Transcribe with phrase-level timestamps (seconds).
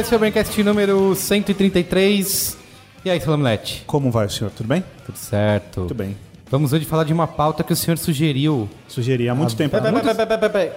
[0.00, 2.56] esse é o Braincast número 133.
[3.04, 3.82] E aí, Salamulete?
[3.86, 4.50] Como vai, senhor?
[4.50, 4.84] Tudo bem?
[5.06, 5.82] Tudo certo?
[5.82, 6.16] Tudo bem.
[6.50, 8.68] Vamos hoje falar de uma pauta que o senhor sugeriu.
[8.88, 9.70] Sugeri há muito tempo.
[9.70, 10.70] Peraí, peraí, peraí, peraí, peraí.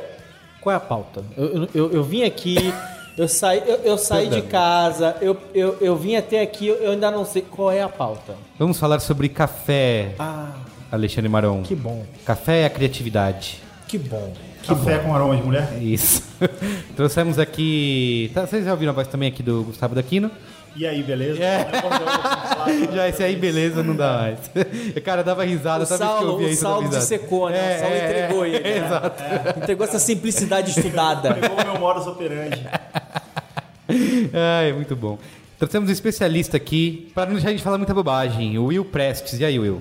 [0.62, 1.24] Qual é a pauta?
[1.38, 2.74] Eu, eu, eu- eu vim aqui,
[3.18, 7.12] eu saí, eu, eu saí de casa, eu, eu, eu vim até aqui, eu ainda
[7.12, 8.36] não sei qual é a pauta.
[8.58, 10.52] Vamos falar sobre café, Ah,
[10.92, 11.64] Alexandre Maron.
[11.64, 13.62] que bom, Café é a criatividade.
[13.88, 14.32] que bom.
[14.68, 15.78] Café com aroma de mulher?
[15.82, 16.24] Isso.
[16.96, 18.32] Trouxemos aqui.
[18.34, 20.32] Tá, vocês já ouviram a voz também aqui do Gustavo Daquino?
[20.76, 21.40] E aí, beleza?
[22.96, 24.40] Já esse aí, beleza, não dá mais.
[25.06, 27.00] Cara, eu dava risada, O toda vez que eu ouvia o isso, Saulo risada.
[27.00, 27.74] dissecou, né?
[27.74, 28.60] É, o Saulo é, entregou é, ele.
[28.64, 28.78] né?
[28.78, 29.24] Exato.
[29.60, 31.34] Entregou essa simplicidade estudada.
[31.36, 32.66] Pegou o meu modus operandi.
[34.34, 35.20] Ai, muito bom.
[35.60, 39.40] Trouxemos um especialista aqui, para não deixar a gente falar muita bobagem, o Will Prestes.
[39.40, 39.80] E aí, Will?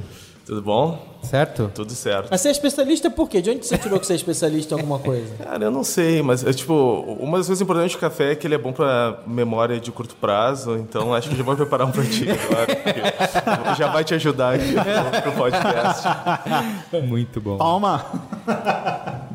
[0.52, 1.02] Tudo bom?
[1.22, 1.72] Certo?
[1.74, 2.28] Tudo certo.
[2.30, 3.40] Mas você é especialista por quê?
[3.40, 5.32] De onde você tirou que você é especialista em alguma coisa?
[5.42, 6.74] Cara, eu não sei, mas é tipo,
[7.18, 10.14] uma das coisas importantes do café é que ele é bom pra memória de curto
[10.14, 14.12] prazo, então acho que já vou preparar um pra ti agora, porque já vai te
[14.12, 16.06] ajudar aqui pro, pro podcast.
[17.02, 17.56] Muito bom.
[17.56, 18.04] Palma!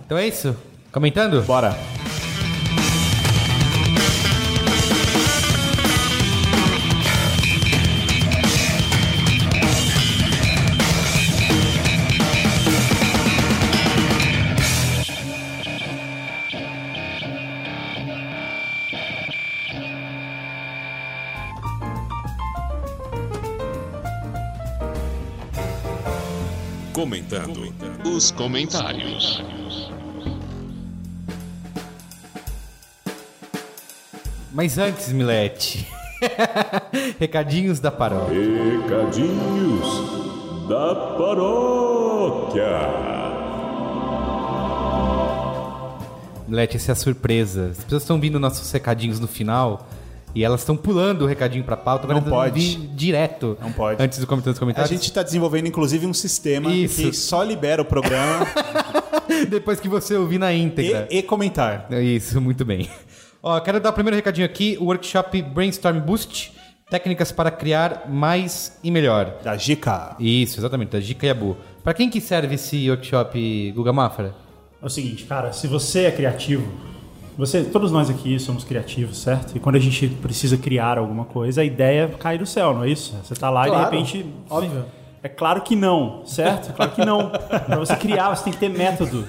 [0.06, 0.56] Então é isso?
[0.92, 1.42] Comentando?
[1.42, 1.76] Bora.
[28.18, 29.44] Os comentários.
[34.52, 35.88] Mas antes, Milete.
[37.20, 38.36] Recadinhos da paróquia.
[38.82, 42.64] Recadinhos da paróquia.
[46.48, 47.68] Milete, essa é a surpresa.
[47.70, 49.88] As pessoas estão vindo nossos recadinhos no final
[50.38, 52.06] e elas estão pulando o recadinho pra pauta.
[52.06, 52.76] agora Não pode.
[52.96, 53.58] direto.
[53.62, 54.02] Não pode.
[54.02, 54.90] Antes do comentário dos A comentários.
[54.92, 57.02] gente está desenvolvendo, inclusive, um sistema Isso.
[57.02, 58.46] que só libera o programa
[59.50, 61.08] Depois que você ouvir na íntegra.
[61.10, 61.88] e, e comentar.
[61.92, 62.90] É Isso, muito bem.
[63.42, 66.54] Ó, quero dar o primeiro recadinho aqui, o workshop Brainstorm Boost,
[66.90, 69.38] técnicas para criar mais e melhor.
[69.44, 70.16] Da Gica.
[70.20, 71.58] Isso, exatamente, da Gica Yabu.
[71.84, 74.34] Para quem que serve esse workshop, Guga Mafra?
[74.82, 76.72] É o seguinte, cara, se você é criativo,
[77.38, 79.56] você, todos nós aqui somos criativos, certo?
[79.56, 82.90] E quando a gente precisa criar alguma coisa, a ideia cai do céu, não é
[82.90, 83.16] isso?
[83.24, 84.26] Você tá lá Claro, e de repente.
[84.50, 84.86] óbvio.
[85.24, 86.70] É claro que não, certo?
[86.70, 87.30] É Claro que não.
[87.30, 89.28] Pra você criar, você tem que ter método.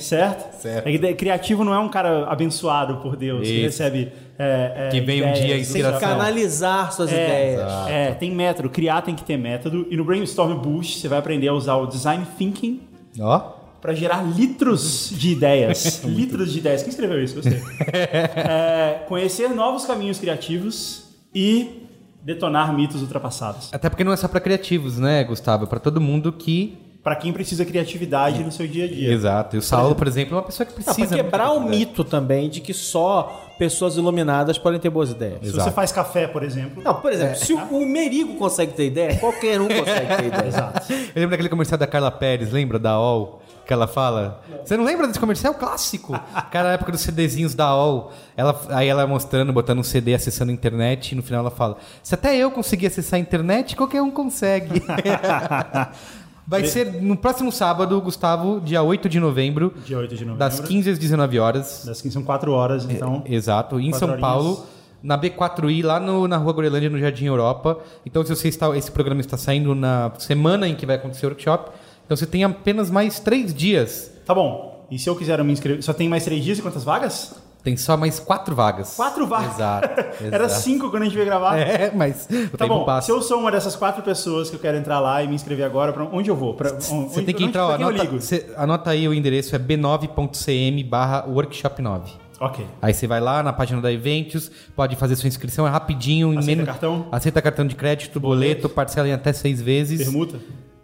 [0.00, 0.60] Certo?
[0.60, 0.88] Certo.
[0.88, 3.82] Ideia- criativo não é um cara abençoado por Deus que Isso.
[3.82, 4.10] recebe.
[4.38, 6.00] é, é, Que vem um ideias, dia a Tem que inspiração.
[6.00, 7.70] canalizar suas é, ideias.
[7.88, 8.70] É, tem método.
[8.70, 9.86] Criar tem que ter método.
[9.90, 12.80] E no Brainstorm Boost, você vai aprender a usar o Design Thinking
[13.20, 16.02] Ó, para gerar litros de ideias.
[16.06, 16.82] litros de ideias.
[16.82, 17.34] Quem escreveu isso?
[17.34, 17.60] Gostei.
[17.92, 21.04] É, conhecer novos caminhos criativos
[21.34, 21.88] e
[22.22, 23.68] detonar mitos ultrapassados.
[23.72, 25.64] até porque não é só para criativos, né, Gustavo?
[25.64, 26.78] É para todo mundo que...
[27.02, 29.12] Para quem precisa criatividade no seu dia a dia.
[29.12, 29.56] Exato.
[29.56, 31.08] E o Saulo, por exemplo, é uma pessoa que Não, precisa...
[31.08, 35.40] pra quebrar o mito também de que só pessoas iluminadas podem ter boas ideias.
[35.40, 35.64] Se Exato.
[35.64, 36.80] você faz café, por exemplo.
[36.84, 40.46] Não, por exemplo, se o, o Merigo consegue ter ideia, qualquer um consegue ter ideia.
[40.46, 40.92] Exato.
[40.92, 43.41] Eu lembro daquele comercial da Carla Pérez, lembra da OL?
[43.66, 44.42] Que ela fala.
[44.64, 45.54] Você não lembra desse comercial?
[45.54, 46.12] Clássico.
[46.50, 48.10] Cara, na época dos CDzinhos da OL.
[48.36, 51.76] Ela, aí ela mostrando, botando um CD, acessando a internet, e no final ela fala:
[52.02, 54.82] Se até eu conseguir acessar a internet, qualquer um consegue.
[56.46, 60.38] Vai ser no próximo sábado, Gustavo, dia 8 de novembro, Dia 8 de novembro.
[60.38, 61.84] das 15 às 19 horas.
[61.86, 63.22] Das 15 são 4 horas, então.
[63.26, 64.20] Exato, em São horinhas.
[64.20, 64.66] Paulo,
[65.00, 67.78] na B4I, lá no- na Rua Gorelândia, no Jardim Europa.
[68.04, 71.28] Então, se você está, esse programa está saindo na semana em que vai acontecer o
[71.28, 71.70] workshop,
[72.04, 74.10] então você tem apenas mais três dias.
[74.26, 74.86] Tá bom.
[74.90, 75.82] E se eu quiser me inscrever?
[75.82, 77.34] Só tem mais 3 dias e quantas vagas?
[77.64, 78.94] Tem só mais quatro vagas.
[78.94, 79.54] Quatro vagas.
[79.54, 79.88] Exato.
[80.30, 80.62] Era exato.
[80.62, 81.56] 5 quando a gente veio gravar.
[81.58, 83.06] É, mas o Tá bom, passa.
[83.06, 85.64] se eu sou uma dessas quatro pessoas que eu quero entrar lá e me inscrever
[85.64, 86.52] agora, pra onde eu vou?
[86.54, 91.24] Pra, Você tem que entrar, ó, anota, você- anota aí o endereço, é b9.cm barra
[91.26, 92.12] workshop 9.
[92.40, 92.66] Ok.
[92.82, 96.34] Aí você vai lá na página da Eventos, pode fazer sua inscrição, é rapidinho.
[96.34, 97.06] em Aceita cartão?
[97.12, 100.02] Aceita cartão de crédito, boleto, parcela em até seis vezes.
[100.02, 100.38] Permuta?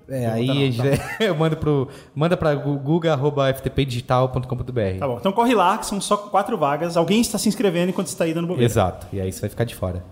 [0.08, 0.84] É, aí não, já-
[1.20, 4.98] eu mando pro manda para guga@ftpdigital.com.br.
[4.98, 6.96] Tá bom, então corre lá, que são só quatro vagas.
[6.96, 8.64] Alguém está se inscrevendo enquanto está aí dando bobeira.
[8.70, 9.06] Exato.
[9.12, 10.04] E aí você vai ficar de fora.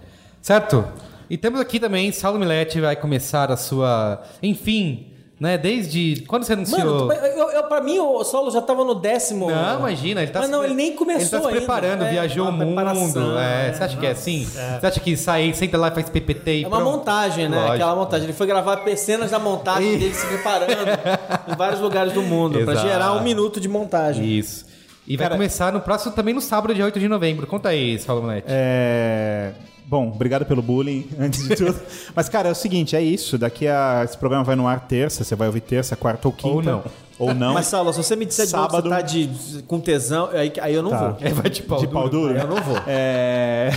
[0.42, 0.84] Certo?
[1.28, 5.08] E temos aqui também Saulo Milete vai começar a sua, enfim,
[5.38, 7.06] né, desde quando você anunciou?
[7.08, 9.50] Mano, eu, eu, pra mim o solo já tava no décimo.
[9.50, 11.56] Não, imagina, ele tá Mas se não, ele nem começou Ele tá se ainda.
[11.58, 13.38] preparando, É, viajou o mundo.
[13.38, 13.68] é.
[13.68, 13.72] é.
[13.74, 14.44] Você acha que é assim?
[14.46, 16.96] Você acha que sai, senta lá e faz PPT e É uma pronto?
[16.98, 17.56] montagem, né?
[17.56, 17.74] Lógico.
[17.74, 18.24] Aquela montagem.
[18.26, 20.72] Ele foi gravar cenas da montagem dele se preparando
[21.52, 22.88] em vários lugares do mundo pra Exato.
[22.88, 24.24] gerar um minuto de montagem.
[24.38, 24.64] Isso.
[25.06, 27.46] E vai Cara- começar no próximo, também no sábado, dia 8 de novembro.
[27.46, 28.46] Conta aí, Saulo Monetti.
[28.48, 29.52] É...
[29.88, 31.78] Bom, obrigado pelo bullying, antes de tudo.
[32.14, 33.38] Mas, cara, é o seguinte, é isso.
[33.38, 34.02] Daqui a...
[34.04, 36.54] Esse programa vai no ar terça, você vai ouvir terça, quarta ou quinta.
[36.56, 36.84] Ou não.
[37.18, 37.54] Ou não.
[37.54, 40.28] Mas, Saulo, se você me disser de novo que Sábado- você tá de, com tesão,
[40.32, 41.08] aí, aí eu não Tá.
[41.10, 41.18] vou.
[41.20, 41.98] É, vai de pau de duro.
[42.00, 42.36] pau duro?
[42.36, 42.76] Eu não vou.
[42.86, 43.70] É...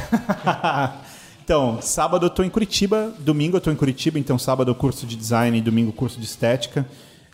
[1.44, 5.06] então, sábado eu tô em Curitiba, domingo eu tô em Curitiba, então sábado o curso
[5.06, 6.86] de design e domingo o curso de estética.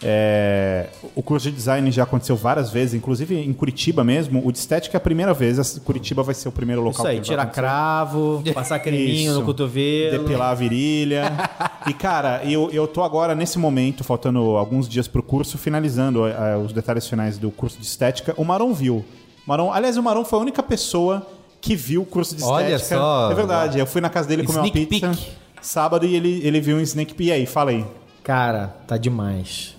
[0.03, 4.45] É, O curso de design já aconteceu várias vezes, inclusive em Curitiba mesmo.
[4.45, 7.18] O de estética é a primeira vez, Curitiba vai ser o primeiro local Isso aí,
[7.18, 9.39] que tirar cravo, passar creminho Isso.
[9.39, 10.19] no cotovelo.
[10.19, 11.31] Depilar a virilha.
[11.88, 16.57] e, cara, eu, eu tô agora, nesse momento, faltando alguns dias pro curso, finalizando eh,
[16.57, 18.33] os detalhes finais do curso de estética.
[18.38, 19.06] O Maron viu.
[19.45, 21.25] Maron, aliás, o Maron foi a única pessoa
[21.62, 22.98] que viu o curso de Olha estética.
[22.98, 23.31] só.
[23.31, 23.80] É verdade.
[23.80, 25.31] Eu fui na casa dele comer uma pizza peek.
[25.62, 27.30] sábado e ele, ele viu um sneak peek.
[27.30, 27.86] E aí, fala aí.
[28.24, 29.75] Cara, tá demais.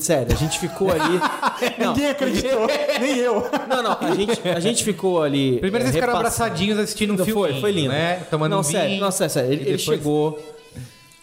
[0.00, 1.20] Sério, a gente ficou ali.
[1.78, 2.66] Não, Ninguém acreditou,
[3.00, 3.48] nem eu.
[3.68, 5.58] não, não, a gente, a gente ficou ali.
[5.60, 6.44] Primeiro é, vocês ficaram repassando.
[6.46, 7.32] abraçadinhos assistindo um filme.
[7.52, 7.90] Foi, foi lindo.
[7.90, 8.16] Né?
[8.30, 9.00] Tomando não, um sério, vinho.
[9.00, 9.52] não, sério, sério.
[9.52, 10.38] Ele, ele depois- chegou,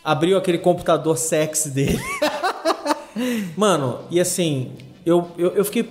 [0.03, 2.00] abriu aquele computador sexy dele.
[3.57, 4.71] Mano, e assim,
[5.06, 5.89] eu, eu, eu fiquei.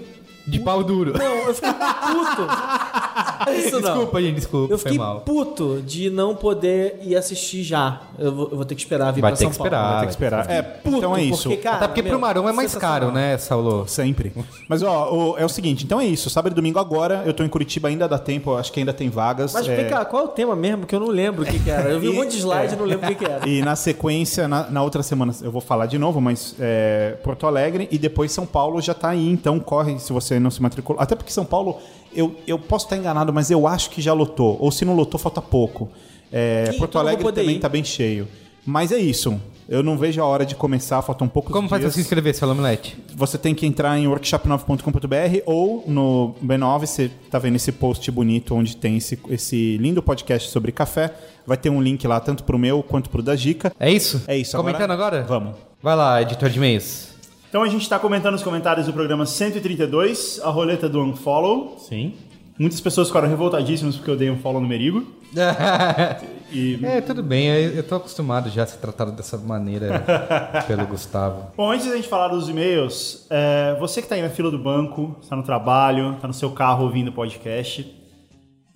[0.48, 1.12] De pau duro.
[1.18, 2.48] Não, eu fiquei puto.
[3.56, 3.92] Isso não.
[3.92, 4.74] Desculpa, gente, desculpa.
[4.74, 5.20] Eu foi fiquei mal.
[5.20, 8.00] puto de não poder ir assistir já.
[8.18, 9.68] Eu vou, eu vou ter que esperar vir Vai pra ter São que Paulo.
[9.68, 9.98] esperar.
[10.00, 10.50] Tem que esperar.
[10.50, 11.48] É, Puto, então é isso.
[11.48, 13.86] Porque, cara, Até porque meu, pro Marão é mais caro, né, Saulo?
[13.86, 14.32] Sempre.
[14.68, 16.28] Mas, ó, o- é o seguinte, então é isso.
[16.30, 19.08] Sábado e domingo agora, eu tô em Curitiba, ainda dá tempo, acho que ainda tem
[19.08, 19.52] vagas.
[19.54, 20.86] Mas é, vem cá, qual é o tema mesmo?
[20.86, 21.90] Que eu não lembro o que, que era.
[21.90, 22.78] Eu vi um E- monte de slide e é.
[22.78, 23.48] não lembro o que, que era.
[23.48, 27.46] E na sequência, na, na outra semana, eu vou falar de novo, mas é, Porto
[27.46, 31.00] Alegre e depois São Paulo já tá aí, então corre se você não se matriculou.
[31.00, 31.78] Até porque São Paulo,
[32.14, 34.56] eu, eu posso estar enganado, mas eu acho que já lotou.
[34.60, 35.88] Ou se não lotou, falta pouco.
[36.32, 37.58] É, Ih, Porto Alegre também ir.
[37.60, 38.28] tá bem cheio.
[38.66, 39.40] Mas é isso.
[39.68, 41.94] Eu não vejo a hora de começar, faltam poucos Como faz pra dias.
[41.94, 42.96] se inscrever, Saulo Monetti?
[43.14, 48.54] Você tem que entrar em workshop9.com.br ou no B9, você tá vendo esse post bonito
[48.54, 51.12] onde tem esse, esse lindo podcast sobre café.
[51.46, 53.70] Vai ter um link lá tanto pro meu quanto pro da Dica.
[53.78, 54.22] É isso?
[54.26, 54.56] É isso.
[54.56, 55.22] Comentando agora?
[55.28, 55.54] Vamos.
[55.82, 57.17] Vai lá, editor de e-mails.
[57.48, 61.78] Então a gente está comentando os comentários do programa 132, a roleta do Unfollow.
[61.78, 62.12] Sim.
[62.58, 65.06] Muitas pessoas ficaram revoltadíssimas porque eu dei um follow no Merigo.
[66.50, 67.46] E, é, tudo bem.
[67.46, 70.02] Eu, tô acostumado já a ser tratado dessa maneira
[70.66, 71.52] pelo Gustavo.
[71.54, 74.58] Bom, antes da gente falar dos e-mails, é, você que está aí na fila do
[74.58, 77.97] banco, está no trabalho, está no seu carro ouvindo o podcast.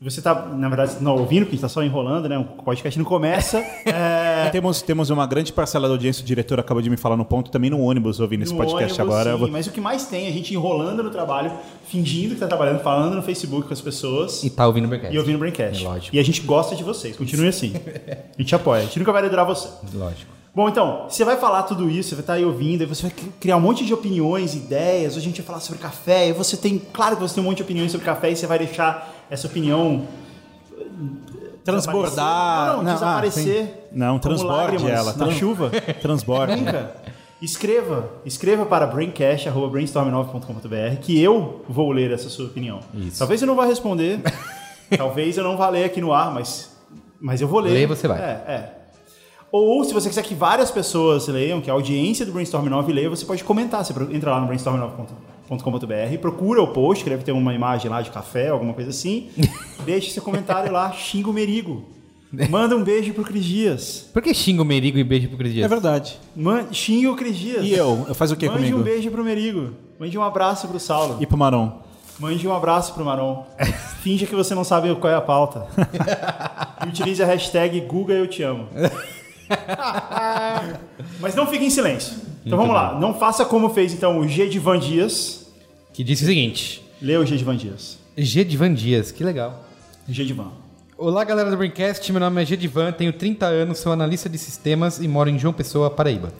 [0.02, 2.36] Você está, na verdade, não ouvindo, porque a gente está só enrolando, né?
[2.36, 3.62] O podcast não começa.
[3.84, 7.24] É, Temos, temos uma grande parcela da audiência, o diretor acabou de me falar no
[7.24, 9.32] ponto, também no ônibus ouvindo esse no podcast ônibus, agora.
[9.32, 11.52] Sim, vou- Mas o que mais tem é a gente enrolando no trabalho,
[11.86, 15.14] fingindo que está trabalhando, falando no Facebook com as pessoas E tá ouvindo o Braincast.
[15.14, 15.84] e ouvindo o Braincast.
[15.84, 16.16] É lógico.
[16.16, 17.72] E a gente gosta de vocês, continue assim.
[18.36, 19.68] A gente apoia, a gente nunca vai liderar você.
[19.94, 20.30] Lógico.
[20.54, 23.12] Bom, então, você vai falar tudo isso, você vai estar aí ouvindo, aí você vai
[23.40, 25.16] criar um monte de opiniões, ideias.
[25.16, 27.46] Hoje a gente vai falar sobre café, e você tem, claro que você tem um
[27.46, 30.06] monte de opiniões sobre café, e você vai deixar essa opinião
[31.64, 32.76] Transbordar.
[32.76, 33.64] Não, não, ah, desaparecer.
[33.64, 33.70] sim.
[33.92, 35.14] Não, transborde ela.
[35.14, 35.70] Na chuva.
[36.00, 36.56] Transborde.
[36.56, 36.96] Nunca.
[37.40, 38.10] Escreva.
[38.24, 42.80] Escreva para braincast.brainstorm9.com.br que eu vou ler essa sua opinião.
[42.94, 43.18] Isso.
[43.18, 44.20] Talvez eu não vá responder.
[44.96, 46.76] talvez eu não vá ler aqui no ar, mas,
[47.20, 47.70] mas eu vou ler.
[47.70, 48.20] Ler você vai.
[48.20, 48.81] É, é.
[49.52, 53.10] Ou se você quiser que várias pessoas leiam, que a audiência do Brainstorm 9 leia,
[53.10, 53.84] você pode comentar.
[53.84, 58.10] Você entra lá no brainstorm9.com.br, procura o post, que deve ter uma imagem lá de
[58.10, 59.28] café, alguma coisa assim.
[59.84, 61.84] deixe seu comentário lá, xinga o Merigo.
[62.48, 64.10] Manda um beijo pro Cris Dias.
[64.10, 65.66] Por que xinga o Merigo e beijo pro Cris Dias?
[65.66, 66.18] É verdade.
[66.34, 67.62] Man, xinga o Cris Dias.
[67.62, 68.06] E eu?
[68.08, 68.78] Eu faz o que Mande comigo?
[68.78, 69.74] um beijo pro Merigo.
[70.00, 71.18] Mande um abraço pro Saulo.
[71.20, 71.82] E pro Maron?
[72.18, 73.44] Mande um abraço pro Maron.
[74.00, 75.66] Finja que você não sabe qual é a pauta.
[76.86, 78.66] e utilize a hashtag Guga Eu Te Amo.
[81.20, 82.16] Mas não fique em silêncio.
[82.44, 82.98] Então vamos lá.
[82.98, 85.46] Não faça como fez então o G de Van Dias.
[85.92, 87.98] Que disse o seguinte: Lê o G de Van Dias.
[88.16, 89.64] G de Van Dias, que legal.
[90.08, 90.52] G de Van.
[91.04, 92.12] Olá, galera do Braincast.
[92.12, 95.52] Meu nome é Gedivan, tenho 30 anos, sou analista de sistemas e moro em João
[95.52, 96.32] Pessoa, Paraíba.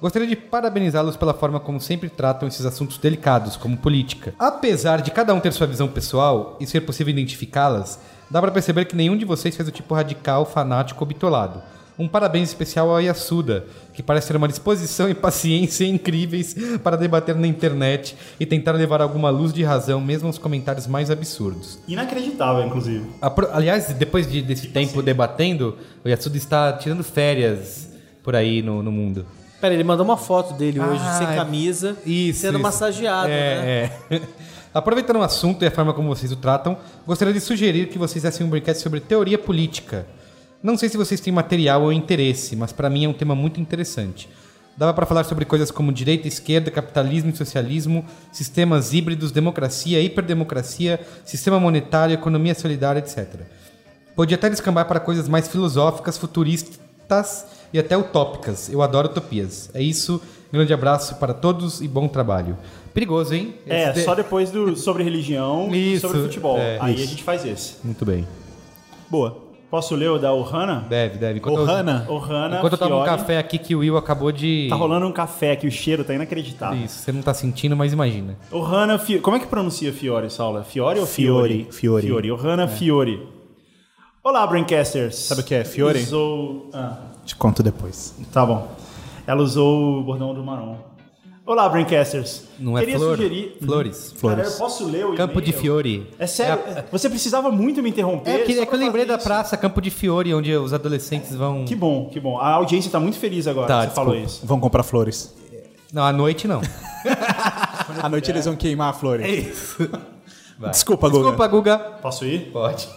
[0.00, 4.34] Gostaria de parabenizá-los pela forma como sempre tratam esses assuntos delicados, como política.
[4.38, 7.98] Apesar de cada um ter sua visão pessoal e ser possível identificá-las,
[8.30, 11.60] dá pra perceber que nenhum de vocês fez o tipo radical, fanático ou bitolado.
[11.98, 17.34] Um parabéns especial ao Yasuda, que parece ter uma disposição e paciência incríveis para debater
[17.34, 21.78] na internet e tentar levar alguma luz de razão, mesmo aos comentários mais absurdos.
[21.88, 23.06] Inacreditável, inclusive.
[23.52, 27.88] Aliás, depois de- desse tempo debatendo, o Yasuda está tirando férias
[28.22, 29.24] por aí no, no mundo.
[29.58, 32.62] Pera, ele mandou uma foto dele hoje, Ah, sem camisa, Isso, sendo isso.
[32.62, 33.34] massageado, né?
[33.34, 34.20] é, é.
[34.74, 36.76] Aproveitando o assunto e a forma como vocês o tratam,
[37.06, 40.06] gostaria de sugerir que vocês fizessem um brinquedo sobre teoria política.
[40.66, 43.60] Não sei se vocês têm material ou interesse, mas para mim é um tema muito
[43.60, 44.28] interessante.
[44.76, 50.98] Dava para falar sobre coisas como direita, esquerda, capitalismo e socialismo, sistemas híbridos, democracia, hiperdemocracia,
[51.24, 53.42] sistema monetário, economia solidária, etc.
[54.16, 58.68] Podia até descambar para coisas mais filosóficas, futuristas e até utópicas.
[58.68, 59.70] Eu adoro utopias.
[59.72, 60.20] É isso.
[60.52, 62.58] Grande abraço para todos e bom trabalho.
[62.92, 63.54] Perigoso, hein?
[63.68, 66.58] É, Esse de- só depois do sobre religião e Isso, sobre futebol.
[66.58, 67.04] é, Aí isso.
[67.04, 67.74] a gente faz esse.
[67.84, 68.26] Muito bem.
[69.08, 69.45] Boa.
[69.76, 70.86] Posso ler o da Ohana?
[70.88, 71.38] Deve, deve.
[71.38, 72.06] Enquanto eu- Ohana.
[72.08, 73.10] Ohana Enquanto eu tomo um Fiore.
[73.18, 74.68] café aqui que o Will acabou de.
[74.70, 76.82] Tá rolando um café aqui, o cheiro tá inacreditável.
[76.82, 78.38] Isso, você não tá sentindo, mas imagina.
[78.50, 79.20] Ohana Fiore.
[79.20, 80.64] Como é que pronuncia Fiore, Saula?
[80.64, 82.06] Fiore ou Fiore, Fiore?
[82.06, 82.32] Fiore.
[82.32, 83.28] Ohana Fiore.
[84.24, 85.14] Olá, Braincasters.
[85.16, 85.98] Sabe o que é Fiore?
[85.98, 86.70] Usou...
[86.72, 88.14] Ah, Te conto depois.
[88.32, 88.66] tá bom.
[89.26, 90.78] Ela usou o bordão do Maron.
[91.46, 92.42] Olá, Braincasters.
[92.58, 93.16] Não é Queria flor?
[93.16, 93.56] sugerir...
[93.64, 94.14] Flores.
[94.20, 95.52] Cara, eu posso ler o Campo de?
[95.52, 96.10] Fiore.
[96.18, 96.58] É sério,
[96.90, 98.30] você precisava muito me interromper.
[98.30, 99.22] É, que, é que eu lembrei da isso.
[99.24, 101.64] praça Campo de Fiore, onde os adolescentes vão.
[101.64, 102.36] Que bom, que bom.
[102.40, 104.44] A audiência tá muito feliz agora Tá, que você falou isso.
[104.44, 105.32] Vão comprar flores.
[105.92, 106.60] Não, à noite não.
[108.02, 109.46] À noite eles vão queimar flores.
[109.46, 109.88] isso.
[110.58, 110.70] Vai.
[110.70, 111.20] Desculpa, Guga.
[111.22, 111.78] Desculpa, Guga.
[112.02, 112.50] Posso ir?
[112.50, 112.88] Pode.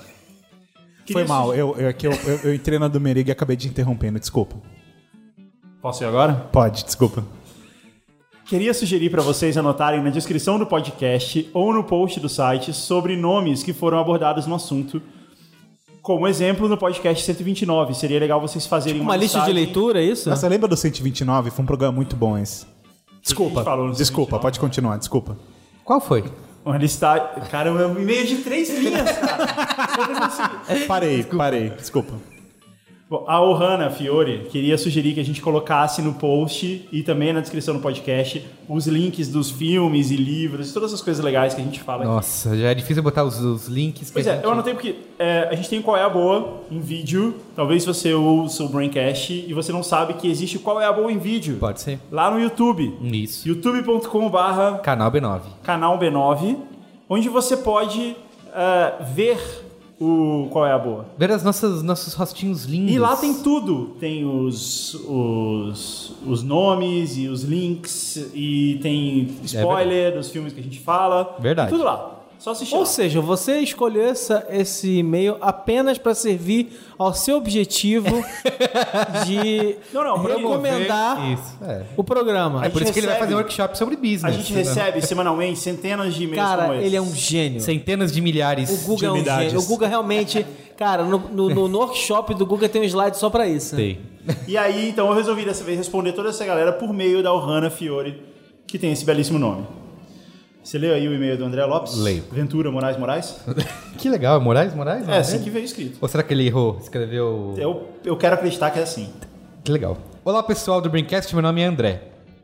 [1.11, 1.53] Foi mal.
[1.53, 4.19] Eu, eu, é que eu, eu, eu entrei na do Merig e acabei te interrompendo.
[4.19, 4.55] Desculpa.
[5.79, 6.33] Posso ir agora?
[6.51, 7.23] Pode, desculpa.
[8.49, 13.15] Queria sugerir para vocês anotarem na descrição do podcast ou no post do site sobre
[13.15, 14.99] nomes que foram abordados no assunto.
[16.01, 17.93] Como exemplo, no podcast 129.
[17.93, 20.27] Seria legal vocês fazerem Uma lista de leitura, é isso?
[20.31, 21.51] Você lembra do 129?
[21.51, 22.65] Foi um programa muito bom esse.
[23.21, 23.61] Desculpa.
[23.61, 24.41] Desculpa, 129?
[24.41, 25.37] pode continuar, desculpa.
[25.85, 26.23] Qual foi?
[26.65, 27.27] Uma listagem.
[27.51, 29.45] Cara, um e-mail de três linhas, cara.
[30.87, 32.15] Parei, parei, desculpa.
[33.09, 37.39] Bom, a Ohana Fiore queria sugerir que a gente colocasse no post e também na
[37.39, 41.63] descrição do podcast os links dos filmes e livros, todas as coisas legais que a
[41.63, 42.11] gente fala aqui.
[42.13, 44.11] Nossa, já é difícil botar os, os links.
[44.11, 46.79] Pois é, gente- eu anotei porque é, a gente tem Qual é a Boa em
[46.79, 47.33] vídeo.
[47.55, 51.11] Talvez você ouça o Braincast e você não sabe que existe Qual é a Boa
[51.11, 51.57] em vídeo.
[51.59, 51.99] Pode ser.
[52.11, 52.95] Lá no YouTube.
[53.01, 53.47] Isso.
[53.47, 55.41] youtube.com/barra Canal B9.
[55.63, 56.57] canal B9,
[57.09, 58.15] onde você pode
[58.53, 59.39] é, ver
[59.99, 61.05] o Qual é a Boa.
[61.17, 62.93] Ver as nossas, nossos rostinhos lindos.
[62.93, 63.95] E lá tem tudo.
[63.99, 70.63] Tem os, os, os nomes e os links e tem spoiler dos filmes que a
[70.63, 71.35] gente fala.
[71.39, 71.69] Verdade.
[71.69, 72.18] Tudo lá.
[72.39, 72.85] Só assistir Ou lá.
[72.87, 78.07] seja, você escolheu essa- esse e-mail apenas para servir ao seu objetivo
[79.27, 81.83] de Não, não, recomendar Isso, é.
[81.97, 82.65] o programa.
[82.65, 84.23] A Por isso que ele vai fazer um workshop sobre business.
[84.23, 84.59] A gente né?
[84.59, 86.85] recebe semanalmente centenas de e-mails Cara, como esse.
[86.85, 87.59] ele é um gênio.
[87.61, 89.51] Centenas de milhares O Guga de é um unidades.
[89.51, 89.59] gênio.
[89.59, 90.45] O Guga realmente,
[90.77, 93.75] cara, no, no, no- no workshop do Guga tem um slide só pra isso.
[93.75, 93.99] Tem.
[94.47, 97.69] E aí, então, eu resolvi dessa vez responder toda essa galera por meio da Ohana
[97.69, 98.21] Fiore,
[98.67, 99.65] que tem esse belíssimo nome.
[100.69, 101.95] Você leu aí o e-mail do André Lopes?
[101.95, 102.23] Leio.
[102.31, 103.37] Ventura Moraes Moraes?
[103.97, 104.39] Que legal.
[104.39, 104.71] Moraes?
[104.75, 105.09] Moraes?
[105.09, 105.97] É, assim que veio escrito.
[105.99, 106.77] Ou será que ele errou?
[106.79, 107.55] Escreveu...
[107.57, 109.09] Eu, eu quero acreditar que é assim.
[109.63, 109.97] Que legal.
[110.23, 111.33] Olá, pessoal do Braincast.
[111.33, 112.03] Meu nome é André.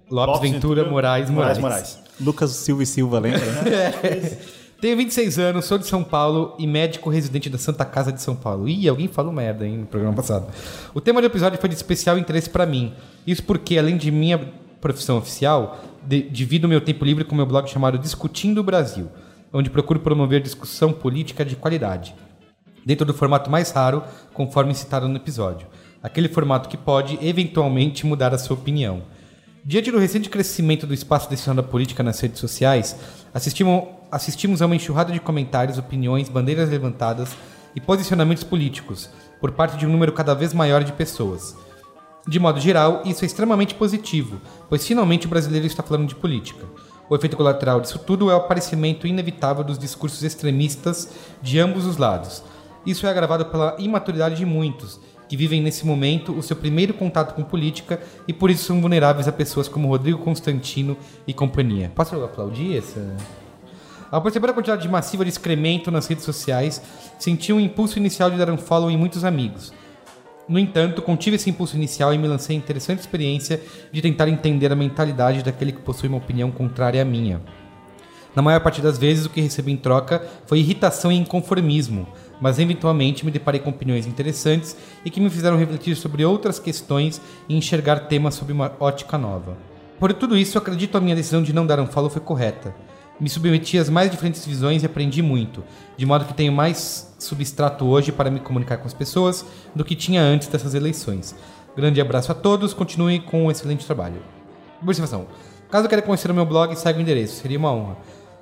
[0.09, 1.59] Lopes, Ventura, Moraes Moraes.
[1.59, 1.99] Moraes.
[2.19, 3.45] Lucas Silva e Silva, lembra?
[3.45, 4.37] né?
[4.81, 8.35] Tenho 26 anos, sou de São Paulo e médico residente da Santa Casa de São
[8.35, 8.67] Paulo.
[8.67, 10.47] Ih, alguém falou merda, hein, no programa passado.
[10.95, 12.91] O tema do episódio foi de especial interesse pra mim.
[13.25, 14.51] Isso porque, além de minha
[14.81, 19.09] profissão oficial, de- divido meu tempo livre com meu blog chamado Discutindo o Brasil,
[19.51, 22.15] onde procuro promover discussão política de qualidade,
[22.85, 24.03] dentro do formato mais raro,
[24.33, 25.67] conforme citado no episódio.
[26.03, 29.03] Aquele formato que pode, eventualmente, mudar a sua opinião.
[29.63, 32.95] Diante do recente crescimento do espaço destinado à política nas redes sociais,
[33.33, 37.35] assistimos, assistimos a uma enxurrada de comentários, opiniões, bandeiras levantadas
[37.75, 39.09] e posicionamentos políticos
[39.41, 41.57] por parte de um número cada vez maior de pessoas.
[42.27, 46.65] De modo geral, isso é extremamente positivo, pois finalmente o brasileiro está falando de política.
[47.07, 51.97] O efeito colateral disso tudo é o aparecimento inevitável dos discursos extremistas de ambos os
[51.97, 52.41] lados.
[52.83, 57.35] Isso é agravado pela imaturidade de muitos, que vivem nesse momento o seu primeiro contato
[57.35, 61.91] com política e por isso são vulneráveis a pessoas como Rodrigo Constantino e companhia.
[61.93, 63.15] Posso aplaudir essa?
[64.09, 66.81] Ao perceber a quantidade massiva de excremento nas redes sociais,
[67.19, 69.73] senti um impulso inicial de dar um follow em muitos amigos.
[70.47, 73.59] No entanto, contive esse impulso inicial e me lancei a interessante experiência
[73.91, 77.41] de tentar entender a mentalidade daquele que possui uma opinião contrária à minha.
[78.35, 82.05] Na maior parte das vezes, o que recebi em troca foi irritação e inconformismo,
[82.39, 87.19] mas eventualmente me deparei com opiniões interessantes e que me fizeram refletir sobre outras questões
[87.49, 89.57] e enxergar temas sob uma ótica nova.
[89.99, 92.75] Por tudo isso, acredito a minha decisão de não dar um follow foi correta.
[93.19, 95.63] Me submeti às mais diferentes visões e aprendi muito,
[95.95, 99.95] de modo que tenho mais substrato hoje para me comunicar com as pessoas do que
[99.95, 101.33] tinha antes dessas eleições.
[101.75, 104.21] Grande abraço a todos, continue com um excelente trabalho.
[104.81, 105.27] Observação.
[105.69, 107.95] Caso queira conhecer o meu blog, segue o endereço, seria uma honra.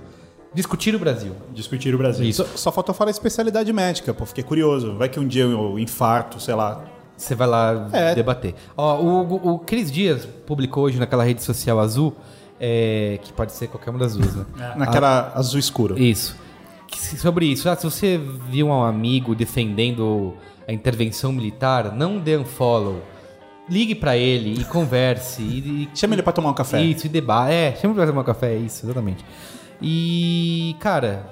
[0.54, 1.32] Discutir o Brasil.
[1.52, 2.26] Discutir o Brasil.
[2.28, 2.44] Isso.
[2.44, 4.24] Só, só faltou falar especialidade médica, pô.
[4.24, 4.94] Fiquei curioso.
[4.96, 6.84] Vai que um dia eu infarto, sei lá.
[7.16, 8.14] Você vai lá É.
[8.14, 8.54] debater.
[8.76, 12.12] Ó, o, o Cris Dias publicou hoje naquela rede social azul,
[12.58, 14.44] é, que pode ser qualquer uma das duas, né?
[14.76, 15.98] Naquela azul escuro.
[15.98, 16.36] Isso.
[16.88, 20.34] Que Sobre isso, ah, se você viu um amigo defendendo
[20.66, 23.00] a intervenção militar, não dê unfollow.
[23.68, 25.40] Ligue pra ele e converse.
[25.42, 26.82] E, e- Chama ele pra tomar um café.
[26.82, 27.52] Isso, e debate.
[27.52, 29.24] É, chama ele pra tomar um café, é isso, exatamente.
[29.80, 31.26] E, cara,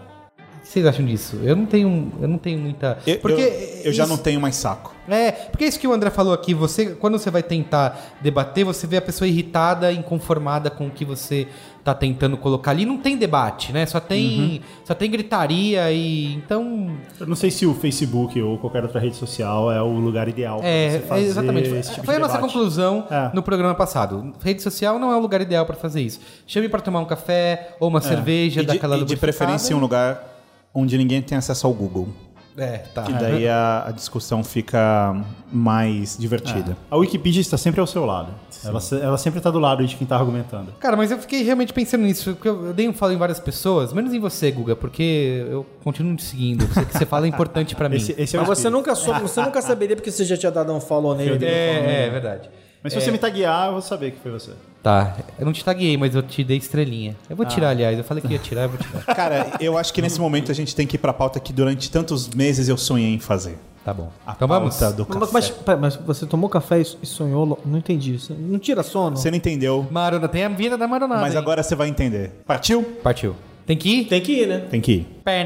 [0.59, 1.41] o que vocês acham disso?
[1.43, 2.99] Eu não tenho, eu não tenho muita.
[3.07, 4.95] Eu, porque eu, eu já isso- não tenho mais saco.
[5.09, 8.65] é, porque é isso que o André falou aqui, você, quando você vai tentar debater,
[8.65, 11.49] você vê a pessoa irritada, inconformada com o que você
[11.85, 12.87] tá tentando colocar ali.
[12.87, 13.85] Não tem debate, né?
[13.87, 18.83] Só tem, só tem gritaria e então Eu não sei se o Facebook ou qualquer
[18.85, 21.69] outra rede social é o lugar ideal pra é, você fazer é exatamente.
[21.71, 22.53] esse tipo Foi a de nossa debate.
[22.53, 23.31] conclusão É.
[23.35, 24.33] no programa passado.
[24.43, 26.21] Rede social não é o lugar ideal para fazer isso.
[26.47, 28.63] Chame para tomar um café ou uma cerveja É.
[28.63, 30.29] E de, daquela e de preferência em um lugar
[30.75, 32.09] onde ninguém tem acesso ao Google.
[32.57, 33.03] É, tá.
[33.05, 35.17] Que daí a, a discussão fica
[35.51, 36.77] mais divertida.
[36.91, 38.29] A Wikipedia está sempre ao seu lado.
[38.65, 40.73] Ela, se- ela sempre está do lado de quem está argumentando.
[40.79, 43.41] Cara, mas eu fiquei realmente pensando nisso, porque eu eu dei um follow em várias
[43.41, 46.67] pessoas, menos em você, Guga, porque eu continuo te seguindo.
[46.67, 47.97] Você que você fala é importante pra mim.
[47.97, 48.77] Esse, esse é o Mas você espírito.
[48.77, 51.45] nunca, soube, você nunca saberia porque você já tinha dado um follow nele.
[51.45, 52.51] É, é verdade.
[52.83, 54.53] Mas se você me taguear, eu vou saber que foi você.
[54.83, 57.15] Tá, eu não te taguei, mas eu te dei estrelinha.
[57.31, 57.97] Eu vou tirar, aliás.
[57.97, 59.05] Eu falei que ia tirar, eu vou tirar.
[59.15, 61.89] Cara, eu acho que nesse momento a gente tem que ir pra pauta que durante
[61.91, 63.57] tantos meses eu sonhei em fazer.
[63.85, 64.11] Tá bom.
[64.27, 64.77] A então vamos.
[64.77, 65.19] pauta do café.
[65.21, 67.45] Mas, mas, pera, mas você tomou café e e sonhou?
[67.45, 68.19] lo- Não entendi.
[68.19, 69.17] Você Não tira sono?
[69.17, 71.21] Você não entendeu, Marona, tem a vida da Maronada.
[71.21, 71.39] mas hein?
[71.39, 72.33] agora você vai entender.
[72.47, 72.83] Partiu?
[73.03, 73.37] Partiu.
[73.67, 74.05] Tem que ir?
[74.07, 74.59] Tem que ir, né?
[74.71, 75.07] Tem que ir.
[75.25, 75.45] Pé,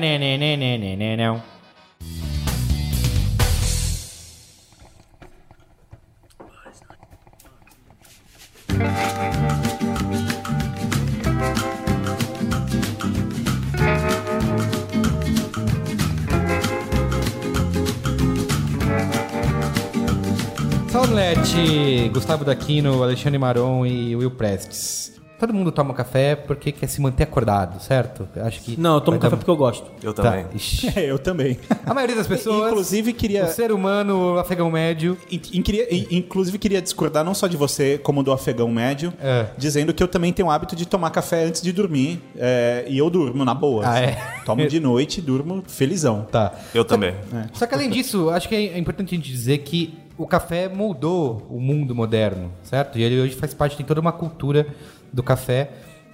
[21.57, 25.16] Salve, Gustavo Daquino, Alexandre Maron e Will Prestes.
[25.39, 28.27] Todo mundo toma café porque quer se manter acordado, certo?
[28.41, 29.91] Acho que Não, eu tomo café dar- porque eu gosto.
[30.03, 30.23] Eu Tá.
[30.23, 30.47] também.
[30.55, 30.87] Ixi.
[30.99, 31.59] É, eu também.
[31.85, 32.71] A maioria das pessoas.
[32.71, 33.45] Inclusive, queria.
[33.45, 35.19] O ser humano, o afegão médio.
[35.31, 39.13] In- in- queria- in- inclusive, queria discordar não só de você, como do afegão médio,
[39.21, 39.47] É.
[39.59, 42.21] dizendo que eu também tenho o hábito de tomar café antes de dormir.
[42.39, 43.85] é, e eu durmo, na boa.
[43.85, 44.03] Ah, assim.
[44.05, 44.19] é?
[44.45, 46.27] Tomo de noite e durmo felizão.
[46.31, 46.53] Tá.
[46.75, 47.15] Eu também.
[47.53, 51.47] Só que além disso, acho que é importante a gente dizer que o café moldou
[51.51, 52.99] o mundo moderno, certo?
[52.99, 54.67] E ele hoje faz parte, tem toda uma cultura
[55.13, 55.71] do café.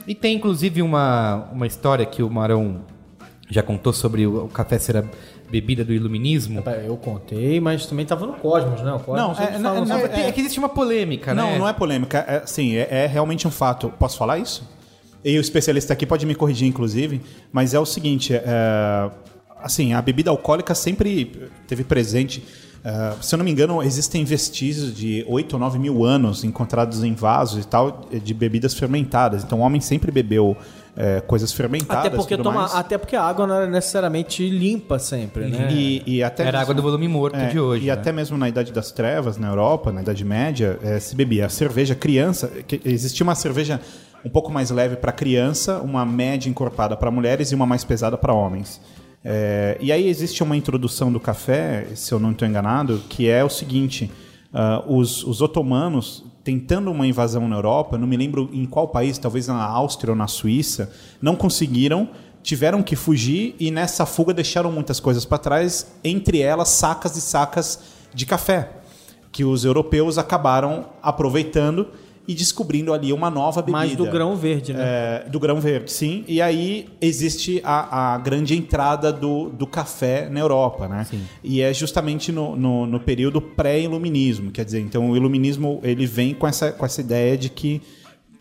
[0.06, 2.80] E tem inclusive uma, uma história que o Marão
[3.48, 5.04] já contou sobre o, o café ser a
[5.50, 6.62] bebida do iluminismo.
[6.84, 8.92] Eu contei, mas também tava no Cosmos, né?
[8.92, 11.58] O Cosmos Não, é- fala não, sobre- É, é que existe uma polêmica, Não, né?
[11.58, 12.24] não é polêmica.
[12.26, 13.92] É, assim, é, é realmente um fato.
[13.98, 14.66] Posso falar isso?
[15.24, 17.20] E o especialista aqui pode me corrigir, inclusive,
[17.52, 19.10] mas é o seguinte: é,
[19.60, 22.42] assim, a bebida alcoólica sempre teve presente.
[22.84, 27.04] É, se eu não me engano, existem vestígios de 8 ou 9 mil anos encontrados
[27.04, 29.44] em vasos e tal de bebidas fermentadas.
[29.44, 30.56] Então o homem sempre bebeu
[30.96, 32.06] é, coisas fermentadas.
[32.06, 32.74] Até porque, tudo toma, mais.
[32.74, 35.68] até porque a água não era necessariamente limpa sempre, né?
[35.72, 37.84] E, e até Era mesmo- água do volume morto é, de hoje.
[37.84, 37.92] E né?
[37.92, 41.94] até mesmo na Idade das Trevas, na Europa, na Idade Média, eh, se bebia cerveja
[41.94, 42.48] criança.
[42.66, 43.80] que existia uma cerveja
[44.24, 48.16] um pouco mais leve para criança, uma média encorpada para mulheres e uma mais pesada
[48.18, 48.80] para homens.
[49.24, 53.44] Eh, e aí existe uma introdução do café, se eu não estou enganado, que é
[53.44, 54.10] o seguinte:
[54.52, 59.16] ah, os, os otomanos tentando uma invasão na Europa, não me lembro em qual país,
[59.16, 62.08] talvez na Áustria ou na Suíça, não conseguiram
[62.42, 67.20] tiveram que fugir e nessa fuga deixaram muitas coisas para trás, entre elas sacas e
[67.20, 67.80] sacas
[68.12, 68.70] de café,
[69.30, 71.88] que os europeus acabaram aproveitando
[72.26, 73.78] e descobrindo ali uma nova bebida.
[73.78, 74.80] Mais do grão verde, né?
[74.82, 76.24] É, do grão verde, sim.
[76.28, 81.06] E aí existe a, a grande entrada do, do café na Europa, né?
[81.42, 86.34] E é justamente no, no, no período pré-iluminismo, quer dizer, então o iluminismo ele vem
[86.34, 87.82] com essa, com essa ideia de que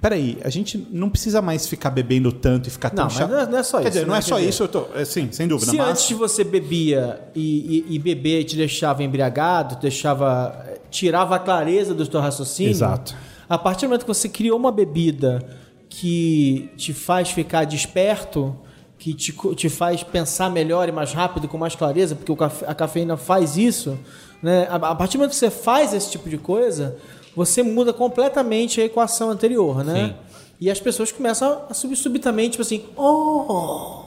[0.02, 3.30] Peraí, a gente não precisa mais ficar bebendo tanto e ficar tão Não, chato.
[3.30, 4.18] não é- não é só Quer isso, dizer, não né?
[4.18, 4.86] é só dizer, isso, eu tô.
[4.96, 5.70] é, sim, sem dúvida.
[5.70, 5.90] Se mas...
[5.90, 11.94] antes você bebia e, e, e beber te deixava embriagado, te deixava, tirava a clareza
[11.94, 12.72] do teu raciocínio.
[12.72, 13.16] Exato.
[13.54, 15.44] A partir do momento que você criou uma bebida
[15.90, 18.56] que te faz ficar desperto,
[18.98, 22.66] que te, te faz pensar melhor e mais rápido, com mais clareza, porque o cafe-
[22.66, 24.00] a cafeína faz isso,
[24.42, 24.68] né?
[24.70, 26.98] A, a partir do momento que você faz esse tipo de coisa,
[27.36, 30.08] você muda completamente a equação anterior, né?
[30.08, 30.16] Sim.
[30.62, 34.04] E as pessoas começam a subir subitamente, tipo assim, oh!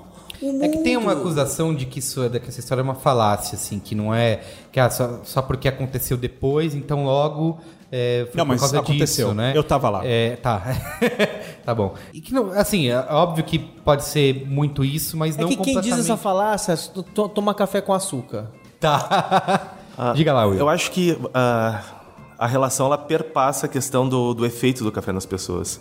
[0.63, 2.85] É que tem uma mundo." acusação de que, isso, é- de que essa história é
[2.85, 4.41] uma falácia, assim, que não é.
[4.73, 7.59] Que ah, só, só porque aconteceu depois, então logo
[7.97, 9.27] é, foi Não, por mas causa aconteceu.
[9.29, 9.53] disso, né?
[9.55, 10.01] Eu tava lá.
[10.05, 10.61] É, tá.
[11.65, 11.95] tá bom.
[12.13, 15.57] E que não, assim, é óbvio que pode ser muito isso, mas É não que
[15.59, 18.51] quem diz essa falácia é to- to- toma café com açúcar.
[18.81, 19.77] Tá.
[20.17, 20.59] Diga lá, Will.
[20.59, 21.81] Eu acho que ah,
[22.37, 25.81] a relação ela perpassa a questão do, do efeito do café nas pessoas.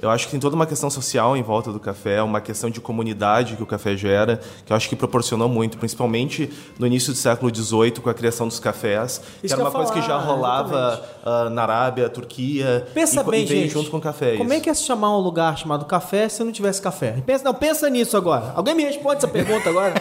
[0.00, 2.80] Eu acho que tem toda uma questão social em volta do café, uma questão de
[2.80, 7.18] comunidade que o café gera, que eu acho que proporcionou muito, principalmente no início do
[7.18, 9.98] século XVIII, com a criação dos cafés, que Isso era que eu uma coisa que
[9.98, 13.72] ia já rolava ah, na Arábia, Turquia, Pensa e, bem, e veio gente.
[13.74, 14.38] junto com o café.
[14.38, 17.22] Como é que é se chamar um lugar chamado café se não tivesse café?
[17.26, 18.52] Pensa, não, pensa nisso agora.
[18.56, 19.94] Alguém me responde essa pergunta agora?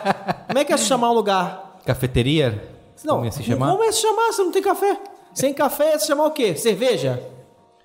[0.48, 1.78] Como é que é se chamar um lugar?
[1.84, 2.70] Cafeteria?
[3.04, 3.70] Não, Como ia se chamar?
[3.72, 4.96] como é se chamar se não tem café?
[5.34, 6.54] Sem café é se chamar o quê?
[6.54, 7.20] Cerveja?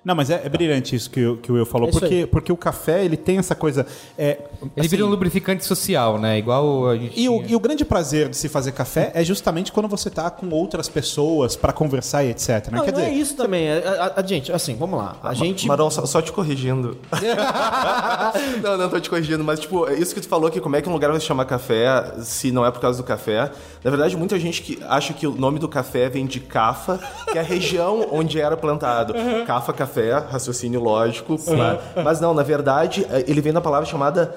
[0.04, 2.52] Não, mas é, é brilhante isso que, o- que o Will falou, É porque, porque
[2.52, 3.84] o café ele tem essa coisa.
[4.16, 6.38] é, Ele assim, vira um lubrificante social, né?
[6.38, 7.20] Igual a gente.
[7.20, 10.30] E o, e o grande prazer de se fazer café é justamente quando você tá
[10.30, 12.48] com outras pessoas pra conversar e etc.
[12.48, 12.78] Né?
[12.78, 13.70] Não, Quer não dizer, é isso também.
[13.70, 13.76] A,
[14.16, 15.16] a- a- gente, assim, vamos lá.
[15.22, 15.66] A gente.
[15.66, 16.96] Marão, só, só te corrigindo.
[18.62, 20.82] não, não tô te corrigindo, mas tipo, é isso que tu falou que como é
[20.82, 23.50] que um lugar vai se chamar café se não é por causa do café.
[23.82, 26.98] Na verdade, muita gente que acha que o nome do café vem de Cafa,
[27.30, 29.14] que é a região onde era plantado.
[29.46, 29.97] Cafa, café,
[30.30, 31.34] raciocínio lógico.
[31.48, 31.78] né?
[32.04, 34.34] Mas não, na verdade, é, ele vem da palavra chamada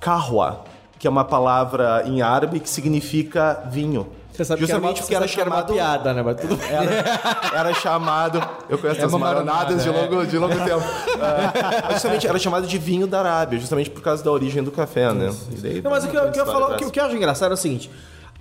[0.00, 0.60] kahwa,
[0.98, 4.06] que é uma palavra em árabe que significa vinho.
[4.32, 6.20] Você sabe Justamente que era, porque era que era chamado piada, né?
[6.20, 6.68] Mas tudo bem.
[6.68, 8.42] era, era chamado.
[8.68, 10.82] Eu conheço É as uma maronadas de maronada, longo, de longo tempo.
[11.14, 14.72] É, mas justamente era chamado de vinho da Arábia, justamente por causa da origem do
[14.72, 15.32] café, né?
[15.62, 17.52] Daí- Não, mas o que, eu- que eu falo, que, o que eu acho engraçado
[17.52, 17.88] é o seguinte.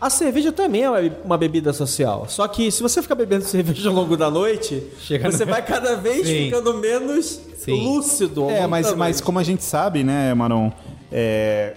[0.05, 2.25] A cerveja também é uma be- uma bebida social.
[2.27, 5.61] Só que se você ficar bebendo cerveja ao longo da noite, Chega você no- vai
[5.65, 6.45] cada vez Sim.
[6.45, 7.85] ficando menos Sim.
[7.85, 8.49] lúcido.
[8.49, 10.71] É, mas, mas como a gente sabe, né, Maron?
[11.09, 11.75] É,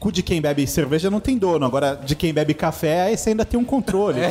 [0.00, 1.64] cu de quem bebe cerveja não tem dono.
[1.66, 4.18] Agora, de quem bebe café, aí você ainda tem um controle.
[4.18, 4.28] Quer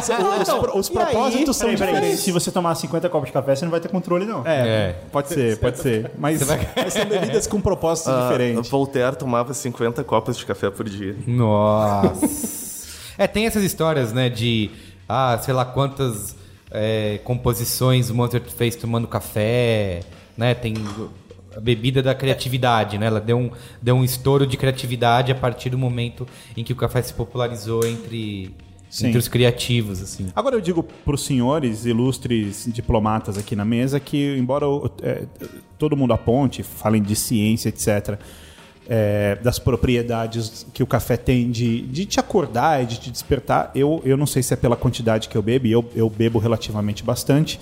[0.00, 0.94] dizer, os, Então, os aí?
[0.94, 1.94] propósitos são Peraí, peraí.
[1.94, 2.20] diferentes.
[2.20, 4.46] Se você tomar 50 copos de café, você não vai ter controle, não.
[4.46, 4.60] É,
[4.90, 4.96] É.
[5.10, 6.10] pode ser, pode ser.
[6.16, 6.40] Mas,
[6.76, 8.70] mas são bebidas com propósitos Ah, diferentes.
[8.70, 11.16] Voltaire tomava 50 copas de café por dia.
[11.26, 12.86] Nossa.
[13.18, 14.70] é, tem essas histórias, né, de,
[15.08, 16.36] ah, sei lá quantas
[16.70, 20.00] é, composições o Mozart fez tomando café,
[20.36, 20.74] né, tem
[21.56, 25.70] a bebida da criatividade, né, ela deu um, deu um estouro de criatividade a partir
[25.70, 28.54] do momento em que o café se popularizou entre,
[28.88, 29.08] Sim.
[29.08, 30.28] entre os criativos, assim.
[30.34, 34.66] Agora eu digo para os senhores ilustres diplomatas aqui na mesa que, embora
[35.02, 35.24] é,
[35.78, 38.18] todo mundo aponte, falem de ciência, etc.,
[38.88, 43.70] é, das propriedades que o café tem de, de te acordar e de te despertar,
[43.74, 46.38] eu, eu não sei se é pela quantidade que eu bebo, e eu, eu bebo
[46.38, 47.60] relativamente bastante,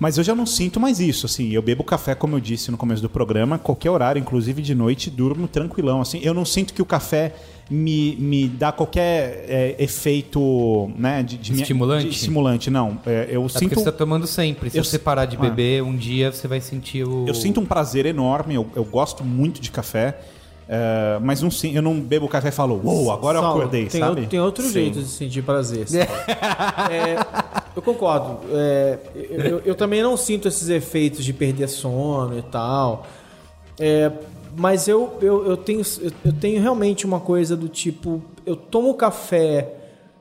[0.00, 2.76] mas eu já não sinto mais isso, assim, eu bebo café, como eu disse no
[2.76, 6.80] começo do programa, qualquer horário, inclusive de noite, durmo tranquilão, assim, eu não sinto que
[6.82, 7.34] o café
[7.70, 12.08] me, me dá qualquer é, efeito, né, de, de minha- Estimulante?
[12.08, 13.60] de estimulante, não, É, eu É sinto...
[13.68, 14.70] porque você tá tomando sempre.
[14.70, 15.40] Se Eu você parar de Ah.
[15.40, 17.26] beber, um dia você vai sentir o.
[17.28, 20.18] Eu sinto um prazer enorme, eu, eu gosto muito de café,
[20.68, 24.00] é, mas não, sin- eu não bebo café e falo, uou, agora eu acordei, tem,
[24.00, 24.10] sabe?
[24.22, 25.86] outro- tem outro jeito de sentir prazer.
[26.90, 28.38] É, eu concordo.
[28.52, 33.06] É, eu, eu- também não sinto esses efeitos de perder sono e tal.
[33.78, 34.10] É,
[34.56, 35.82] mas eu, eu, eu, tenho,
[36.24, 39.74] eu tenho realmente uma coisa do tipo: eu tomo café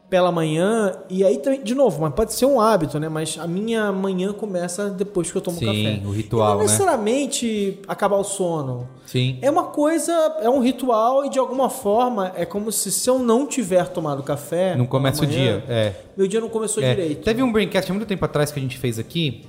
[0.09, 3.07] pela manhã e aí também, de novo, mas pode ser um hábito, né?
[3.07, 6.01] Mas a minha manhã começa depois que eu tomo Sim, café.
[6.07, 6.63] o ritual, e não né?
[6.63, 8.87] necessariamente acabar o sono.
[9.05, 9.37] Sim.
[9.41, 13.19] É uma coisa, é um ritual e de alguma forma é como se se eu
[13.19, 14.75] não tiver tomado café.
[14.75, 15.63] Não começa o amanhã, dia.
[15.67, 15.93] É.
[16.17, 17.23] Meu dia não começou É, direito.
[17.23, 19.45] Teve um braincast há muito tempo atrás que a gente fez aqui,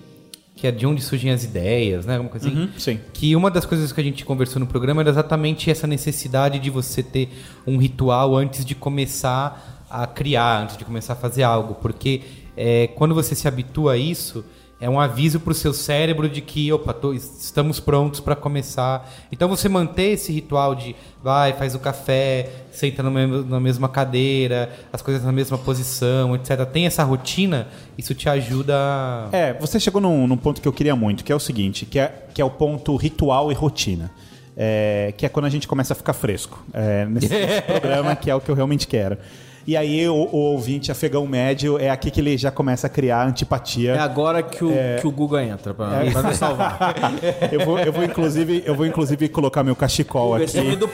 [0.54, 2.14] que é de onde surgem as ideias, né?
[2.16, 2.68] Alguma coisa assim.
[2.76, 3.00] sim.
[3.14, 6.68] Que uma das coisas que a gente conversou no programa era exatamente essa necessidade de
[6.68, 7.30] você ter
[7.66, 11.74] um ritual antes de começar a criar, antes de começar a fazer algo.
[11.74, 12.22] Porque
[12.56, 14.44] é, quando você se habitua a isso,
[14.80, 19.06] é um aviso para o seu cérebro de que, opa, tô- estamos prontos para começar.
[19.30, 24.70] Então você manter esse ritual de vai, faz o café, senta mesmo- na mesma cadeira,
[24.90, 26.64] as coisas na mesma posição, etc.
[26.64, 28.74] Tem essa rotina, isso te ajuda.
[28.74, 31.84] a- É, você chegou num, num ponto que eu queria muito, que é o seguinte,
[31.84, 34.10] que é, que é o ponto ritual e rotina.
[34.56, 36.62] É, que é quando a gente começa a ficar fresco.
[36.72, 37.28] É, nesse
[37.66, 39.18] programa, que é o que eu realmente quero.
[39.66, 43.26] E aí o, o ouvinte afegão médio é aqui que ele já começa a criar
[43.26, 43.92] antipatia.
[43.92, 46.10] É agora que o, que o Google entra pra, É.
[46.22, 46.94] nos salvar.
[47.52, 50.46] Eu vou, eu vou inclusive, eu vou inclusive colocar meu cachecol aqui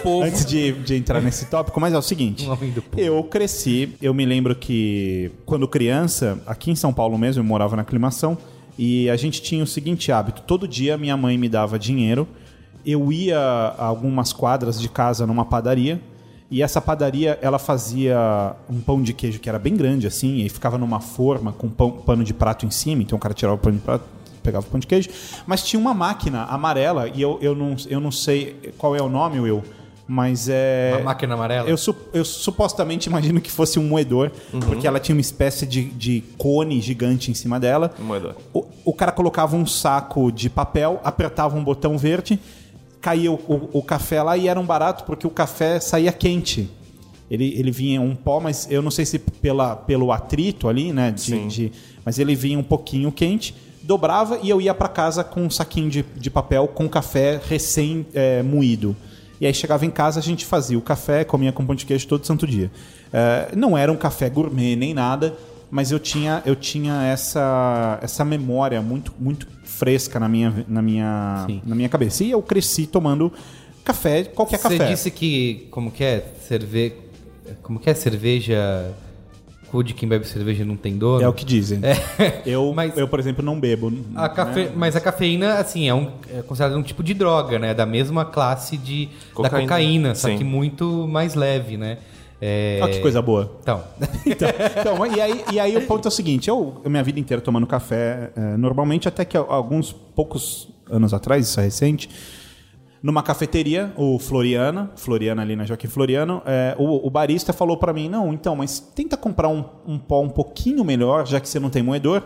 [0.02, 0.24] povo.
[0.24, 2.44] antes de, de entrar nesse tópico, mas é o seguinte.
[2.96, 7.76] Eu cresci, eu me lembro que quando criança, aqui em São Paulo mesmo, eu morava
[7.76, 8.36] na aclimação,
[8.78, 12.26] e a gente tinha o seguinte hábito, todo dia minha mãe me dava dinheiro,
[12.84, 16.00] eu ia a algumas quadras de casa numa padaria,
[16.50, 20.48] E essa padaria, ela fazia um pão de queijo que era bem grande, assim, e
[20.48, 23.02] ficava numa forma com pão- pano de prato em cima.
[23.02, 24.04] Então o cara tirava o pano de prato,
[24.44, 25.08] pegava o pão de queijo.
[25.44, 29.08] Mas tinha uma máquina amarela, e eu, eu, não, eu não sei qual é o
[29.08, 29.60] nome, Will,
[30.06, 30.92] mas é.
[30.98, 31.68] Uma máquina amarela?
[31.68, 34.30] Eu, su- eu supostamente imagino que fosse um moedor,
[34.66, 37.92] porque ela tinha uma espécie de, de cone gigante em cima dela.
[38.00, 38.36] Um moedor.
[38.54, 42.38] O, o cara colocava um saco de papel, apertava um botão verde,
[43.00, 46.68] caía o, o- o café lá e era um barato porque o café saía quente.
[47.30, 51.10] Ele, ele vinha um pó, mas eu não sei se pela, pelo atrito ali, né?
[51.10, 51.72] de- de-
[52.04, 55.90] mas ele vinha um pouquinho quente, dobrava e eu ia para casa com um saquinho
[55.90, 58.94] de, de papel com café recém é, moído.
[59.40, 62.06] E aí chegava em casa, a gente fazia o café, comia com pão de queijo
[62.06, 62.70] todo santo dia.
[63.12, 65.34] É, não era um café gourmet nem nada,
[65.70, 71.44] mas eu tinha, eu tinha essa, essa memória muito, muito fresca na minha, na, minha,
[71.46, 71.62] Sim.
[71.64, 72.22] na minha cabeça.
[72.24, 73.32] E eu cresci tomando
[73.84, 74.90] café, qualquer Você café.
[74.90, 76.32] disse que, como que é?
[76.46, 76.94] Cerve...
[77.62, 77.94] Como que é?
[77.94, 78.92] Cerveja...
[79.68, 81.20] Cu de quem bebe cerveja não tem dono?
[81.24, 81.80] É o que dizem.
[82.46, 83.92] Eu, Mas- eu, por exemplo, não bebo.
[84.14, 84.70] A cafe...
[84.76, 87.74] Mas a cafeína, assim, é, um, é considerada um tipo de droga, né?
[87.74, 89.62] Da mesma classe de, da Cocaína.
[89.62, 90.38] cocaína, só Sim.
[90.38, 91.98] que muito mais leve, né?
[92.48, 92.78] É...
[92.80, 93.58] Olha que coisa boa.
[93.60, 93.82] Então,
[94.24, 97.40] Então, então, e, aí, e aí o ponto é o seguinte: eu, minha vida inteira
[97.40, 102.08] tomando café, eh, normalmente, até que alguns poucos anos atrás, isso é recente,
[103.02, 107.92] numa cafeteria, o Floriana, Floriana ali na Joaquim Floriano, eh, o, o barista falou pra
[107.92, 111.58] mim: não, então, mas tenta comprar um, um pó um pouquinho melhor, já que você
[111.58, 112.22] não tem moedor.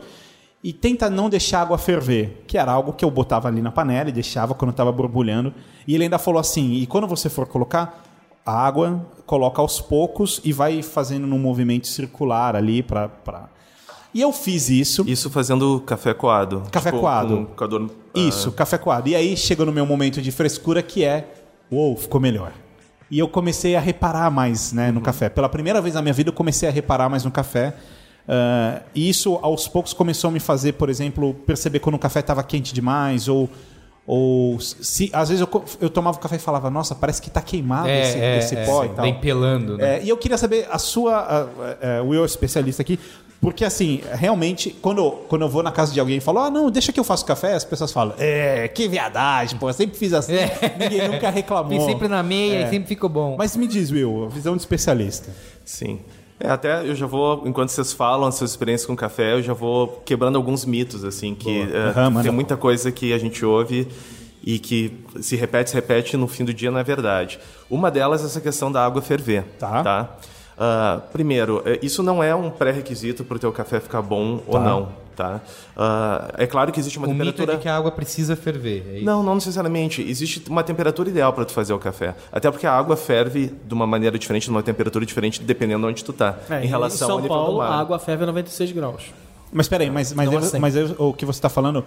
[0.62, 3.72] E tenta não deixar a água ferver, que era algo que eu botava ali na
[3.72, 5.54] panela e deixava quando estava borbulhando.
[5.88, 8.09] E ele ainda falou assim: e quando você for colocar,
[8.44, 13.08] a água, coloca aos poucos e vai fazendo num movimento circular ali para.
[13.08, 13.48] Pra...
[14.12, 15.04] E eu fiz isso.
[15.06, 16.64] Isso fazendo café coado.
[16.70, 17.36] Café Tipo, coado.
[17.36, 19.08] Com coador, Isso, café coado.
[19.08, 21.32] E aí chegou no meu momento de frescura que é,
[21.70, 22.52] uou, ficou melhor.
[23.10, 25.28] E eu comecei a reparar mais né, no café.
[25.28, 27.74] Pela primeira vez na minha vida eu comecei a reparar mais no café.
[28.28, 32.20] Ah, e isso aos poucos começou a me fazer, por exemplo, perceber quando o café
[32.20, 33.50] estava quente demais ou
[34.06, 37.40] ou se às vezes eu, eu tomava o café e falava, nossa, parece que está
[37.40, 39.04] queimado é, esse, é, esse é, pó e tal.
[39.04, 39.98] Vem pelando, né?
[39.98, 41.14] É, e eu queria saber a sua.
[41.16, 42.98] a- a- a- o Will é especialista aqui.
[43.40, 46.70] Porque, assim, realmente, quando, quando eu vou na casa de alguém e falo, ah, não,
[46.70, 50.12] deixa que eu faço café, as pessoas falam, é, que viadagem, pô, eu sempre fiz
[50.12, 50.34] assim,
[50.78, 51.70] ninguém nunca reclamou.
[51.70, 52.66] Vem sempre na meia É.
[52.66, 53.36] e sempre ficou bom.
[53.38, 55.30] Mas me diz, Will, a visão de especialista.
[55.64, 56.00] Sim.
[56.40, 59.52] É, até eu já vou, enquanto vocês falam as suas experiências com café, eu já
[59.52, 62.22] vou quebrando alguns mitos, assim, que manda.
[62.22, 63.86] tem muita coisa que a gente ouve
[64.42, 67.38] e que se repete, se repete, no fim do dia não é verdade.
[67.68, 69.44] Uma delas é essa questão da água ferver.
[69.82, 70.16] Tá.
[70.62, 74.60] Ah, primeiro, é, isso não é um pré-requisito para o teu café ficar bom ou
[74.60, 74.88] não,
[75.20, 75.40] tá?
[75.76, 77.58] Ah, é claro que existe uma o mito é temperatura...
[77.58, 78.86] que a água precisa ferver.
[78.90, 79.04] é isso?
[79.04, 80.00] Não, não necessariamente.
[80.02, 82.14] Existe uma temperatura ideal para tu fazer o café.
[82.32, 85.92] Até porque a água ferve de uma maneira diferente, de uma temperatura diferente, dependendo de
[85.92, 86.38] onde tu tá.
[86.48, 87.70] É, em relação São ao nível do Paulo, mar.
[87.70, 89.04] a água ferve a 96 graus.
[89.52, 90.58] Mas peraí, mas, mas, Não eu- assim.
[90.58, 91.84] mas eu- o que você está falando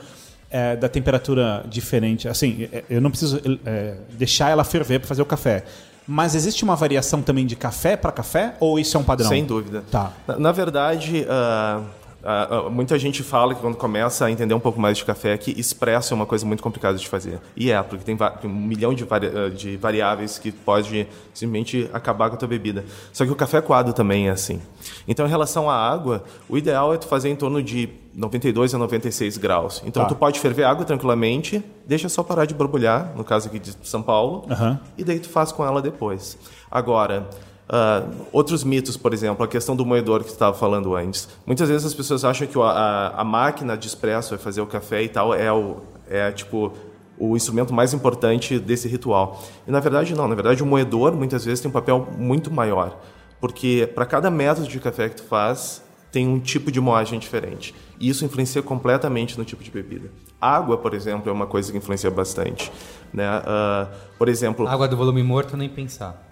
[0.51, 2.27] é da temperatura diferente.
[2.27, 5.63] Assim, é, eu não preciso é, deixar ela ferver para fazer o café.
[6.05, 8.55] Mas existe uma variação também de café para café?
[8.59, 9.29] Ou isso é um padrão?
[9.29, 9.83] Sem dúvida.
[9.89, 10.11] Tá.
[10.27, 11.81] Na, na verdade, ah,
[12.25, 15.51] ah, muita gente fala que quando começa a entender um pouco mais de café, que
[15.59, 17.39] expresso é uma coisa muito complicada de fazer.
[17.55, 21.89] E é, porque tem, tem um milhão de, vari- ah, de variáveis que pode simplesmente
[21.93, 22.85] acabar com a tua bebida.
[23.11, 24.61] Só que o café coado também é assim.
[25.07, 28.77] Então, em relação à água, o ideal é tu fazer em torno de 92 a
[28.77, 29.81] 96 graus.
[29.85, 30.09] Então, Tá.
[30.09, 34.01] tu pode ferver água tranquilamente, deixa só parar de borbulhar, no caso aqui de São
[34.03, 34.79] Paulo, Aham.
[34.97, 36.37] e daí tu faz com ela depois.
[36.69, 37.27] Agora,
[37.75, 41.27] ah, outros mitos, por exemplo, a questão do moedor que estava falando antes.
[41.43, 45.01] Muitas vezes as pessoas acham que a, a máquina de expresso vai fazer o café
[45.01, 46.71] e tal é o é tipo
[47.17, 49.41] o instrumento mais importante desse ritual.
[49.67, 52.95] E na verdade não, na verdade o moedor muitas vezes tem um papel muito maior,
[53.41, 55.81] porque para cada método de café que tu faz
[56.11, 57.73] tem um tipo de moagem diferente.
[57.99, 60.11] E isso influencia completamente no tipo de bebida.
[60.39, 62.71] Água, por exemplo, é uma coisa que influencia bastante.
[63.11, 63.25] Né?
[63.25, 63.87] Ah,
[64.19, 66.29] por exemplo, Água do volume morto, nem pensar.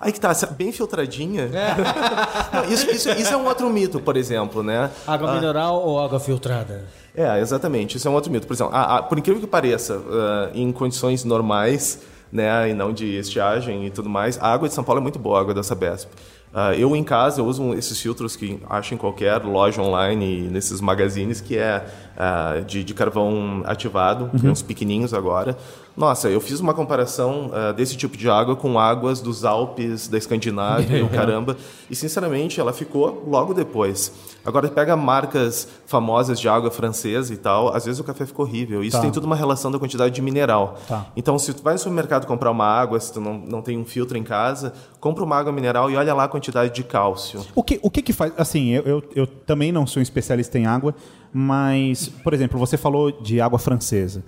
[0.00, 1.48] Aí que tá, bem filtradinha.
[2.52, 4.90] Não, isso, isso- isso é um outro mito, por exemplo, né?
[5.06, 6.84] Água mineral ou água filtrada?
[7.14, 7.96] É, exatamente.
[7.98, 8.46] Isso é um outro mito.
[8.46, 12.00] Por exemplo, a- a- por incrível que pareça, ah, em condições normais,
[12.32, 15.18] né, e não de estiagem e tudo mais, a água de São Paulo é muito
[15.18, 16.08] boa, a água da Sabesp.
[16.54, 20.80] Ah, eu em casa eu uso esses filtros que acho em qualquer loja online, nesses
[20.80, 21.84] magazines, que é
[22.16, 25.56] ah, de, de carvão ativado, é uns pequenininhos agora.
[26.00, 30.16] Nossa, eu fiz uma comparação ah, desse tipo de água com águas dos Alpes, da
[30.16, 31.58] Escandinávia e o caramba.
[31.90, 34.10] E, sinceramente, ela ficou logo depois.
[34.42, 38.82] Agora, pega marcas famosas de água francesa e tal, às vezes o café ficou horrível.
[38.82, 39.02] Isso Tá.
[39.02, 40.78] tem tudo uma relação da quantidade de mineral.
[40.88, 41.04] Tá.
[41.14, 43.84] Então, se tu vai no supermercado comprar uma água, se tu não, não tem um
[43.84, 47.44] filtro em casa, compra uma água mineral e olha lá a quantidade de cálcio.
[47.54, 48.32] O que, o que que faz.
[48.38, 50.94] Assim, eu, eu, eu também não sou um especialista em água,
[51.30, 54.24] mas, por exemplo, você falou de água francesa.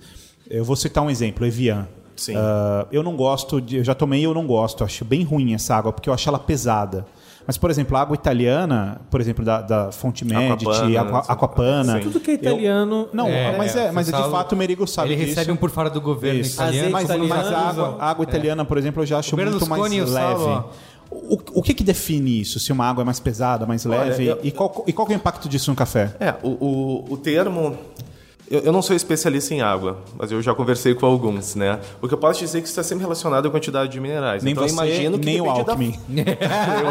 [0.53, 1.87] Eu vou citar um exemplo, Evian.
[2.15, 2.35] Sim.
[2.37, 3.77] Ah, eu não gosto de.
[3.77, 4.83] Eu já tomei e eu não gosto.
[4.83, 7.05] Acho bem ruim essa água, porque eu acho ela pesada.
[7.45, 11.31] Mas, por exemplo, a água italiana, por exemplo, da, da Fonte Medici, Aquapana, Aqua, sim.
[11.31, 11.99] Aquapana.
[11.99, 13.09] Tudo que é italiano.
[13.11, 15.29] Não, É, mas é, mas é de fato o Merigo sabe Ele disso.
[15.29, 16.53] recebe um por fora do governo Isso.
[16.53, 16.91] italiano.
[16.91, 20.07] Mas, mas a água, a água italiana, por exemplo, eu já acho muito mais leve.
[20.11, 20.69] Saulo,
[21.11, 22.59] O, o que, que define isso?
[22.61, 24.25] Se uma água é mais pesada, mais leve?
[24.25, 26.15] eu- E, qual, e qual que é o impacto disso no café?
[26.21, 27.77] É, o, o, o termo.
[28.53, 31.79] Eu, eu não sou especialista em água, mas eu já conversei com alguns, né?
[31.99, 34.43] O que eu posso dizer é que isso está sempre relacionado à quantidade de minerais.
[34.43, 35.99] Nem então, você, imagino que nem o da- Alckmin.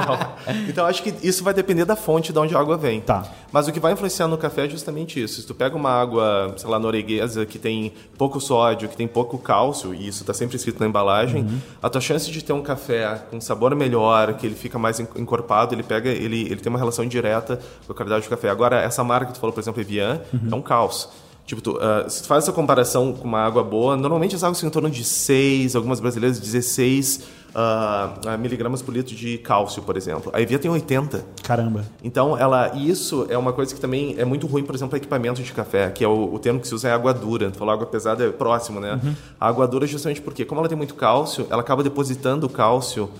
[0.08, 0.68] Alckmin.
[0.68, 3.00] Então, acho que isso vai depender da fonte de onde a água vem.
[3.00, 3.24] Tá.
[3.52, 5.40] Mas o que vai influenciar no café é justamente isso.
[5.40, 9.38] Se tu pega uma água, sei lá, norueguesa, que tem pouco sódio, que tem pouco
[9.38, 11.58] cálcio, e isso está sempre escrito na embalagem, Uhum.
[11.82, 15.06] a tua chance de ter um café com sabor melhor, que ele fica mais en-
[15.16, 18.48] encorpado, ele pega, ele, ele tem uma relação direta com a qualidade do café.
[18.50, 20.48] Agora, essa marca que tu falou, por exemplo, Evian, Uhum.
[20.50, 21.08] é um caos.
[21.44, 24.58] Tipo, tu, ah, se tu faz essa comparação com uma água boa, normalmente as águas
[24.58, 27.22] ficam em torno de 6, algumas brasileiras 16
[27.54, 30.30] ah, ah, miligramas por litro de cálcio, por exemplo.
[30.34, 31.24] A Evian tem 80.
[31.42, 31.84] Caramba.
[32.02, 35.42] Então, ela, isso é uma coisa que também é muito ruim, por exemplo, para equipamento
[35.42, 37.50] de café, que é o, o termo que se usa é água dura.
[37.50, 38.98] Tu falou água pesada é próximo, né?
[39.38, 43.10] A água dura justamente porque, como ela tem muito cálcio, ela acaba depositando o cálcio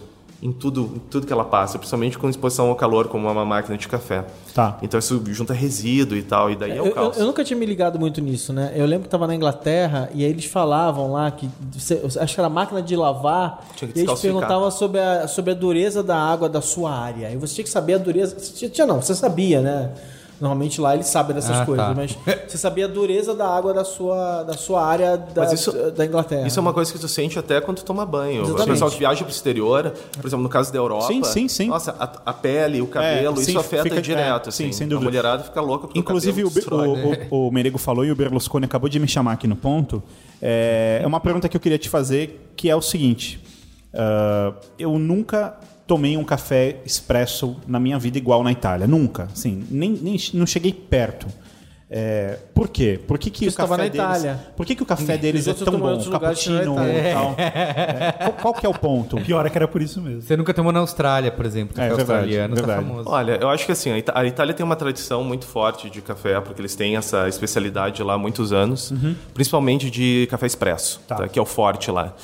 [0.42, 3.78] em tudo, em tudo que ela passa, principalmente com exposição ao calor, como uma máquina
[3.78, 4.24] de café.
[4.52, 4.76] Tá.
[4.82, 7.22] Então isso junta resíduo e tal, e daí é, Eu, o eu- cálcio.
[7.22, 8.72] eu nunca tinha me ligado muito nisso, né?
[8.74, 11.48] Eu lembro que tava na Inglaterra e aí eles falavam lá que
[12.20, 15.54] acho que era máquina de lavar Tinha que e eles perguntavam sobre a, sobre a
[15.54, 17.30] dureza da água da sua área.
[17.30, 18.34] E você tinha que saber a dureza.
[18.34, 19.90] Tinha, tinha não, você sabia, né?
[20.42, 21.94] Normalmente lá eles sabem dessas Ah, coisas, tá.
[21.94, 26.04] mas você sabia a dureza da água da sua, da sua área da, isso- da
[26.04, 26.44] Inglaterra.
[26.48, 28.42] Isso é uma coisa que tu sente até quando tu toma banho.
[28.42, 28.62] Exatamente.
[28.62, 31.06] O pessoal que viaja pro exterior, por exemplo, no caso da Europa.
[31.06, 31.68] Sim, sim, sim.
[31.68, 34.48] Nossa, a, a pele, o cabelo, É, sim, isso afeta fica- direto.
[34.48, 34.72] é, sim, assim.
[34.72, 35.06] sem dúvida.
[35.06, 36.88] A mulherada fica louca porque Inclusive, o o, destrói.
[36.88, 40.02] o, o, o Merego falou e o Berlusconi acabou de me chamar aqui no ponto.
[40.42, 43.40] É, é uma pergunta que eu queria te fazer, que é o seguinte.
[43.94, 45.54] ah, eu nunca
[45.92, 48.86] tomei um café expresso na minha vida igual na Itália.
[48.86, 49.28] Nunca.
[49.30, 51.26] Assim, nem, nem não cheguei perto.
[51.90, 52.98] É, por quê?
[53.06, 54.40] Por que, que o café na deles, Itália.
[54.56, 55.94] Por que, que o café deles é tão bom?
[55.94, 57.34] na Cappuccino e tal.
[57.36, 59.16] É, qual, qual que é o ponto?
[59.20, 60.22] Pior é que era por isso mesmo.
[60.22, 61.76] Você nunca tomou na Austrália, por exemplo.
[61.76, 62.86] Café É, verdade, australiano tá verdade.
[62.88, 63.10] famoso.
[63.10, 66.62] Olha, eu acho que assim, a Itália tem uma tradição muito forte de café, porque
[66.62, 68.94] eles têm essa especialidade lá há muitos anos,
[69.34, 72.14] principalmente de café expresso, tá, que é o forte lá.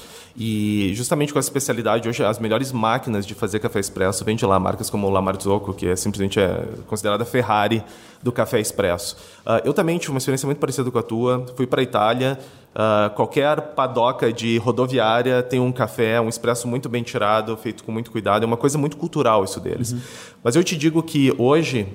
[0.40, 4.46] E justamente com essa especialidade, hoje as melhores máquinas de fazer café expresso vêm de
[4.46, 7.83] lá, marcas como o La Marzocco, que é simplesmente é considerada a Ferrari
[8.22, 9.16] do café expresso.
[9.44, 12.38] Ah, eu também tive uma experiência muito parecida com a tua, fui para a Itália,
[12.72, 17.90] ah, qualquer padoca de rodoviária tem um café, um expresso muito bem tirado, feito com
[17.90, 19.96] muito cuidado, é uma coisa muito cultural isso deles.
[20.44, 21.88] Mas eu te digo que hoje,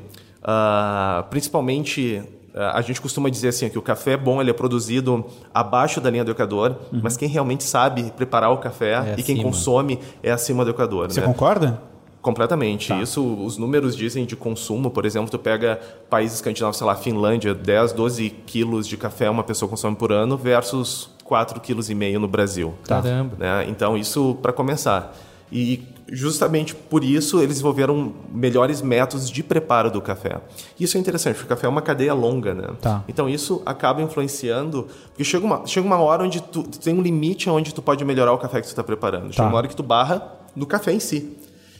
[0.43, 2.21] ah, principalmente
[2.55, 6.23] a gente costuma dizer assim que o café bom ele é produzido abaixo da linha
[6.23, 10.63] do Equador, mas quem realmente sabe preparar o café É e quem consome é acima
[10.63, 11.11] do Equador.
[11.11, 11.25] Você né?
[11.25, 11.81] concorda?
[12.21, 12.93] Completamente.
[13.01, 15.77] Isso, os números dizem de consumo, por exemplo, tu pega
[16.09, 20.37] países escandinavos, sei lá, Finlândia, 10, 12 quilos de café uma pessoa consome por ano
[20.37, 22.73] versus 4,5 kg no Brasil.
[22.87, 23.35] Caramba.
[23.37, 23.65] Né?
[23.67, 25.13] Então, isso para começar.
[25.51, 30.41] E justamente por isso eles desenvolveram melhores métodos de preparo do café.
[30.79, 32.67] Isso é interessante, porque o café é uma cadeia longa, né?
[32.81, 33.03] Tá.
[33.07, 37.01] Então isso acaba influenciando, porque chega uma, chega uma hora onde tu, tu tem um
[37.01, 39.31] limite onde tu pode melhorar o café que tu está preparando.
[39.31, 39.47] Chega Tá.
[39.47, 40.21] uma hora que tu barra
[40.55, 41.37] no café em si.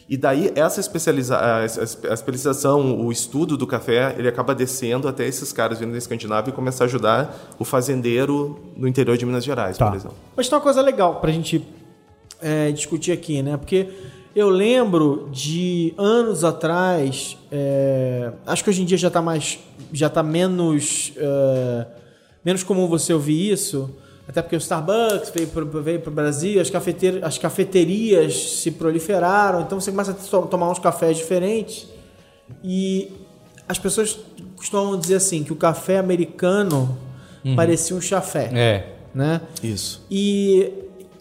[0.10, 1.66] E daí essa especializa a, a a
[2.14, 6.54] especialização, o estudo do café, ele acaba descendo até esses caras vindo da Escandinávia e
[6.54, 9.88] começar a ajudar o fazendeiro no interior de Minas Gerais, Tá.
[9.88, 10.18] por exemplo.
[10.36, 11.66] Mas tem uma coisa legal pra gente
[12.42, 13.56] é, discutir aqui, né?
[13.56, 13.88] Porque
[14.36, 19.60] eu lembro de anos atrás, é, acho que hoje em dia já tá mais,
[19.92, 21.86] já tá menos, é,
[22.44, 23.90] menos comum você ouvir isso,
[24.28, 29.62] até porque o Starbucks veio pro, veio pro Brasil, as, cafeter, as cafeterias se proliferaram,
[29.62, 31.88] então você começa a to- tomar uns cafés diferentes
[32.64, 33.12] e
[33.68, 34.18] as pessoas
[34.56, 36.98] costumam dizer assim que o café americano
[37.56, 38.94] parecia um chafé, É.
[39.14, 39.42] né?
[39.62, 40.06] Isso.
[40.10, 40.72] E,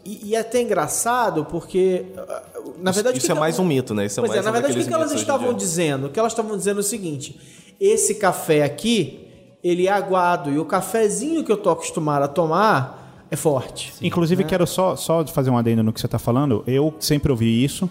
[0.05, 2.43] e, e é até engraçado porque, ah,
[2.79, 3.19] na Isso- verdade...
[3.19, 4.07] isso o que é que- mais um mito, né?
[4.07, 6.07] Isso é pois é, mais na um verdade, o que, elas estavam dizendo?
[6.07, 7.39] O que elas estavam dizendo é o seguinte,
[7.81, 9.27] esse café aqui,
[9.63, 13.93] ele é aguado, e o cafezinho que eu tô acostumado a tomar é forte.
[14.03, 16.63] Inclusive, quero só, só fazer um adendo no que você está falando.
[16.67, 17.89] Eu sempre ouvi isso.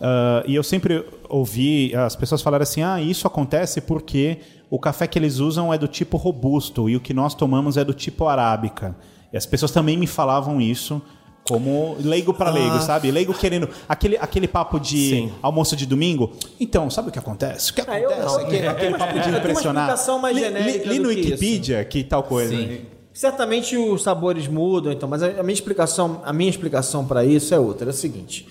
[0.00, 4.38] ah, e eu sempre ouvi as pessoas falarem assim: ah, isso acontece porque
[4.68, 7.84] o café que eles usam é do tipo robusto e o que nós tomamos é
[7.84, 8.94] do tipo arábica.
[9.32, 11.00] E as pessoas também me falavam isso
[11.46, 13.10] como leigo para leigo, sabe?
[13.10, 13.68] Leigo querendo.
[13.88, 15.32] Aquele, aquele papo de Sim.
[15.42, 16.32] almoço de domingo.
[16.58, 17.70] Então, sabe o que acontece?
[17.70, 18.20] O que Ah, acontece?
[18.36, 19.84] eu- aquele, aquele papo de uma impressionar.
[19.84, 21.30] explicação mais Li- li- genérica li do no que isso.
[21.32, 22.56] Wikipedia que tal coisa.
[22.56, 22.80] Sim.
[23.12, 27.54] Certamente os sabores mudam, então, mas a a minha explicação, a minha explicação para isso
[27.54, 28.48] é outra, é o seguinte: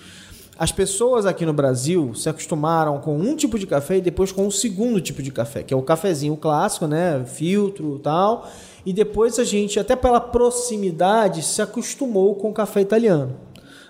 [0.58, 4.46] as pessoas aqui no Brasil se acostumaram com um tipo de café e depois com
[4.46, 8.48] um segundo tipo de café, que é o cafezinho clássico, né, filtro, e tal,
[8.84, 13.36] e depois a gente, até pela proximidade, se acostumou com o café italiano.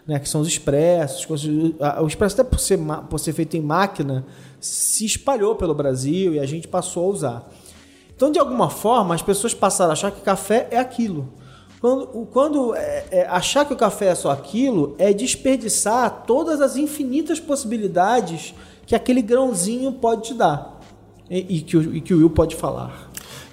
[0.07, 1.27] Né, que são os expressos.
[2.03, 2.79] O expresso, até por ser,
[3.09, 4.27] por ser feito em máquina,
[4.61, 7.51] se espalhou pelo Brasil e a gente passou a usar.
[8.15, 11.33] Então, de alguma forma, as pessoas passaram a achar que café é aquilo.
[11.81, 16.77] Quando, quando é- é, achar que o café é só aquilo é desperdiçar todas as
[16.77, 18.55] infinitas possibilidades
[18.87, 20.81] que aquele grãozinho pode te dar
[21.29, 23.04] e, e que, e que o Will pode falar.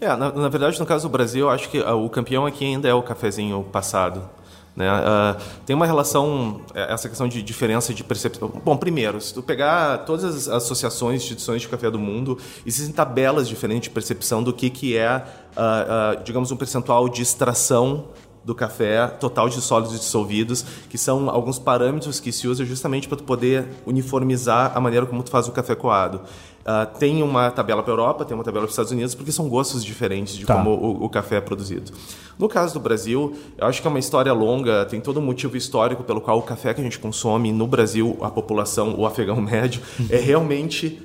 [0.01, 2.89] É, na, na verdade, no caso do Brasil, acho que ah, o campeão aqui ainda
[2.89, 4.27] é o cafezinho passado.
[4.75, 4.89] Né?
[4.89, 8.51] Ah, tem uma relação, eh, essa questão de diferença de percepção.
[8.65, 13.47] Bom, primeiro, se tu pegar todas as associações, instituições de café do mundo, existem tabelas
[13.47, 15.25] diferentes de percepção do que, que é, ah,
[15.55, 18.05] ah, digamos, um percentual de extração
[18.43, 23.17] do café, total de sólidos dissolvidos, que são alguns parâmetros que se usa justamente para
[23.17, 26.21] tu poder uniformizar a maneira como tu faz o café coado.
[26.65, 29.31] Ah, tem uma tabela para a Europa, tem uma tabela para os Estados Unidos, porque
[29.31, 30.55] são gostos diferentes de Tá.
[30.55, 31.91] como o, o café é produzido.
[32.37, 35.55] No caso do Brasil, eu acho que é uma história longa, tem todo um motivo
[35.57, 39.35] histórico pelo qual o café que a gente consome no Brasil, a população, o afegão
[39.41, 41.01] médio, é realmente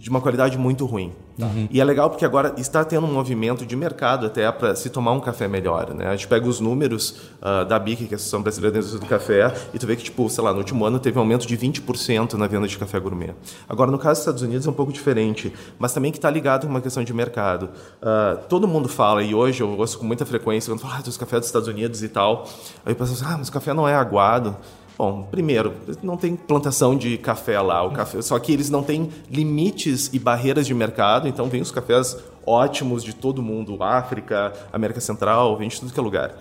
[0.00, 1.12] de uma qualidade muito ruim.
[1.70, 5.12] E é legal porque agora está tendo um movimento de mercado até para se tomar
[5.12, 5.94] um café melhor.
[5.94, 6.06] Né?
[6.06, 9.00] A gente pega os números ah, da BIC, que é a Associação Brasileira da Indústria
[9.00, 11.46] do Café, e tu vê que, tipo, sei lá, no último ano teve um aumento
[11.46, 13.34] de 20% na venda de café gourmet.
[13.68, 16.66] Agora, no caso dos Estados Unidos é um pouco diferente, mas também que está ligado
[16.66, 17.70] com uma questão de mercado.
[18.00, 21.16] Ah, todo mundo fala, e hoje eu ouço com muita frequência, quando fala ah, dos
[21.16, 22.48] cafés dos Estados Unidos e tal,
[22.84, 24.56] aí o pessoal diz, ah, mas o café não é aguado.
[25.00, 25.72] Bom, primeiro,
[26.02, 30.18] não tem plantação de café lá, o café, só que eles não têm limites e
[30.18, 35.70] barreiras de mercado, então vem os cafés ótimos de todo mundo, África, América Central, vem
[35.70, 36.34] de tudo que é lugar.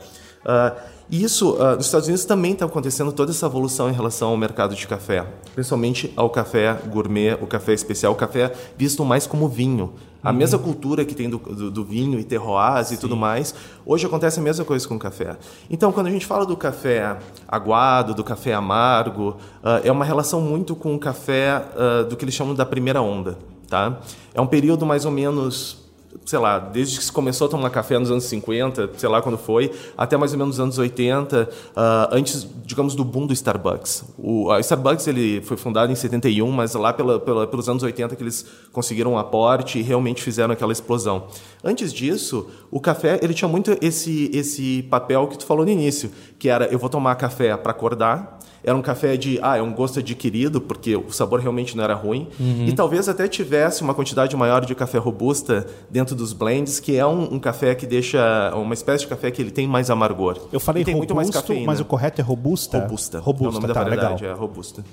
[1.10, 4.36] E isso, ah, nos Estados Unidos também está acontecendo toda essa evolução em relação ao
[4.36, 9.48] mercado de café, principalmente ao café gourmet, o café especial, o café visto mais como
[9.48, 9.94] vinho.
[10.22, 13.56] A mesma cultura que tem do, do, do vinho e terroirs e tudo mais,
[13.86, 15.38] hoje acontece a mesma coisa com o café.
[15.70, 17.18] Então, quando a gente fala do café
[17.48, 22.26] aguado, do café amargo, ah, é uma relação muito com o café ah, do que
[22.26, 23.38] eles chamam da primeira onda.
[23.68, 24.00] Tá?
[24.34, 25.89] É um período mais ou menos
[26.26, 29.38] sei lá, desde que se começou a tomar café nos anos 50, sei lá quando
[29.38, 34.04] foi, até mais ou menos nos anos 80, ah, antes, digamos, do boom do Starbucks.
[34.18, 38.16] O a Starbucks ele foi fundado em 71, mas lá pela, pela, pelos anos 80
[38.16, 41.28] que eles conseguiram um aporte e realmente fizeram aquela explosão.
[41.64, 46.12] Antes disso, o café ele tinha muito esse, esse papel que tu falou no início,
[46.38, 49.74] que era eu vou tomar café para acordar, era um café de, ah, é um
[49.74, 52.28] gosto adquirido, porque o sabor realmente não era ruim.
[52.40, 57.06] E talvez até tivesse uma quantidade maior de café robusta dentro dos blends, que é
[57.06, 60.38] um, um café que deixa, uma espécie de café que ele tem mais amargor.
[60.52, 61.66] Eu falei E tem robusto, muito mais cafeína.
[61.66, 62.80] mas o correto é robusta?
[62.80, 63.20] Robusta.
[63.20, 64.38] Robusta, é o nome da tá, variedade, legal.
[64.38, 64.84] é robusta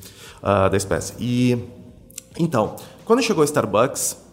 [0.42, 1.14] ah, da espécie.
[1.18, 1.58] E
[2.38, 4.25] então, quando chegou o Starbucks,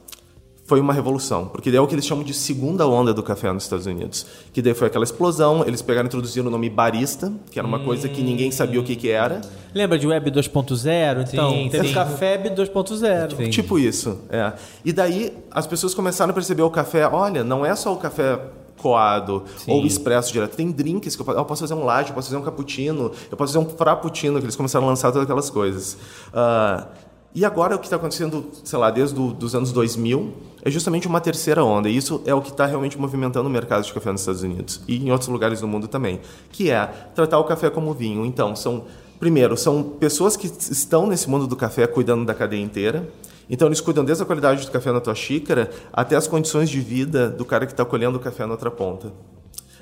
[0.66, 3.52] foi uma revolução, porque daí é o que eles chamam de segunda onda do café
[3.52, 4.26] nos Estados Unidos.
[4.54, 7.80] Que daí foi aquela explosão, eles pegaram e introduziram o nome barista, que era uma
[7.80, 9.42] coisa que ninguém sabia o que, que era.
[9.76, 11.28] Lembra de Web 2.0?
[11.34, 11.94] Então, Sim, teve sim.
[11.94, 13.36] Café Web 2.0.
[13.36, 13.50] Sim.
[13.50, 14.54] Tipo isso, é.
[14.86, 18.40] E daí as pessoas começaram a perceber o café, olha, não é só o café
[18.78, 20.56] coado ou expresso direto.
[20.56, 23.12] Tem drinks que eu, po- eu posso fazer um latte, eu posso fazer um cappuccino,
[23.30, 25.98] eu posso fazer um frappuccino, que eles começaram a lançar todas aquelas coisas.
[26.34, 26.88] Ah,
[27.36, 30.34] e agora o que está acontecendo, sei lá, desde do, dos anos 2000,
[30.66, 31.90] é justamente uma terceira onda.
[31.90, 34.82] E isso é o que está realmente movimentando o mercado de café nos Estados Unidos
[34.88, 38.26] e em outros lugares do mundo também, que é tratar o café como vinho.
[38.26, 38.86] Então, são
[39.20, 43.10] primeiro, são pessoas que estão nesse mundo do café cuidando da cadeia inteira.
[43.50, 46.80] Então eles cuidam desde a qualidade do café na tua xícara até as condições de
[46.80, 49.12] vida do cara que está colhendo o café na outra ponta.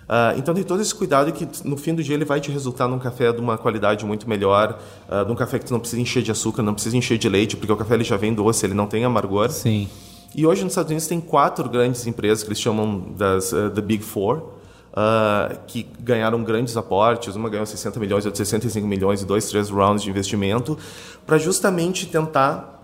[0.09, 2.87] Ah, então tem todo esse cuidado que no fim do dia ele vai te resultar
[2.87, 4.79] num café de uma qualidade muito melhor,
[5.27, 7.71] um café que tu não precisa encher de açúcar, não precisa encher de leite, porque
[7.71, 9.49] o café ele já vem doce, ele não tem amargor.
[9.51, 9.87] Sim.
[10.35, 13.81] E hoje nos Estados Unidos tem quatro grandes empresas que eles chamam das uh, The
[13.81, 17.35] Big Four, uh, que ganharam grandes aportes.
[17.35, 20.77] Uma ganhou 60 milhões, outra 65 milhões e dois, três rounds de investimento,
[21.25, 22.81] para justamente tentar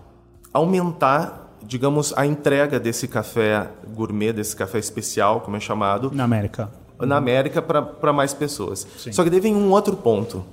[0.52, 6.70] aumentar, digamos, a entrega desse café gourmet, desse café especial, como é chamado, Na América.
[7.00, 8.86] na América para mais pessoas.
[9.10, 10.44] Só que daí vem um outro ponto.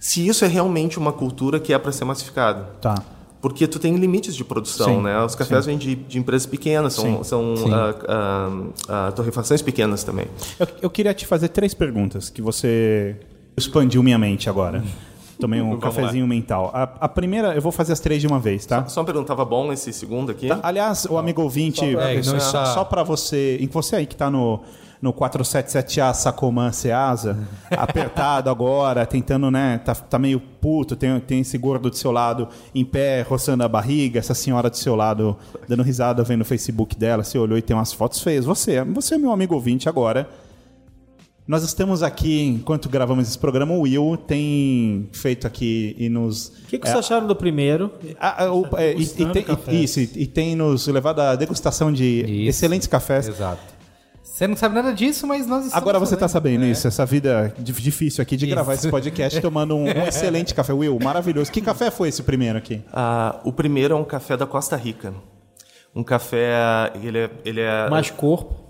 [0.00, 2.64] Se isso é realmente uma cultura que é para ser massificada.
[2.80, 3.02] Tá.
[3.40, 5.22] Porque tu tem limites de produção, Sim, né?
[5.24, 8.50] Os cafés vêm de, de empresas pequenas, são, são ah, ah,
[8.88, 10.26] ah, torrefações pequenas também.
[10.58, 13.16] Eu, eu queria te fazer três perguntas que você
[13.56, 14.82] expandiu minha mente agora.
[15.38, 16.70] Tomei um cafezinho mental.
[16.74, 18.84] A, a primeira, eu vou fazer as três de uma vez, tá?
[18.86, 20.48] Só uma pergunta, tava bom esse segundo aqui?
[20.48, 24.06] Tá, Aliás, o amigo ouvinte, É, só, não está- só para você, em você aí
[24.06, 24.60] que tá no,
[25.00, 27.38] no 477A Sacoman Ceasa,
[27.70, 32.48] apertado agora, tentando, né, tá, tá meio puto, tem, tem esse gordo do seu lado
[32.74, 35.36] em pé, roçando a barriga, essa senhora do seu lado
[35.68, 38.44] dando risada vendo o Facebook dela, você olhou e tem umas fotos feias.
[38.44, 40.28] Você, você é meu amigo ouvinte agora.
[41.46, 46.48] Nós estamos aqui, enquanto gravamos esse programa, o Will tem feito aqui e nos...
[46.48, 47.90] O que, que vocês acharam do primeiro?
[48.20, 49.80] Ah, ah, o- é, e, e tem, cafés.
[49.96, 52.50] isso, e, e tem nos levado à degustação de Isso.
[52.50, 53.28] excelentes cafés.
[53.28, 53.77] Exato.
[54.38, 56.60] Você não sabe nada disso, mas nós estamos Agora você está sabendo.
[56.60, 58.54] sabendo isso, essa vida di- difícil aqui de Isso.
[58.54, 60.72] gravar esse podcast tomando um, um excelente café.
[60.72, 61.50] Will, maravilhoso.
[61.50, 62.80] Que café foi esse primeiro aqui?
[62.92, 65.12] Ah, o primeiro é um café da Costa Rica.
[65.92, 67.30] Um café, ele é...
[67.44, 68.67] Ele é Mais corpo.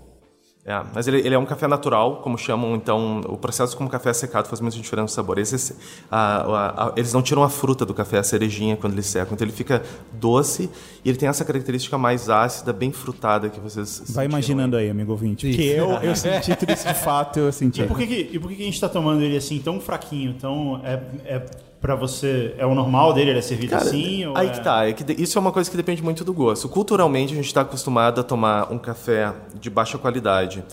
[0.65, 4.11] É, mas ele, ele é um café natural, como chamam, então, o processo como café
[4.13, 5.39] secado faz muita diferença no sabor.
[5.39, 5.75] Esse,
[6.11, 9.33] a- a- a- eles não tiram a fruta do café, a cerejinha, quando eles secam,
[9.33, 9.81] então ele fica
[10.11, 10.69] doce
[11.03, 14.89] e ele tem essa característica mais ácida, bem frutada que vocês Vai sentiram imaginando aí,
[14.89, 15.47] amigo ouvinte.
[15.47, 17.81] Porque eu, eu senti tudo isso de fato, eu senti.
[17.81, 19.79] E por que, que- e por que, que a gente tá tomando ele assim tão
[19.79, 20.33] fraquinho?
[20.39, 21.45] Tão, é, é
[21.81, 22.53] para você.
[22.57, 23.31] É o normal dele?
[23.31, 24.25] Ele é servido Cara, assim?
[24.25, 26.33] ou aí é- que tá, é que isso é uma coisa que depende muito do
[26.33, 26.67] gosto.
[26.67, 30.63] Culturalmente, a gente está acostumado a tomar um café de baixa qualidade.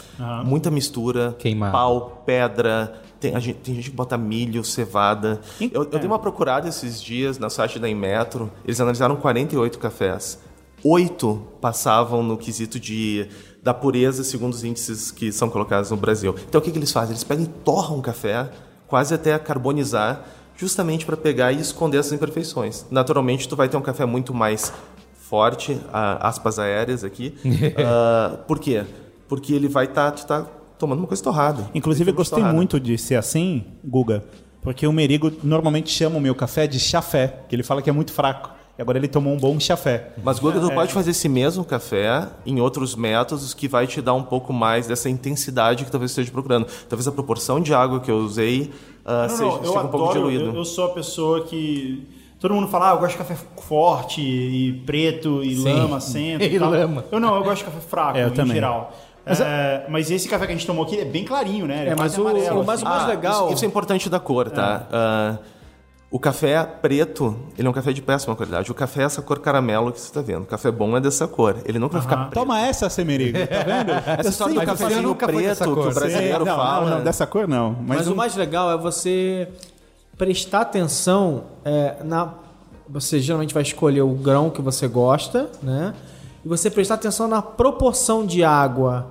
[0.44, 1.72] Muita mistura, Queimado.
[1.72, 3.00] pau, pedra.
[3.20, 5.40] Tem, a gente, tem gente que bota milho, cevada.
[5.61, 8.50] Eu, eu dei uma procurada esses dias na site da Inmetro.
[8.64, 10.38] Eles analisaram 48 cafés.
[10.84, 13.26] Oito passavam no quesito de
[13.62, 16.34] da pureza segundo os índices que são colocados no Brasil.
[16.48, 17.12] Então o que, que eles fazem?
[17.12, 18.48] Eles pegam e torram o café,
[18.86, 20.24] quase até carbonizar,
[20.57, 22.84] justamente para pegar e esconder essas imperfeições.
[22.90, 24.72] Naturalmente, tu vai ter um café muito mais
[25.28, 27.34] forte, aspas aéreas aqui.
[27.78, 28.84] Ah, por quê?
[29.28, 30.46] Porque ele vai estar tu tá
[30.78, 31.68] tomando uma coisa torrada.
[31.74, 32.54] Inclusive, eu gostei torrada.
[32.54, 34.24] muito de ser assim, Guga,
[34.62, 37.92] porque o Merigo normalmente chama o meu café de chafé, que ele fala que é
[37.92, 38.50] muito fraco.
[38.78, 40.11] E agora ele tomou um bom chafé.
[40.22, 44.12] Mas Guga, tu pode fazer esse mesmo café em outros métodos que vai te dar
[44.12, 46.66] um pouco mais dessa intensidade que talvez você esteja procurando.
[46.88, 48.70] Talvez a proporção de água que eu usei
[49.07, 50.44] Não, seja, não, eu um pouco adoro, diluído.
[50.46, 52.07] eu, eu sou a pessoa que.
[52.40, 53.36] Todo mundo fala, ah, eu gosto de café
[53.66, 55.72] forte e preto e Sim.
[55.72, 56.46] lama, centro.
[56.46, 56.70] E tal.
[56.70, 57.04] lama.
[57.11, 58.54] Eu não, eu gosto de café fraco, É, eu em também.
[58.54, 58.92] geral.
[59.24, 59.40] Mas,
[59.88, 61.80] mas esse café que a gente tomou aqui é bem clarinho, né?
[61.82, 62.88] Ele É, quase mas o- amarelo, o mais- assim.
[62.88, 64.86] mais Ah, legal- Isso, isso é importante da cor, tá?
[64.92, 65.36] Ah,
[66.11, 68.70] o café preto, ele é um café de péssima qualidade.
[68.70, 70.42] O café é essa cor caramelo que você está vendo.
[70.42, 71.57] O café bom é dessa cor.
[71.64, 72.34] Ele nunca vai ficar preto.
[72.34, 73.90] Toma essa, Semerigo, tá vendo?
[74.20, 75.90] Essa história do cafezinho nunca foi dessa preto que cor.
[75.90, 76.90] o brasileiro não, fala...
[76.90, 77.72] não, não, dessa cor não.
[77.72, 79.48] Mas, Mas, um- o mais legal é você
[80.16, 82.34] prestar atenção é, na.
[82.88, 85.92] Você geralmente vai escolher o grão que você gosta, né?
[86.44, 89.09] E você prestar atenção na proporção de água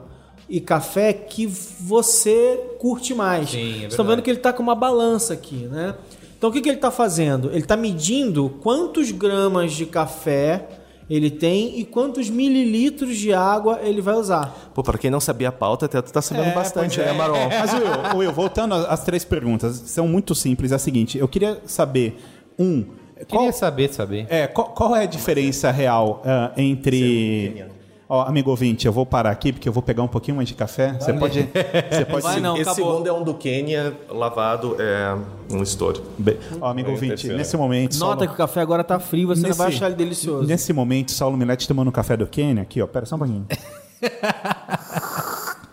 [0.48, 3.50] e café que você curte mais.
[3.50, 4.08] Sim, é Vocês estão verdade.
[4.16, 5.94] vendo que ele está com uma balança aqui, né?
[6.38, 7.50] Então o que, que ele está fazendo?
[7.50, 10.68] Ele está medindo quantos gramas de café
[11.10, 14.72] ele tem e quantos mililitros de água ele vai usar.
[14.74, 17.12] Pô, pra quem não sabia a pauta, até tu tá sabendo É, bastante, pois é.
[17.12, 17.48] né, Maron?
[17.50, 20.72] Mas, Will, Will, voltando às três perguntas, são muito simples.
[20.72, 22.18] É a seguinte, eu queria saber,
[22.58, 22.84] um,
[23.30, 24.28] qual, Queria saber, saber.
[24.30, 27.66] é, qual, qual é a diferença real ah, entre...
[28.08, 30.54] Ó, amigo ouvinte, eu vou parar aqui porque eu vou pegar um pouquinho mais de
[30.54, 30.94] café.
[31.00, 31.40] Você pode...
[31.92, 32.92] Você pode Vai não, Esse acabou.
[32.92, 35.16] segundo é um do Quênia, lavado, é
[35.52, 36.04] um estouro.
[36.62, 37.98] Ó, amigo É, ouvinte, nesse momento...
[37.98, 40.48] Nota Saulo- que o café agora tá frio, você não vai achar ele delicioso.
[40.48, 42.62] Nesse momento, Saulo Milete tomando um café do Quênia.
[42.62, 42.86] Aqui, ó.
[42.86, 43.46] Pera só um pouquinho.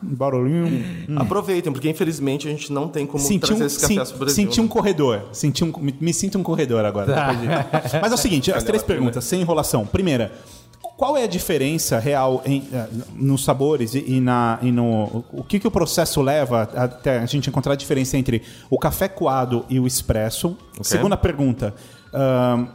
[0.04, 0.84] Um Barulhinho.
[1.16, 4.18] Aproveitem, porque infelizmente a gente não tem como Senti trazer um, esse café sen- pro
[4.18, 4.34] Brasil.
[4.34, 4.68] senti um né?
[4.70, 5.22] corredor.
[5.30, 7.06] Senti um, me, me sinto um corredor agora.
[7.36, 7.96] disso.
[8.02, 9.86] Mas é o seguinte, as três perguntas, sem enrolação.
[9.86, 10.32] Primeira,
[11.02, 12.86] qual é a diferença real em, eh,
[13.16, 15.24] nos sabores e, e na, e no...
[15.32, 18.40] O que, que o processo leva até a gente encontrar a diferença entre
[18.70, 20.56] o café coado e o expresso?
[20.80, 21.74] Segunda pergunta.
[22.14, 22.66] ahn,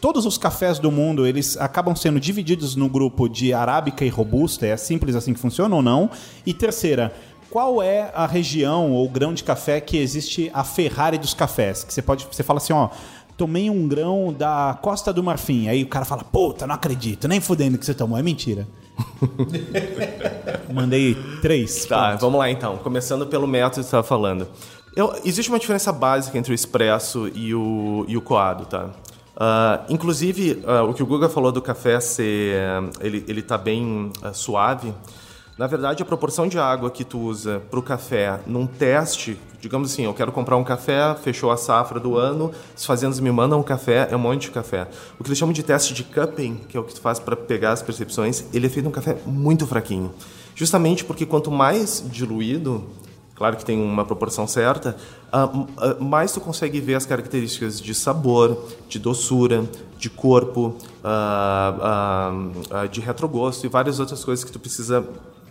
[0.00, 4.64] todos os cafés do mundo, eles acabam sendo divididos no grupo de arábica e robusta?
[4.64, 6.08] É simples assim que funciona ou não?
[6.46, 7.12] E terceira,
[7.50, 11.82] qual é a região ou grão de café que existe a Ferrari dos cafés?
[11.82, 12.88] Que você pode, você fala assim, ó,
[13.36, 15.68] tomei um grão da Costa do Marfim.
[15.68, 18.66] Aí o cara fala, puta, não acredito, nem fudendo que você tomou, é mentira.
[20.72, 21.84] Mandei três.
[21.84, 22.76] Tá, vamos lá então.
[22.78, 24.46] Começando pelo método que você estava falando.
[24.94, 28.90] Eu- existe uma diferença básica entre o expresso e o, e o coado, tá?
[29.36, 32.56] Ah, inclusive, ah, o que o Guga falou do café ser...
[33.00, 34.94] ele, ele tá bem ah, suave.
[35.56, 39.92] Na verdade, a proporção de água que tu usa para o café num teste, digamos
[39.92, 43.60] assim, eu quero comprar um café, fechou a safra do ano, os fazendas me mandam
[43.60, 44.88] um café, é um monte de café.
[45.16, 47.36] O que eles chamam de teste de cupping, que é o que tu faz para
[47.36, 50.12] pegar as percepções, ele é feito num café muito fraquinho.
[50.56, 52.84] Justamente porque quanto mais diluído,
[53.36, 54.96] claro que tem uma proporção certa,
[55.32, 59.64] ah, ah, mais tu consegue ver as características de sabor, de doçura,
[59.98, 62.32] de corpo, ah,
[62.90, 65.06] de retrogosto e várias outras coises que tu precisa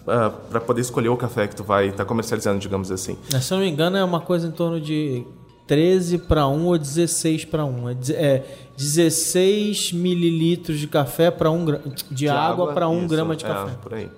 [0.06, 3.18] para poder escolher o café que tu vai estar comercializando, digamos assim.
[3.32, 5.26] Mas, Se eu não me engano, é uma coisa em torno de
[5.66, 7.90] 13 para 1 ou 16 para 1.
[7.90, 8.44] É, deze- é
[8.78, 11.82] 16 mililitros de café para 1 gra-
[12.12, 13.72] de, água, para 1 isso, grama de é, café.
[13.82, 14.10] por aí.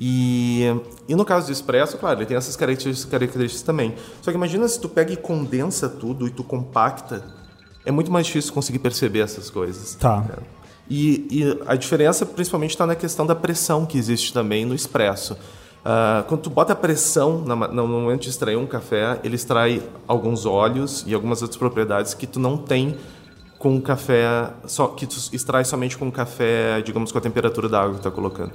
[0.00, 0.62] E,
[1.08, 3.94] e no caso do expresso, claro, ele tem essas características, características também.
[4.22, 7.24] Só que imagina se tu pega e condensa tudo e tu compacta,
[7.84, 9.94] é muito mais difícil conseguir perceber essas coisas.
[9.96, 10.24] Tá.
[10.30, 10.57] É.
[10.90, 15.36] E, e a diferença principalmente está na questão da pressão que existe também no expresso.
[15.84, 20.44] Ah, quando tu bota pressão na no momento de extrair um café, ele extrai alguns
[20.44, 22.96] óleos e algumas outras propriedades que tu não tem
[23.58, 27.68] com o café, só, que tu extrai somente com o café, digamos, com a temperatura
[27.68, 28.52] da água que tu está colocando.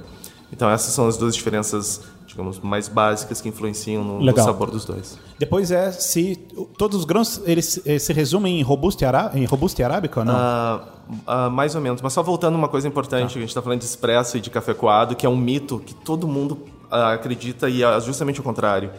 [0.56, 4.84] Então essas são as duas diferenças, digamos, mais básicas que influenciam no, no sabor dos
[4.84, 5.18] dois.
[5.36, 6.36] Depois é se
[6.78, 10.20] todos os grãos eles eh, se resumem em robusta e, ará- em robusta e arábica
[10.20, 10.34] ou não?
[10.36, 10.80] Ah,
[11.26, 12.00] ah, mais ou menos.
[12.00, 14.48] Mas só voltando uma coisa importante, que a gente está falando de expresso e de
[14.48, 16.56] café coado, que é um mito que todo mundo
[16.88, 18.92] ah, acredita e é justamente o contrário.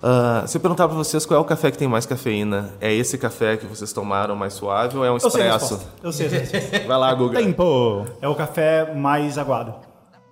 [0.00, 2.92] Ah, se eu perguntar para vocês qual é o café que tem mais cafeína, é
[2.94, 5.74] esse café que vocês tomaram mais suave ou é um Eu sei a expresso?
[5.74, 5.92] resposta.
[6.04, 6.78] Eu sei a resposta.
[6.86, 7.38] Vai lá, Guga.
[7.40, 8.06] Tempo.
[8.22, 9.74] É o café mais aguado.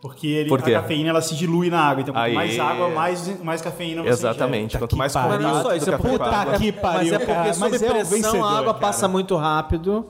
[0.02, 2.02] Porque ele, Por a cafeína ela se dilui na água.
[2.02, 4.76] Então, quanto mais água, mais, mais cafeína você Exatamente.
[4.76, 5.38] Quanto mais pariu.
[5.38, 6.44] Não, contato só isso, do é porque, com água.
[6.44, 7.54] Puta que mas pariu, é porque cara.
[7.54, 8.78] sob Mas é pressão vencedor, a água cara.
[8.78, 10.04] passa muito rápido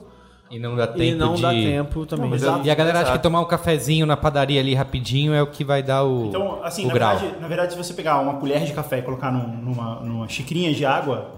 [0.49, 1.41] E não dá tempo e não de...
[1.43, 2.27] dá tempo também.
[2.27, 2.65] mas Exato.
[2.65, 3.19] E a galera acha Exato.
[3.19, 6.59] que tomar um cafezinho na padaria ali rapidinho é o que vai dar o, Então,
[6.63, 7.15] assim, o na grau.
[7.17, 10.27] verdade, na verdade, se você pegar uma colher de café e colocar num- numa, numa
[10.27, 11.35] xicrinha de água,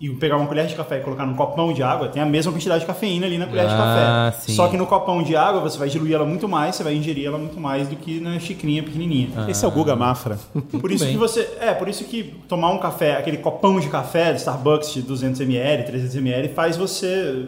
[0.00, 2.50] e pegar uma colher de café e colocar num copão de água, tem a mesma
[2.50, 4.40] quantidade de cafeína ali na colher de Ah, café.
[4.46, 4.52] sim.
[4.54, 7.26] Só que no copão de água você vai diluir ela muito mais, você vai ingerir
[7.26, 9.28] ela muito mais do que na xicrinha pequenininha.
[9.46, 10.38] Esse é o Guga Mafra.
[10.80, 11.12] Por isso bem.
[11.12, 14.92] que você, é, por isso que tomar um café, aquele copão de café do Starbucks
[14.94, 17.44] de 200 ml, 300 ml faz você,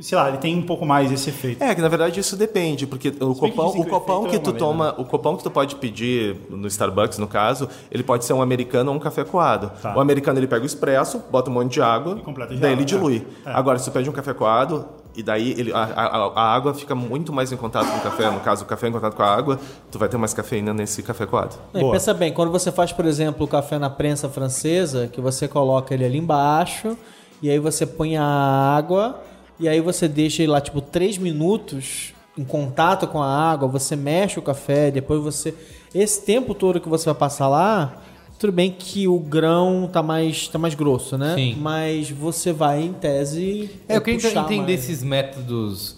[0.00, 1.62] sei lá, ele tem um pouco mais esse efeito.
[1.62, 4.36] É, que na verdade isso depende, porque o que copão, o que o copão que
[4.36, 8.02] é tu uma toma, o copão que tu pode pedir no Starbucks, no caso, ele
[8.02, 9.70] pode ser um americano ou um café coado.
[9.82, 9.96] Tá.
[9.96, 12.68] O americano ele pega o expresso, bota um monte de água, E de daí água,
[12.70, 13.26] ele dilui.
[13.44, 13.50] é.
[13.50, 13.52] É.
[13.54, 14.86] Agora, se tu pede um café coado,
[15.16, 18.30] e daí ele, a, a- a água fica muito mais em contato com o café,
[18.30, 19.58] no caso o café em contato com a água,
[19.90, 21.56] tu vai ter mais cafeína nesse café coado.
[21.74, 25.48] E pensa bem, quando você faz, por exemplo, o café na prensa francesa, que você
[25.48, 26.96] coloca ele ali embaixo,
[27.42, 29.20] e aí você põe a água,
[29.58, 33.96] e aí você deixa ele lá, tipo, 3 minutos em contato com a água, você
[33.96, 35.54] mexe o café, depois você...
[35.94, 38.02] Esse tempo todo que você vai passar lá,
[38.38, 41.34] tudo bem que o grão tá mais, tá mais grosso, né?
[41.34, 41.56] Sim.
[41.58, 43.68] Mas você vai, em tese...
[43.88, 44.84] É, eu queria entender mais.
[44.84, 45.96] esses métodos,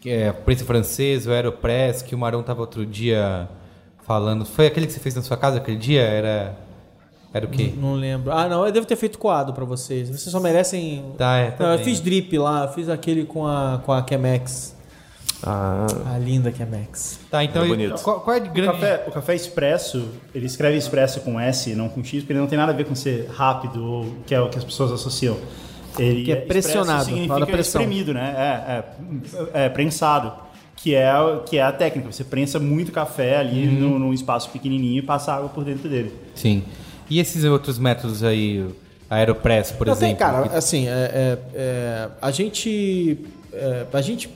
[0.00, 3.48] que é prensa francesa, o Aeropress, que o Marão tava outro dia
[4.06, 4.44] falando.
[4.44, 6.02] Foi aquele que você fez na sua casa aquele dia?
[6.02, 6.56] Era,
[7.32, 7.72] era o quê?
[7.76, 8.32] Não lembro.
[8.32, 10.08] Ah, não, eu devo ter feito coado pra vocês.
[10.08, 11.04] Vocês só merecem.
[11.16, 14.74] Tá, é, Não, eu fiz drip lá, eu fiz aquele com a, com a Chemex.
[15.42, 17.18] Ah, A linda Chemex.
[17.30, 18.02] Tá, então É bonito.
[18.02, 18.72] qual, qual é a O grande...
[18.72, 22.46] café, o café expresso, ele escreve expresso com S, não com X, porque ele não
[22.46, 25.36] tem nada a ver com ser rápido, ou que é o que as pessoas associam.
[25.98, 27.80] Ele Que é expresso pressionado, significa pressão.
[27.80, 28.34] espremido, né?
[28.36, 30.30] É, é, é prensado,
[30.76, 31.10] que é,
[31.46, 32.12] que é a técnica.
[32.12, 33.74] Você prensa muito café ali Uhum.
[33.90, 36.12] num, num espaço pequenininho e passa água por dentro dele.
[36.34, 36.62] Sim.
[37.10, 38.64] E esses outros métodos aí,
[39.10, 40.18] Aeropress, por Não, tem, exemplo?
[40.18, 43.18] cara, que- assim, é, é, é, a gente.
[43.52, 44.30] é, a gente.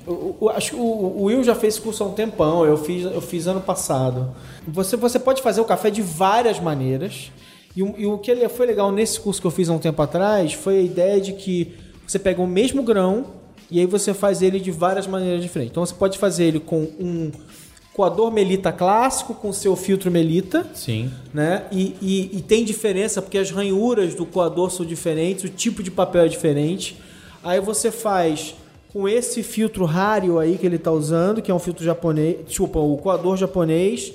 [0.57, 3.47] acho que o, o Will já fez curso há um tempão, eu fiz, eu fiz
[3.47, 4.35] ano passado.
[4.67, 7.31] Você, você pode fazer o café de várias maneiras.
[7.77, 10.01] E, o- e o que foi legal nesse curso que eu fiz há um tempo
[10.03, 11.75] atrás foi a ideia de que
[12.07, 13.27] você pega o mesmo grão
[13.71, 15.73] e aí você faz ele de várias maneiras diferentes.
[15.73, 17.33] Então você pode fazer ele com um
[17.95, 21.11] coador melita clássico, com seu filtro melita Sim.
[21.33, 21.65] né?
[21.71, 25.91] E, e- e tem diferença porque as ranhuras do coador são diferentes, o tipo de
[25.91, 26.99] papel é diferente.
[27.43, 28.55] Aí você faz
[28.93, 32.79] com esse filtro Hario aí que ele tá usando, que é um filtro japonês, desculpa,
[32.79, 34.13] o coador japonês,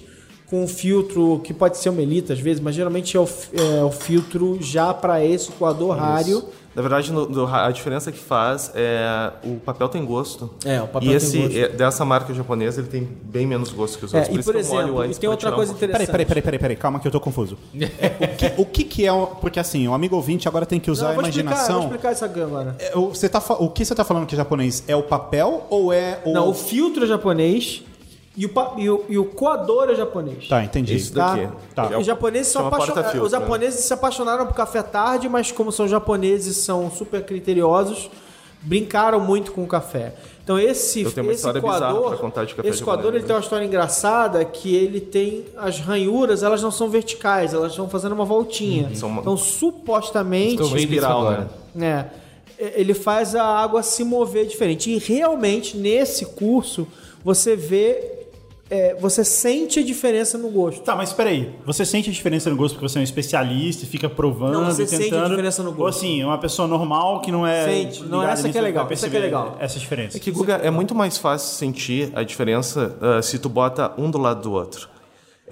[0.50, 3.84] com um filtro que pode ser o Melita às vezes, mas geralmente é o, é
[3.84, 6.44] o filtro já para esse coador Hario.
[6.80, 10.50] Na verdade, no- no- a diferença que faz é o papel tem gosto.
[10.64, 11.58] É, o papel e tem esse, gosto.
[11.58, 14.34] é- dessa marca japonesa, ele tem bem menos gosto que os É, outros.
[14.38, 15.90] e isso por que eu molho exemplo, e tem outra um coisa pouquinho.
[15.90, 16.12] interessante.
[16.14, 17.58] Peraí, peraí, peraí, peraí, peraí, calma que eu tô confuso.
[18.00, 19.12] É, o, que, o que que é...
[19.12, 21.50] um- Porque assim, o amigo ouvinte agora tem que usar Não, a eu vou explicar,
[21.50, 21.76] eu imaginação.
[21.82, 22.76] vou explicar isso aqui agora.
[22.80, 24.82] É, o, você tá, o que você tá falando que é japonês?
[24.88, 26.32] É o papel ou é o...
[26.32, 27.84] Não, o filtro é japonês
[28.42, 30.48] E o, e o, e o coador é japonês.
[30.48, 30.96] Tá, entendi.
[30.96, 31.36] Isso Tá?
[31.36, 31.50] daqui.
[31.76, 31.90] Tá.
[31.92, 33.22] É o- Os japoneses são apaixonados.
[33.22, 33.40] Os né?
[33.40, 38.10] japoneses se apaixonaram por café tarde, mas como são japoneses, são super criteriosos,
[38.62, 40.14] brincaram muito com o café.
[40.44, 43.12] Então esse Eu tenho uma esse história bizarra coador, pra contar de café esse coador
[43.12, 43.26] ele né?
[43.28, 47.88] tem uma história engraçada que ele tem as ranhuras, elas não são verticais, elas estão
[47.90, 48.90] fazendo uma voltinha.
[48.96, 51.50] São uma- Então supostamente espiral, agora.
[51.76, 52.10] né?
[52.58, 54.90] é, ele faz a água se mover diferente.
[54.92, 56.88] E realmente, nesse curso,
[57.24, 58.19] você vê,
[58.70, 60.82] é, você sente a diferença no gosto.
[60.82, 61.56] Tá, mas peraí.
[61.66, 64.66] Você sente a diferença no gosto porque você é um especialista e fica provando Não,
[64.66, 65.26] você e sente tentando?
[65.26, 65.82] a diferença no gosto.
[65.82, 67.66] Ou assim, uma pessoa normal que não é.
[67.66, 68.04] Sente.
[68.04, 69.58] Não, essa que é legal, essa que é legal.
[69.60, 70.18] Essa diferença.
[70.18, 74.12] É que, Guga, é muito mais fácil sentir a diferença ah, se tu bota um
[74.12, 74.88] do lado do outro.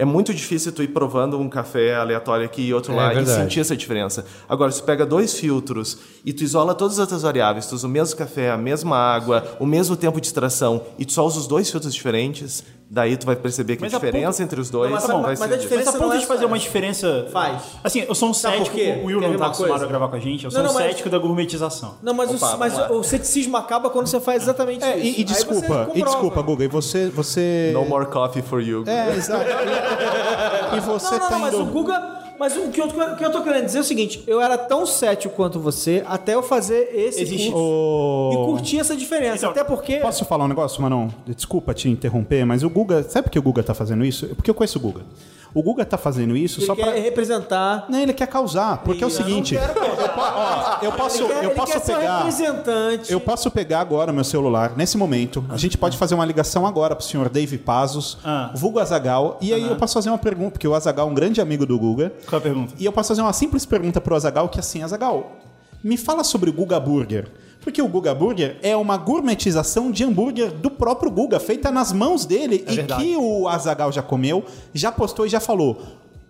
[0.00, 3.26] É muito difícil tu ir provando um café aleatório aqui e outro É lá e
[3.26, 4.24] sentir essa diferença.
[4.48, 7.88] Agora, se tu pega dois filtros e tu isola todas as outras variáveis, tu usa
[7.88, 11.40] o mesmo café, a mesma água, o mesmo tempo de extração e tu só usa
[11.40, 14.60] os dois filtros diferentes, daí tu vai perceber que Mas a a diferença ponto- entre
[14.60, 16.26] os dois Não, mas- vai mas ser a diferença Mas a ponto não é de
[16.26, 17.28] fazer uma diferença.
[17.32, 17.62] Faz.
[17.84, 18.76] Assim, eu sou um Sabe cético.
[18.76, 20.44] O Will Quer não tá uma acostumado a gravar com a gente.
[20.44, 21.94] Eu sou Não, um não, mas- cético da gourmetização.
[22.02, 25.18] Não, mas, Opa, o, mas o ceticismo acaba quando você faz exatamente É, isso.
[25.18, 27.08] e, e desculpa, e desculpa, Guga, e você.
[27.08, 27.70] você...
[27.74, 28.84] No more coffee for you.
[28.86, 29.44] É, exato.
[30.76, 32.18] E você Não, não, tá não, mas indo- o Guga.
[32.38, 34.56] Mas o que, eu, o que eu tô querendo dizer é o seguinte: eu era
[34.56, 39.38] tão cético quanto você até eu fazer esse Existe- curso e curtir essa diferença.
[39.38, 39.96] Então, até porque.
[39.96, 41.08] Posso falar um negócio, Manon?
[41.26, 43.02] Desculpa te interromper, mas o Guga.
[43.02, 44.26] Sabe por que o Guga tá fazendo isso?
[44.28, 45.00] Porque eu conheço o Guga.
[45.54, 47.00] O Guga tá fazendo isso Ele só quer pra.
[47.00, 47.86] representar.
[47.88, 48.78] Não, ele quer causar.
[48.78, 49.56] Porque é o Eu seguinte.
[49.56, 52.16] Ó, eu posso, quer, eu posso pegar.
[52.18, 53.12] representante.
[53.12, 55.44] Eu posso pegar agora meu celular, nesse momento.
[55.48, 58.50] A gente pode fazer uma ligação agora pro senhor Dave Pazos, Ah.
[58.54, 59.38] vulgo Azagal.
[59.40, 61.78] E aí eu posso fazer uma pergunta, porque o Azagal é um grande amigo do
[61.78, 62.12] Guga.
[62.28, 62.74] Qual a pergunta?
[62.78, 65.32] E eu posso fazer uma simples pergunta pro Azagal, que é assim, Azagal,
[65.82, 67.28] me fala sobre o Guga Burger.
[67.60, 72.24] Porque o Guga Burger é uma gourmetização de hambúrguer do próprio Guga, feita nas mãos
[72.24, 73.04] dele e verdade.
[73.04, 75.76] que o Azagal já comeu, já postou e já falou.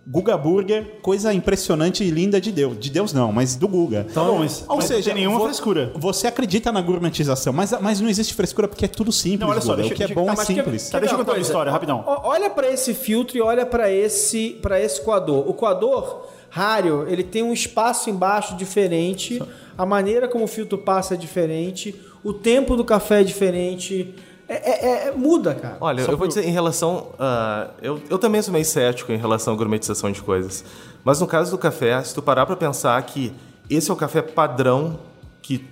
[0.07, 2.79] Guga Burger, coisa impressionante e linda de Deus.
[2.79, 4.07] De Deus não, mas do Guga.
[4.11, 5.91] Tá bom, mas- Ou mas seja, não tem nenhuma vo- frescura.
[5.95, 9.61] Você acredita na gourmetização, mas, mas não existe frescura porque é tudo simples, Não, olha
[9.61, 9.83] só, Guga.
[9.83, 10.89] deixa- o que é deixa- bom tá, é mas que- simples.
[10.89, 12.03] Tá, deixa eu contar uma história, rapidão.
[12.07, 15.47] O- Olha para esse filtro e olha para esse para esse coador.
[15.47, 19.41] O coador Rario, ele tem um espaço embaixo diferente,
[19.77, 24.15] a maneira como o filtro passa é diferente, o tempo do café é diferente.
[24.47, 25.77] É, é- é- muda, cara.
[25.79, 27.09] Olha, eu vou dizer em relação.
[27.19, 30.65] ah, eu, eu também sou meio cético em relação à gourmetização de coisas.
[31.03, 33.31] Mas no caso do café, se tu parar pra pensar que
[33.69, 34.99] esse é o café padrão
[35.41, 35.63] que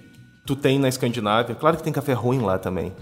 [0.45, 2.93] tu tem na Escandinávia, claro que tem café ruim lá também.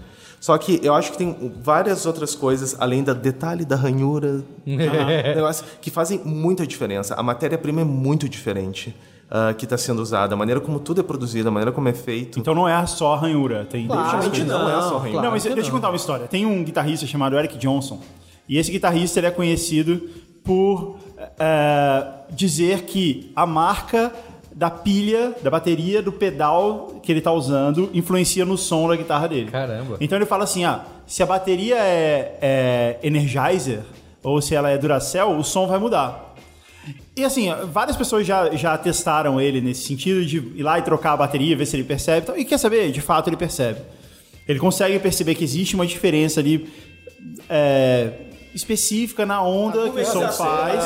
[0.46, 5.64] Só que eu acho que tem várias outras coisas, além da detalhe da ranhura, negócio,
[5.80, 7.16] que fazem muita diferença.
[7.16, 8.94] A matéria-prima é muito diferente
[9.28, 11.92] ah, que está sendo usada, a maneira como tudo é produzido, a maneira como é
[11.92, 12.38] feito.
[12.38, 13.64] Então não é só a ranhura.
[13.64, 15.10] Tem Claro que não é só ranhura.
[15.10, 16.28] claro não, mas deixa eu te contar uma história.
[16.28, 18.00] Tem um guitarrista chamado Eric Johnson.
[18.48, 20.00] E esse guitarrista ele é conhecido
[20.44, 20.96] por
[21.40, 24.12] é, dizer que a marca
[24.56, 29.28] da pilha, da bateria, do pedal que ele está usando influencia no som da guitarra
[29.28, 29.50] dele.
[29.50, 29.98] Caramba.
[30.00, 33.82] Então ele fala assim: ah, se a bateria é, é Energizer
[34.22, 36.34] ou se ela é Duracell, o som vai mudar.
[37.14, 41.12] E assim, várias pessoas já, já testaram ele nesse sentido de ir lá e trocar
[41.12, 42.26] a bateria, ver se ele percebe.
[42.36, 42.40] e.
[42.40, 42.90] E quer saber?
[42.90, 43.80] De fato, ele percebe.
[44.48, 46.72] Ele consegue perceber que existe uma diferença ali
[47.50, 48.10] é,
[48.54, 50.82] específica na onda que o som faz,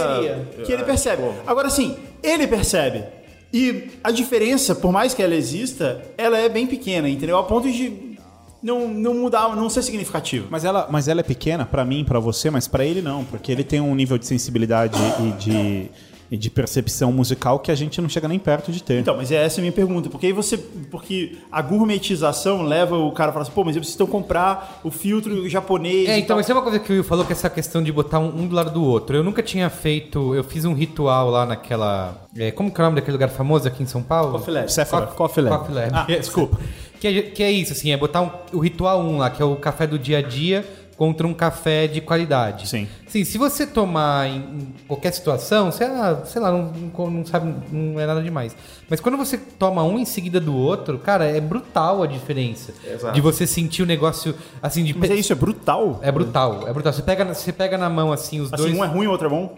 [0.64, 1.22] que ele percebe.
[1.46, 3.19] Agora, assim, ele percebe.
[3.52, 7.36] E a diferença, por mais que ela exista, ela é bem pequena, entendeu?
[7.36, 8.16] A ponto de
[8.62, 10.48] não, não mudar, não ser significativo.
[10.50, 13.50] Mas ela, mas ela é pequena pra mim, pra você, mas pra ele não, porque
[13.50, 15.90] ele tem um nível de sensibilidade e de,
[16.30, 19.00] e de percepção musical que a gente não chega nem perto de ter.
[19.00, 20.08] Então, mas essa é a minha pergunta.
[20.08, 20.56] Porque aí você.
[20.56, 24.80] Porque a gourmetização leva o cara a falar assim, pô, mas eu preciso então comprar
[24.84, 26.08] o filtro japonês.
[26.08, 27.90] É, então, isso é uma coisa que o Will falou, que é essa questão de
[27.92, 29.16] botar um, um do lado do outro.
[29.16, 30.34] Eu nunca tinha feito.
[30.34, 32.26] Eu fiz um ritual lá naquela.
[32.36, 34.32] é, como que é o nome daquele lugar famoso aqui em São Paulo?
[34.32, 34.72] Coffee Lab.
[34.72, 35.06] Sephora.
[35.08, 35.58] Co- Coffee Lab.
[35.58, 35.90] Coffee Lab.
[35.92, 36.58] Ah, desculpa.
[37.00, 39.44] Que é, que é isso, assim, é botar um- o ritual 1 lá, que é
[39.44, 40.64] o café do dia a dia,
[41.00, 42.68] contra um café de qualidade.
[42.68, 42.86] Sim.
[43.08, 47.24] Sim, se você tomar em, em qualquer situação, você, ah, sei lá, não, não- não
[47.24, 48.54] sabe, não é nada demais.
[48.86, 52.74] Mas quando você toma um em seguida do outro, cara, é brutal a diferença.
[52.86, 53.14] Exato.
[53.14, 54.92] De você sentir o negócio, assim, de...
[54.94, 55.98] Mas é isso, é brutal.
[56.02, 56.92] É brutal, é brutal.
[56.92, 58.76] Você pega, você pega na mão, assim, os Assim, dois...
[58.76, 59.56] um é ruim, o outro é bom.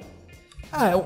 [0.71, 1.03] Ah, é,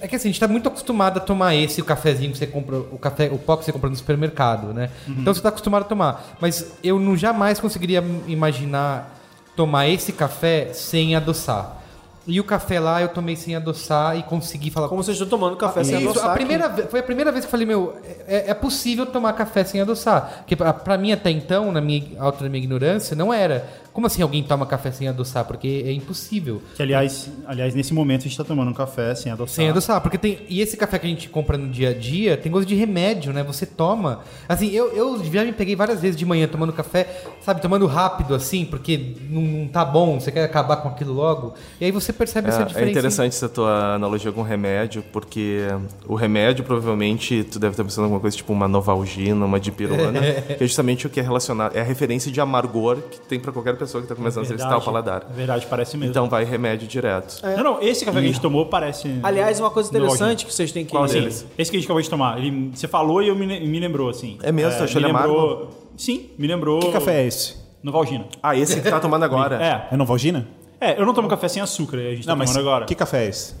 [0.00, 2.46] é que assim, a gente tá muito acostumado a tomar esse, o cafezinho que você
[2.46, 4.88] compra, o café, o pó que você compra no supermercado, né?
[5.06, 6.36] Então você tá acostumado a tomar.
[6.40, 9.20] Mas eu não jamais conseguiria imaginar
[9.56, 11.78] tomar esse café sem adoçar.
[12.26, 14.88] E o café lá eu tomei sem adoçar e consegui falar.
[14.88, 17.44] Como vocês estão tomando café sem Isso, adoçar a primeira ve- foi a primeira vez
[17.44, 17.96] que eu falei, meu,
[18.26, 20.36] é, é possível tomar café sem adoçar.
[20.38, 23.68] Porque pra, pra mim até então, na minha alta minha ignorância, não era.
[23.94, 25.44] Como assim alguém toma café sem adoçar?
[25.46, 26.60] Porque é impossível.
[26.74, 29.54] Que, aliás, aliás, nesse momento a gente tá tomando um café sem adoçar.
[29.54, 30.40] Sem adoçar, porque tem.
[30.48, 33.32] E esse café que a gente compra no dia a dia tem gosto de remédio,
[33.32, 33.44] né?
[33.44, 34.20] Você toma.
[34.48, 38.34] Assim, eu, eu já me peguei várias vezes de manhã tomando café, sabe, tomando rápido,
[38.34, 41.54] assim, porque não, não tá bom, você quer acabar com aquilo logo.
[41.80, 42.88] E aí você percebe essa É, diferença.
[42.88, 45.60] é interessante essa tua analogia com remédio, porque
[46.08, 50.20] o remédio provavelmente tu deve estar pensando em alguma coisa tipo uma novalgina, uma dipirona,
[50.58, 53.52] que é justamente o que é relacionado, é a referência de amargor que tem pra
[53.52, 55.26] qualquer pessoa que tá começando a exercitar o paladar.
[55.30, 56.10] É verdade, parece mesmo.
[56.10, 57.40] Então vai remédio direto.
[57.42, 59.18] Não, não, esse café que a gente tomou parece.
[59.22, 60.90] Aliás, uma coisa interessante que vocês têm que.
[60.90, 61.46] Qual deles?
[61.58, 62.38] Esse que a gente acabou de tomar.
[62.38, 64.38] Ele, você falou e eu me, me lembrou, assim.
[64.42, 64.78] É mesmo?
[64.78, 66.80] Tu achou me ele lembrou, Sim, me lembrou.
[66.80, 67.56] Que café é esse?
[67.82, 68.26] Novalgina.
[68.42, 69.62] Ah, esse que tá tomando agora.
[69.62, 69.94] É.
[69.94, 70.48] É Novalgina?
[70.80, 72.84] É, eu não tomo café sem açúcar, a gente tá Não, mas tomando agora.
[72.86, 73.54] que café é esse?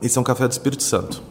[0.00, 1.22] Esse é um café do Espírito Santo.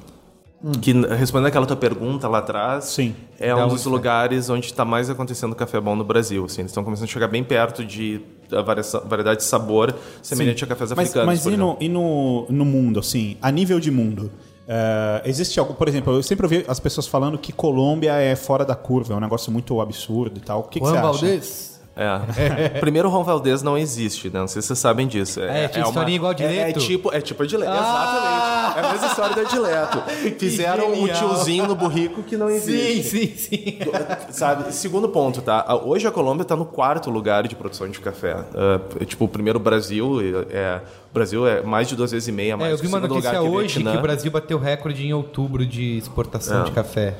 [0.81, 3.13] Que, respondendo aquela tua pergunta lá atrás, Sim.
[3.39, 6.45] é um dos lugares onde está mais acontecendo café bom no Brasil.
[6.45, 10.63] Assim, eles estão começando a chegar bem perto de da variação- variedade de sabor semelhante
[10.63, 11.25] a cafés Mas, africanos.
[11.27, 14.31] mas por e, no, e no, no mundo, assim, a nível de mundo?
[14.67, 18.65] eh, existe algo, por exemplo, eu sempre ouvi as pessoas falando que Colômbia é fora
[18.65, 20.61] da curva, é um negócio muito absurdo e tal.
[20.61, 21.01] O que, que você acha?
[21.03, 21.74] Valdez?
[21.95, 22.69] É.
[22.79, 24.39] Primeiro, o Ron Valdez não existe, né?
[24.39, 25.41] Não sei se vocês sabem disso.
[25.41, 27.71] É, tinha historinha igual a de é, é tipo, é tipo a de Leto.
[27.71, 28.77] Exatamente.
[28.77, 30.03] É a mesma história da de Leto.
[30.37, 33.09] Fizeram um tiozinho no burrico que não Sim, existe.
[33.09, 33.79] sim, sim.
[34.29, 35.65] Sabe, segundo ponto, tá?
[35.83, 38.43] Hoje a Colômbia está no quarto lugar de produção de café.
[38.53, 40.19] Ah, é, tipo, o primeiro o Brasil,
[40.49, 42.89] é, o Brasil é mais de duas vezes e meia mais É, eu vi o
[42.89, 43.99] uma notícia lugar, que é hoje que Vietnã.
[43.99, 47.15] o Brasil bateu recorde em outubro de exportação de café.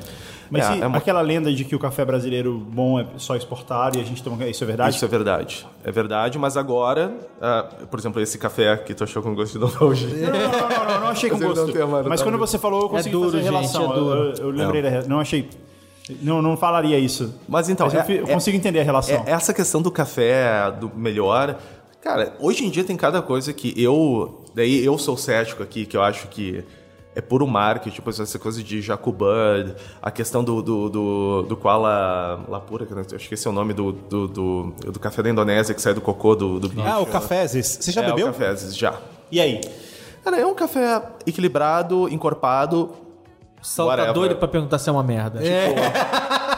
[0.50, 3.98] Mas É, é uma- aquela lenda de que o café brasileiro bom é só exportado
[3.98, 4.46] e a gente toma.
[4.46, 4.94] Isso é verdade?
[4.96, 5.66] Isso é verdade.
[5.84, 9.58] É verdade, mas agora, ah, por exemplo, esse café que tu achou com gosto de
[9.58, 10.08] nostalgia.
[10.08, 12.08] Não, não, não, não, não, não achei com Mas gosto.
[12.08, 13.92] Mas tá quando você falou, eu consegui duro, fazer a gente, relação.
[13.92, 14.20] é duro.
[14.20, 15.48] Eu, eu lembrei da Não achei.
[16.22, 17.34] Não, não falaria isso.
[17.48, 19.24] Mas então, eu, é- eu é- consigo entender a relação.
[19.26, 21.56] É, essa questão do café, do melhor.
[22.00, 24.44] Cara, hoje em dia tem cada coisa que eu.
[24.54, 26.62] Daí eu sou cético aqui, que eu acho que
[27.16, 32.44] é puro marketing, tipo essa coisa de Jacobud, a questão do, do, do, do Kuala
[32.46, 35.30] Lapura, que eu acho que esse é o nome do, do, do, do café da
[35.30, 36.86] Indonésia que sai do cocô do, do bicho.
[36.86, 37.78] Ah, o cafezes.
[37.80, 38.26] Você já é, bebeu?
[38.26, 39.00] O cafezes, já.
[39.32, 39.62] E aí?
[40.22, 42.90] Cara, é um café equilibrado, encorpado.
[43.62, 45.40] O Sal tá doido pra perguntar se é uma merda.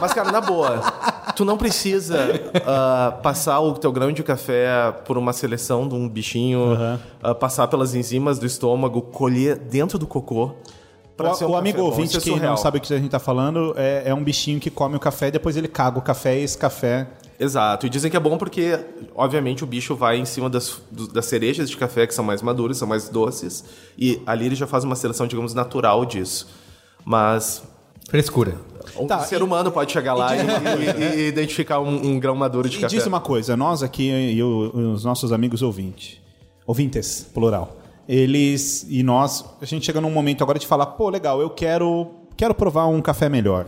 [0.01, 0.81] Mas, cara, na boa,
[1.39, 2.19] tu não precisa
[2.67, 6.77] ah, passar o teu grão de café por uma seleção de um bichinho,
[7.23, 10.51] ah, passar pelas enzimas do estômago, colher dentro do cocô.
[11.17, 11.85] O, um o amigo bom.
[11.85, 12.51] ouvinte Isso é que surreal.
[12.51, 15.01] não sabe o que a gente tá falando é, é um bichinho que come o
[15.01, 17.09] café e depois ele caga o café e esse café.
[17.39, 17.87] Exato.
[17.87, 18.79] E dizem que é bom porque,
[19.15, 20.81] obviamente, o bicho vai em cima das,
[21.13, 23.65] das cerejas de café que são mais maduras, são mais doces.
[23.97, 26.49] E ali ele já faz uma seleção, digamos, natural disso.
[27.05, 27.63] Mas
[28.09, 28.57] Frescura.
[28.99, 32.35] um Tá, ser e- humano pode chegar lá e, e- e identificar um, um grão
[32.35, 32.97] maduro de E café.
[32.97, 36.19] diz uma coisa, nós aqui e o- os nossos amigos ouvintes,
[36.67, 37.77] ouvintes, plural,
[38.09, 42.09] eles e nós, a gente chega num momento agora de falar, pô, legal, eu quero,
[42.37, 43.67] quero provar um café melhor.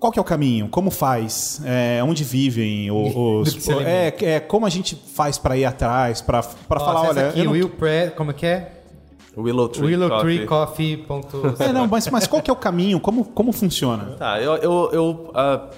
[0.00, 0.66] Qual que é o caminho?
[0.68, 1.60] Como faz?
[1.64, 3.54] É, onde vivem o- os...
[3.54, 7.28] Você é, é, como a gente faz para ir atrás, para falar, olha...
[7.28, 8.10] aqui, eu não- Will Pre...
[8.16, 8.79] Como é que é?
[9.36, 10.46] Willow Tree Coffee.
[10.46, 12.98] WillowTreeCoffee.com É, não, mas, mas qual que é o caminho?
[13.00, 14.16] Como, como funciona?
[14.18, 15.68] Tá, eu, eu, eu, ah,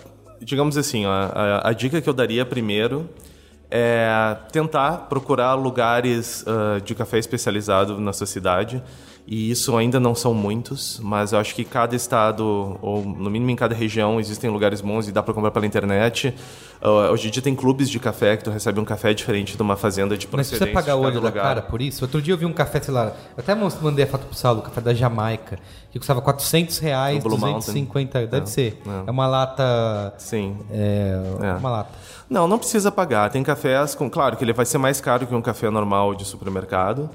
[0.40, 3.08] digamos assim, ó, a, a dica que eu daria primeiro
[3.70, 8.82] é tentar procurar lugares ah, de café especializado na sua cidade.
[9.24, 13.50] E isso ainda não são muitos, mas eu acho que cada estado, ou no mínimo
[13.52, 16.34] em cada região, existem lugares bons e dá para comprar pela internet.
[16.80, 19.62] Ah, hoje em dia tem clubes de café que tu recebe um café diferente de
[19.62, 22.04] uma fazenda de Mas precisa pagar o olho da cara por isso.
[22.04, 24.80] Outro dia eu vi um café, sei lá, até mandei a foto pro Saulo, café
[24.80, 25.56] da Jamaica,
[25.92, 28.82] que custava 400 reais, O Blue 250, deve É, ser.
[28.84, 29.04] é.
[29.06, 30.14] É uma lata...
[30.18, 30.56] Sim.
[30.68, 31.52] É, É.
[31.54, 31.90] uma lata.
[32.28, 33.30] Não, não precisa pagar.
[33.30, 34.10] Tem cafés com.
[34.10, 37.08] Claro que ele vai ser mais caro que um café normal de supermercado.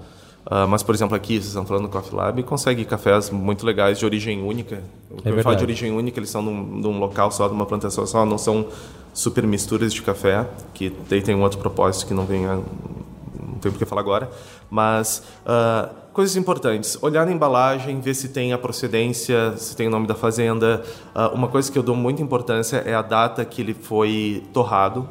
[0.49, 3.99] Ah, mas, por exemplo, aqui, vocês estão falando no Coffee Lab, consegue cafés muito legais
[3.99, 4.81] de origem única.
[5.09, 8.05] Quando eu falo de origem única, eles são num, num local só, de uma plantação
[8.07, 8.65] só, não são
[9.13, 13.59] super misturas de café, que daí tem um outro propósito que não vem a- não
[13.59, 14.29] tem por que falar agora.
[14.69, 19.89] Mas ah, coisas importantes: olhar na embalagem, ver se tem a procedência, se tem o
[19.89, 20.81] nome da fazenda.
[21.13, 25.09] Ah, uma coisa que eu dou muita importância é a data que ele foi torrado.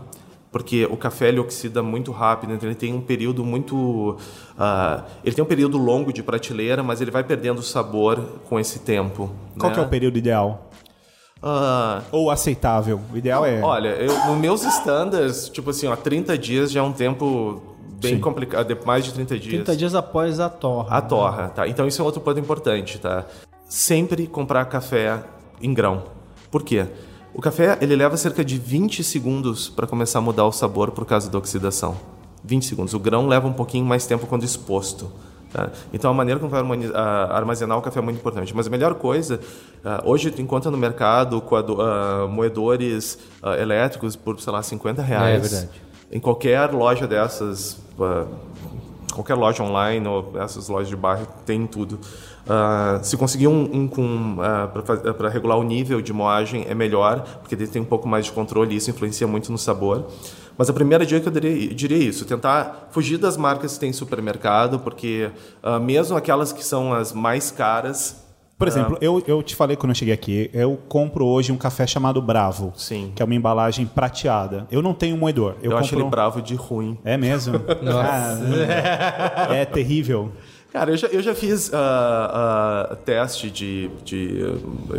[0.53, 4.17] Porque o café ele oxida muito rápido, então ele tem um período muito.
[4.59, 8.59] Ah, ele tem um período longo de prateleira, mas ele vai perdendo o sabor com
[8.59, 9.31] esse tempo.
[9.59, 9.75] Qual né?
[9.75, 10.71] que é o período ideal?
[11.43, 13.01] Ah, Ou aceitável?
[13.13, 13.61] O ideal é...
[13.61, 17.63] Olha, eu, nos meus standards, tipo assim, ó, 30 dias já é um tempo
[18.01, 19.55] bem complicado, de- mais de 30 dias.
[19.55, 20.97] 30 dias após a torra.
[20.97, 21.69] A torra, tá?
[21.69, 23.25] Então isso é outro ponto importante, tá?
[23.69, 25.23] Sempre comprar café
[25.61, 26.05] em grão.
[26.51, 26.87] Por quê?
[27.35, 31.05] O café ele leva cerca de 20 segundos para começar a mudar o sabor por
[31.05, 31.97] causa da oxidação.
[32.47, 32.95] 20 segundos.
[32.95, 35.11] O grão leva um pouquinho mais tempo quando exposto.
[35.53, 35.71] tá?
[35.93, 38.55] Então a maneira como vai harmoni- a- armazenar o café é muito importante.
[38.55, 39.41] Mas a melhor coisa,
[39.85, 41.43] ah, hoje tu encontra no mercado
[41.81, 45.37] ah, moedores ah, elétricos por, sei lá, 50 reais.
[45.45, 45.81] É verdade.
[46.13, 48.25] Em qualquer loja dessas, ah,
[49.13, 51.99] qualquer loja online ou essas lojas de bairro tem tudo.
[52.49, 54.37] Ah, se conseguir um, um com
[55.19, 58.33] para regular o nível de moagem é melhor, porque ele tem um pouco mais de
[58.33, 60.05] controle e isso influencia muito no sabor.
[60.59, 63.93] Mas a primeira dica eu diria, diria isso, tentar fugir das marcas que tem em
[63.93, 65.31] supermercado, porque
[65.63, 68.25] ah, mesmo aquelas que são as mais caras,
[68.59, 71.87] Por exemplo, eu, eu te falei quando eu cheguei aqui, eu compro hoje um café
[71.87, 72.73] chamado Bravo.
[72.75, 73.13] Sim.
[73.15, 74.67] Que é uma embalagem prateada.
[74.71, 75.57] Eu não tenho um moedor.
[75.63, 76.99] eu, Eu, acho ele um- bravo de ruim.
[77.05, 77.59] É mesmo?
[77.61, 78.57] Caramba.
[79.55, 80.33] é terrível.
[80.77, 84.43] Cara, eu já, eu já fiz ah, ah, teste de, de,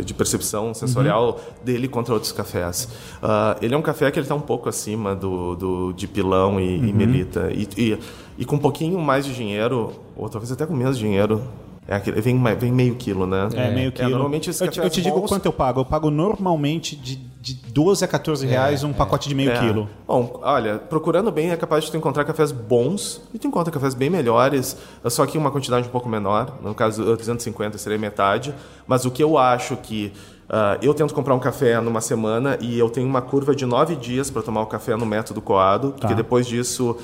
[0.04, 2.88] de percepção sensorial dele contra outros cafés.
[3.22, 6.58] Ah, ele é um café que ele está um pouco acima do, do de pilão
[6.58, 7.52] e, e melita.
[7.52, 7.98] E, e,
[8.38, 11.44] e com um pouquinho mais de dinheiro, ou talvez até com menos dinheiro,
[11.88, 13.48] é aquele, vem, vem meio quilo, né?
[13.54, 14.10] É, meio quilo.
[14.10, 15.80] normalmente esses eu, te- eu te digo bons- quanto eu pago.
[15.80, 19.58] Eu pago normalmente de, de 12 a 14 reais um pacote de meio É.
[19.58, 19.88] quilo.
[20.06, 23.94] Bom, olha, procurando bem é capaz de tu encontrar cafés bons e tu encontra cafés
[23.94, 24.76] bem melhores,
[25.06, 26.58] só que uma quantidade um pouco menor.
[26.62, 28.54] No caso, 250 seria metade.
[28.86, 30.12] Mas o que eu acho que
[30.50, 33.96] ah, eu tento comprar um café numa semana e eu tenho uma curva de nove
[33.96, 36.96] dias para tomar o café no método coado, porque depois disso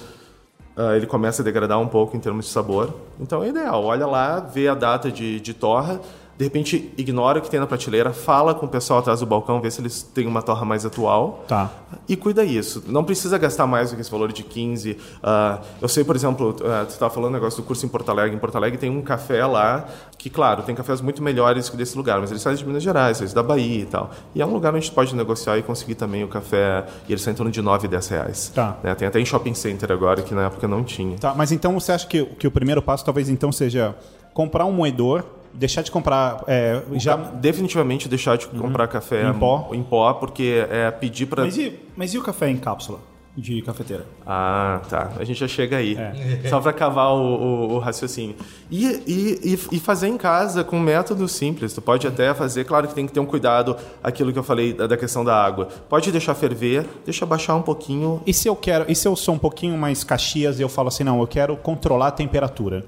[0.76, 2.94] ah, ele começa a degradar um pouco em termos de sabor.
[3.20, 3.84] Então é ideal.
[3.84, 6.00] Olha lá, vê a data de, de torra,
[6.36, 9.60] de repente ignora o que tem na prateleira, fala com o pessoal atrás do balcão,
[9.60, 11.44] vê se eles têm uma torra mais atual.
[11.46, 11.70] Tá.
[12.08, 12.82] E cuida isso.
[12.88, 14.96] Não precisa gastar mais do que esse valor de 15.
[15.22, 18.08] Ah, eu sei, por exemplo, ah, tu estava falando um negócio do curso em Porto
[18.10, 18.36] Alegre.
[18.36, 19.86] Em Porto Alegre tem um café lá
[20.18, 23.20] que, claro, tem cafés muito melhores que desse lugar, mas eles saem de Minas Gerais,
[23.20, 24.10] eles da Bahia e tal.
[24.34, 26.84] E é um lugar onde a gente pode negociar e conseguir também o café.
[27.08, 28.52] E eles estão em torno de 9, 10 reais.
[28.54, 28.76] Tá.
[28.82, 28.94] Né?
[28.94, 31.16] Tem até em shopping center agora, que na época não tinha.
[31.18, 33.94] Tá, mas então você acha que, que o primeiro passo talvez então seja
[34.32, 35.24] comprar um moedor,
[35.54, 39.70] deixar de comprar é, já Definitivamente deixar de comprar café Em pó?
[39.72, 41.44] em pó, porque é pedir para.
[41.44, 42.98] Mas e, mas e o café em cápsula
[43.36, 44.06] de cafeteira?
[44.24, 45.10] Ah, tá.
[45.18, 45.96] A gente já chega aí.
[45.96, 46.42] É.
[46.48, 48.36] Só para cavar o, o- o raciocínio.
[48.70, 51.72] E, e, e- fazer em casa com um método simples.
[51.74, 54.72] Tu pode até fazer, claro que tem que ter um cuidado, aquilo que eu falei
[54.72, 55.66] da, da questão da água.
[55.88, 58.22] Pode deixar ferver, deixa baixar um pouquinho.
[58.24, 60.86] E se eu quero, e se eu sou um pouquinho mais caxias e eu falo
[60.86, 62.86] assim, não, eu quero controlar a temperatura.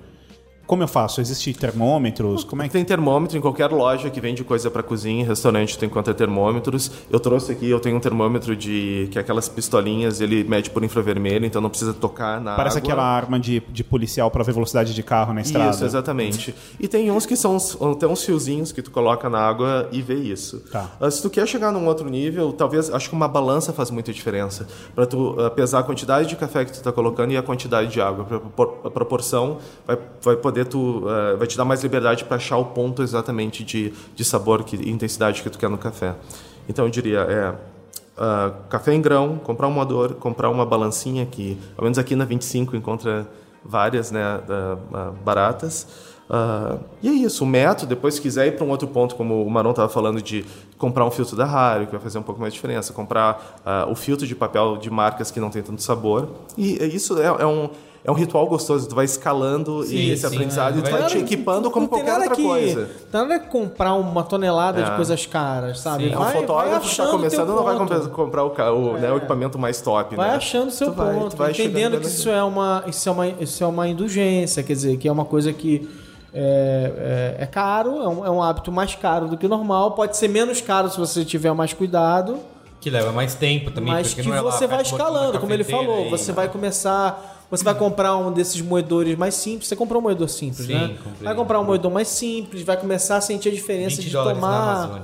[0.66, 1.20] Como eu faço?
[1.20, 2.42] Existem termômetros?
[2.44, 5.84] Como é que Tem termômetro em qualquer loja que vende coisa para cozinha, restaurante tu
[5.84, 6.90] encontra termômetros.
[7.10, 10.82] Eu trouxe aqui, eu tenho um termômetro de que é aquelas pistolinhas, ele mede por
[10.82, 12.88] infravermelho, então não precisa tocar na parece água.
[12.90, 15.70] aquela arma de, de policial para ver velocidade de carro na estrada?
[15.70, 16.54] Isso, exatamente.
[16.80, 20.02] E tem uns que são uns- até uns fiozinhos que tu coloca na água e
[20.02, 20.60] vê isso.
[20.72, 20.90] Tá.
[21.00, 24.12] Ah, Se tu quer chegar num outro nível, talvez acho que uma balança faz muita
[24.12, 27.42] diferença para tu ah, pesar a quantidade de café que tu está colocando e a
[27.42, 28.24] quantidade de água.
[28.24, 32.56] Pra A proporção vai, vai poder tu ah, vai te dar mais liberdade para achar
[32.56, 36.14] o ponto exatamente de, de sabor que, intensidade que tu quer no café.
[36.68, 37.54] Então eu diria é
[38.16, 42.24] ah, café em grão, comprar um moador, comprar uma balancinha que, ao menos aqui na
[42.24, 43.26] 25 encontra
[43.64, 44.40] várias, né,
[45.24, 45.86] baratas.
[46.28, 49.44] Ah, e é isso, o método, depois se quiser ir para um outro ponto, como
[49.44, 50.44] o Maron estava falando de
[50.76, 53.86] comprar um filtro da Rario, que vai fazer um pouco mais de diferença, comprar ah,
[53.88, 56.28] o filtro de papel de marcas que não tem tanto sabor.
[56.56, 57.70] E isso é, é um
[58.06, 60.78] é um ritual gostoso, tu vai escalando e esse sim, aprendizado é.
[60.78, 62.88] e tu Vai- vai te equipando como qualquer nada outra que- coisa.
[63.12, 64.94] Não é comprar uma tonelada de É.
[64.96, 66.04] coisas caras, sabe?
[66.04, 66.12] Sim.
[66.12, 67.92] É um Vai- vai fotógrafo que achando começando, não vai ponto.
[67.92, 70.36] comprar, comprar o, ca- o, né, o equipamento mais top, Vai né?
[70.36, 73.26] achando o seu Tu vai- ponto, vai entendendo que isso é, uma, isso, é uma,
[73.28, 75.88] isso é uma indulgência, quer dizer, que é uma coisa que
[76.32, 79.92] é, é- é caro, é um, é um hábito mais caro do que o normal,
[79.92, 82.38] pode ser menos caro se você tiver mais cuidado,
[82.80, 83.92] Que leva mais tempo também.
[83.92, 86.10] mas porque que não é lá, você vai bota na escalando, como ele falou, e-
[86.10, 87.32] você vai começar...
[87.50, 89.68] Você vai comprar um desses moedores mais simples.
[89.68, 90.96] Você comprou um moedor simples, Sim, né?
[91.02, 91.24] comprei.
[91.24, 95.02] Vai comprar um moedor mais simples, vai começar a sentir a diferença 20 de tomar.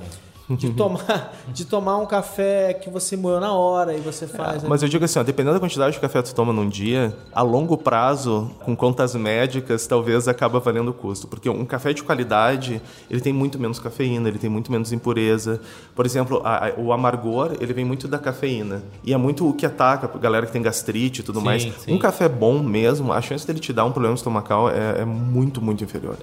[0.55, 4.63] De tomar de tomar um café que você moeu na hora e você faz.
[4.63, 4.69] né?
[4.69, 7.15] Mas eu digo assim, ó, dependendo da quantidade de café que tu toma num dia,
[7.33, 11.27] a longo prazo, com contas médicas, talvez acaba valendo o custo.
[11.27, 15.59] Porque um café de qualidade, ele tem muito menos cafeína, ele tem muito menos impureza.
[15.95, 18.81] Por exemplo, a- a- o amargor, ele vem muito da cafeína.
[19.03, 21.63] E é muito o que ataca a galera que tem gastrite e tudo Sim, mais.
[21.79, 21.93] sim.
[21.93, 25.61] Um café bom mesmo, a chance dele te dar um problema estomacal é, é muito,
[25.61, 26.17] muito inferior.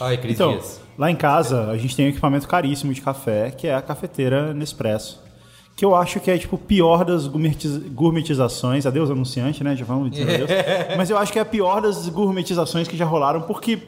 [0.00, 0.80] Ai, Cris Então, Dias.
[0.98, 4.52] Lá em casa, a gente tem um equipamento caríssimo de café, que é a cafeteira
[4.54, 5.22] Nespresso.
[5.76, 8.84] Que eu acho que é, tipo, o pior das gourmetiz- gourmetizações.
[8.84, 9.74] Adeus, anunciante, né?
[9.74, 10.50] Já vamos dizer adeus.
[10.96, 13.78] Mas eu acho que é a pior das gourmetizações que já rolaram, porque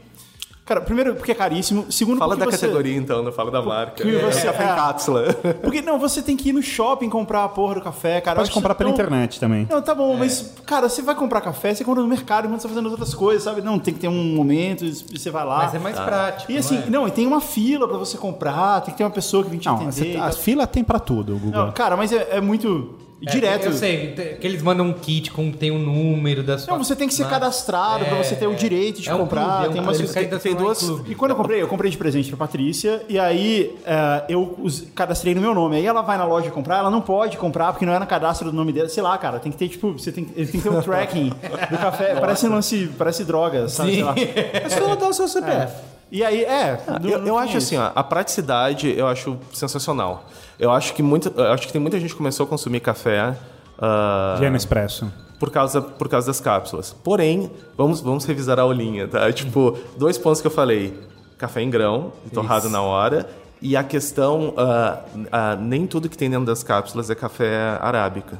[0.65, 1.91] Cara, primeiro, porque é caríssimo.
[1.91, 2.53] Segundo, Fala da você...
[2.57, 4.05] categoria então, não fala da marca.
[4.05, 4.73] que você- É café é.
[4.73, 5.25] em cápsula.
[5.61, 8.37] Porque, não, você tem que ir no shopping comprar a porra do café, cara.
[8.39, 9.67] Pode comprar pela tão- internet também.
[9.69, 12.69] Não, tá bom, mas, cara, você vai comprar café, você compra no mercado enquanto você
[12.69, 13.61] tá fazendo outras coisas, sabe?
[13.61, 15.59] Não, tem que ter um momento, e você vai lá.
[15.65, 16.53] Mas é mais prático.
[16.53, 16.91] E assim, não é?
[16.91, 19.59] não, e tem uma fila pra você comprar, tem que ter uma pessoa que vem
[19.59, 19.93] te Não, atender.
[19.93, 21.67] você- e a fila tem pra tudo, Google.
[21.67, 22.95] Não, cara, mas é, é muito
[23.27, 23.67] É, direto.
[23.67, 26.73] Eu sei, que eles mandam um kit com tem um número da sua.
[26.77, 29.19] Não, você tem que ser Mas- cadastrado pra você ter o direito de é um
[29.19, 29.45] comprar.
[29.45, 30.83] clube, é um tem umas tem duas-.
[31.07, 34.57] E quando eu comprei, eu comprei de presente pra Patrícia, e aí é, eu
[34.95, 35.77] cadastrei no meu nome.
[35.77, 38.51] Aí ela vai na loja comprar, ela não pode comprar porque não é no cadastro
[38.51, 38.89] do nome dela.
[38.89, 41.31] Sei lá, cara, tem que ter, tipo, você tem, ele tem que ter um tracking
[41.71, 42.15] do café.
[42.19, 43.95] parece um lance, parece droga, sabe?
[43.95, 44.15] Sei lá.
[44.17, 45.73] É só ela dar o seu CPF.
[46.11, 46.79] E aí, é.
[47.01, 47.85] do- Eu, eu acho é assim, isso.
[47.85, 50.25] ó, a praticidade eu acho sensacional.
[50.63, 53.37] Eu acho que muita, eu acho que tem muita gente que começou a consumir café
[53.77, 55.13] ah, Já é Nespresso.
[55.37, 56.93] por causa, por causa das cápsulas.
[57.03, 59.31] Porém, vamos, vamos revisar a aulinha, tá?
[59.35, 60.97] Tipo, dois pontos que eu falei:
[61.37, 63.29] café em grão, torrado na hora,
[63.61, 65.01] e a questão, ah,
[65.33, 68.39] ah, nem tudo que tem dentro das cápsulas é café arábica.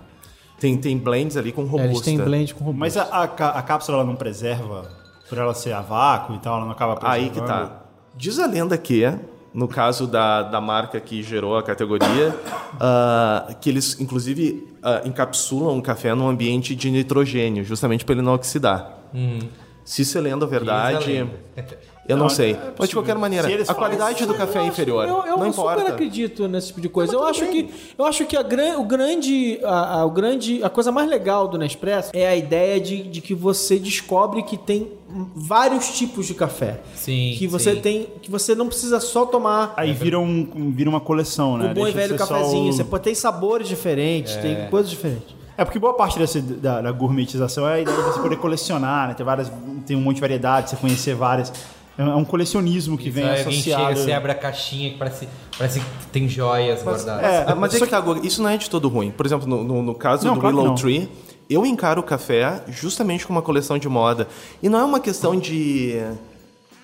[0.61, 1.89] Tem, tem blends ali com É, robusta.
[1.89, 2.79] eles têm blend com robô.
[2.79, 4.85] Mas a, a, a cápsula ela não preserva,
[5.29, 7.25] por ela ser a vácuo e tal, ela não acaba preservando.
[7.25, 7.83] Aí que tá.
[8.15, 9.03] Diz a lenda que,
[9.55, 12.35] no caso da, da marca que gerou a categoria,
[12.81, 18.23] ah, que eles, inclusive, ah, encapsulam o café num ambiente de nitrogênio, justamente para ele
[18.23, 18.99] não oxidar.
[19.85, 21.29] Se isso é lenda ou verdade.
[22.09, 22.53] eu não, Não, sei.
[22.53, 25.07] é Mas, de qualquer maneira, a falam- qualidade do café é inferior.
[25.09, 25.93] Eu, eu não super importa.
[25.93, 27.15] acredito nesse tipo de coisa.
[27.15, 30.69] Eu acho que, eu acho que a, gran, o grande, a, a- o grande, a
[30.69, 34.89] coisa mais legal do Nespresso é a ideia de, de que você descobre que tem
[35.35, 36.81] vários tipos de café.
[36.95, 37.81] Sim, Que você sim.
[37.81, 41.71] tem, que você não precisa só tomar Aí vira, um, vira uma coleção, né?
[41.71, 42.71] o bom e velho cafezinho.
[42.71, 45.35] o- Você pode ter sabores diferentes, tem coisas diferentes.
[45.57, 49.09] É porque boa parte dessa, da, da gourmetização é a ideia de você poder colecionar,
[49.09, 49.15] né?
[49.15, 49.53] Ter várias,
[49.87, 51.53] tem um monte de variedade, você conhecer várias.
[51.99, 53.89] É um colecionismo que vem Aí alguém associado.
[53.89, 55.29] chega, você abre a caixinha que parece,
[55.59, 57.23] parece que tem joias guardadas.
[57.25, 59.11] é, Ah, mas é que tá, Guga, isso não é de todo ruim.
[59.11, 60.75] Por exemplo, no, no- no caso Não, do claro Willow.
[60.75, 61.09] Tree,
[61.51, 64.27] eu encaro o café justamente como uma coleção de moda.
[64.63, 66.01] E não é uma questão de,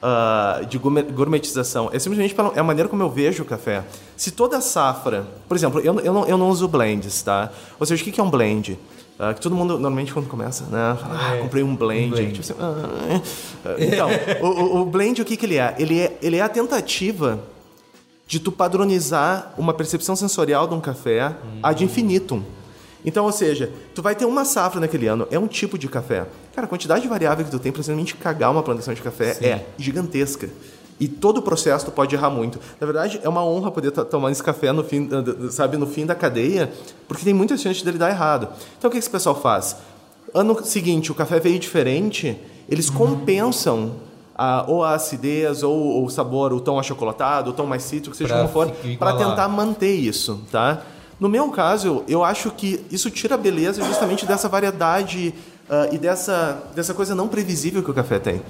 [0.02, 1.88] ah, de gourmet- gourmetização.
[1.92, 3.84] É simplesmente pela, é a maneira como eu vejo o café.
[4.14, 5.26] Se toda safra...
[5.48, 7.50] Por exemplo, eu, eu, não, eu não uso blends, tá?
[7.80, 8.78] Ou seja, o que é um blend?
[9.18, 10.96] Ah, que todo mundo, normalmente, quando começa, né?
[11.00, 12.14] Fala, ah, comprei um blend.
[12.32, 13.20] Tipo assim, ah,
[13.64, 13.74] ah.
[13.78, 14.08] Então,
[14.40, 15.74] o, o- blend, o que que ele é?
[15.78, 17.40] Ele é, ele é a tentativa
[18.26, 22.42] de tu padronizar uma percepção sensorial de um café ad infinitum.
[23.04, 26.26] Então, ou seja, tu vai ter uma safra naquele ano, é um tipo de café.
[26.54, 29.36] Cara, a quantidade de variável que tu tem para simplesmente cagar uma plantação de café
[29.40, 30.48] é gigantesca.
[31.00, 32.58] E todo o processo tu pode errar muito.
[32.80, 35.76] Na verdade, é uma honra poder estar tomando esse café no fim, da- da- sabe,
[35.76, 36.72] no fim da cadeia,
[37.06, 38.48] porque tem muita chance dele dar errado.
[38.76, 39.76] Então, o que esse pessoal faz?
[40.34, 42.36] Ano seguinte, o café veio diferente,
[42.68, 43.92] eles compensam
[44.36, 48.16] a- ou a acidez, ou, ou o sabor, o tom achocolatado, o tom mais cítrico,
[48.16, 50.82] seja Pra como for, para tentar manter isso, tá?
[51.18, 55.34] No meu caso, eu acho que isso tira a beleza justamente dessa variedade
[55.70, 58.40] ah, e dessa, dessa coisa não previsível que o café tem.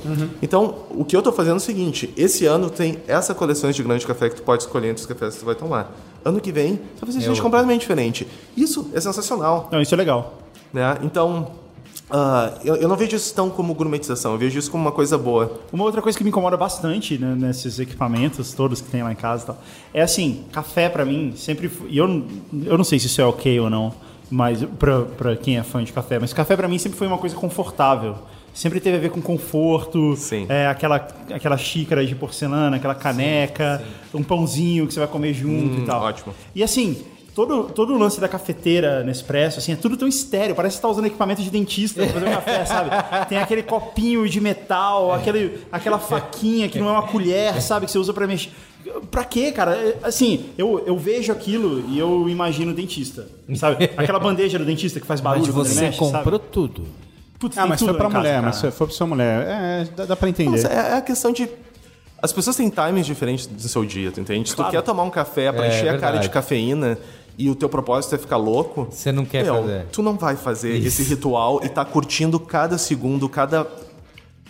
[0.40, 3.82] Então, o que eu tô fazendo é o seguinte: esse ano tem essa coleção de
[3.82, 5.92] grande café que tu pode escolher entre os cafés que tu vai tomar.
[6.24, 8.26] Ano que vem, tu vai fazer gente completamente diferente.
[8.56, 9.68] Isso é sensacional.
[9.72, 10.38] Não, isso é legal.
[10.72, 10.98] Né?
[11.02, 11.50] Então,
[12.10, 15.18] ah, eu, eu não vejo isso tão como gourmetização, eu vejo isso como uma coisa
[15.18, 15.60] boa.
[15.72, 19.16] Uma outra coisa que me incomoda bastante né, nesses equipamentos todos que tem lá em
[19.16, 19.58] casa e tal,
[19.92, 22.24] é assim, café pra mim sempre e eu,
[22.64, 23.92] eu não sei se isso é ok ou não,
[24.30, 27.18] mas pra, pra quem é fã de café, mas café pra mim sempre foi uma
[27.18, 28.16] coisa confortável.
[28.54, 30.44] Sempre teve a ver com conforto, Sim.
[30.48, 30.96] é, aquela,
[31.32, 35.86] aquela xícara de porcelana, aquela caneca, um pãozinho que você vai comer junto Hum, e
[35.86, 36.02] tal.
[36.02, 36.34] ótimo.
[36.56, 36.96] E assim,
[37.36, 40.56] todo, todo o lance da cafeteira Nespresso, assim, é tudo tão estéreo.
[40.56, 42.90] Parece que você tá usando equipamento de dentista pra fazer um café, sabe?
[43.28, 47.86] Tem aquele copinho de metal, aquele, aquela faquinha que não é uma colher, sabe?
[47.86, 48.50] Que você usa pra mexer.
[49.10, 49.74] Pra quê, cara?
[49.76, 53.26] É, Assim, eu, eu vejo aquilo e eu imagino o dentista,
[53.56, 53.84] sabe?
[53.96, 56.50] Aquela bandeja do dentista que faz barulho Mas você mexe, comprou sabe?
[56.52, 56.84] tudo.
[57.38, 58.46] Putz, Ah, mas tudo foi pra casa, mulher, cara.
[58.46, 59.46] mas foi, foi pra sua mulher.
[59.46, 60.50] É, dá, dá pra entender.
[60.50, 61.48] Mas é, é a questão de.
[62.20, 64.48] As pessoas têm timings diferentes do seu dia, tu entende?
[64.50, 66.22] Se tu quer tomar um café pra É, encher a cara verdade.
[66.22, 66.98] de cafeína
[67.36, 69.86] e o teu propósito é ficar louco, Você não quer meu, fazer.
[69.92, 73.64] tu não vai fazer esse ritual e tá curtindo cada segundo, cada,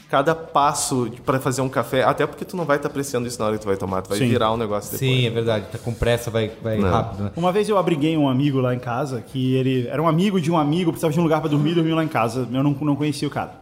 [0.08, 3.46] cada passo pra fazer um café, até porque tu não vai estar apreciando isso na
[3.46, 4.28] hora que tu vai tomar, tu vai Sim.
[4.28, 5.10] virar um negócio depois.
[5.10, 5.66] Sim, é verdade.
[5.70, 6.90] Tá com pressa, vai, vai Não.
[6.90, 7.30] rápido, né?
[7.36, 10.50] Uma vez eu abriguei um amigo lá em casa, que ele era um amigo de
[10.50, 12.48] um amigo, precisava de um lugar pra dormir, dormiu lá em casa.
[12.50, 13.52] Eu não, não conhecia o cara.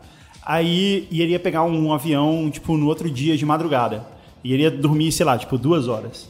[0.44, 4.06] Aí, e ele ia pegar um, avião, tipo, no outro dia de madrugada.
[4.44, 6.28] E ele ia dormir, sei lá, tipo, duas horas.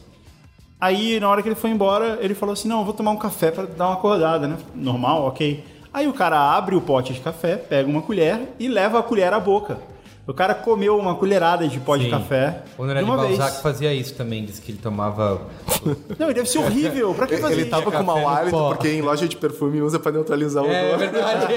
[0.81, 3.17] Aí, na hora que ele foi embora, ele falou assim: Não, eu vou tomar um
[3.17, 4.57] café pra dar uma acordada, né?
[4.73, 5.63] Normal, ok.
[5.93, 9.31] Aí o cara abre o pote de café, pega uma colher e leva a colher
[9.33, 9.77] à boca.
[10.27, 12.09] O cara comeu uma colherada de pó de Sim.
[12.11, 13.37] café O de Honoré de uma vez.
[13.37, 15.41] Balzac fazia isso também, disse que ele tomava.
[16.19, 17.13] Não, deve ser horrível.
[17.15, 17.69] Pra que fazer Ele isso?
[17.71, 18.69] tava com mau hálito pó.
[18.73, 20.99] porque em loja de perfume usa pra neutralizar o É odor.
[20.99, 21.53] verdade.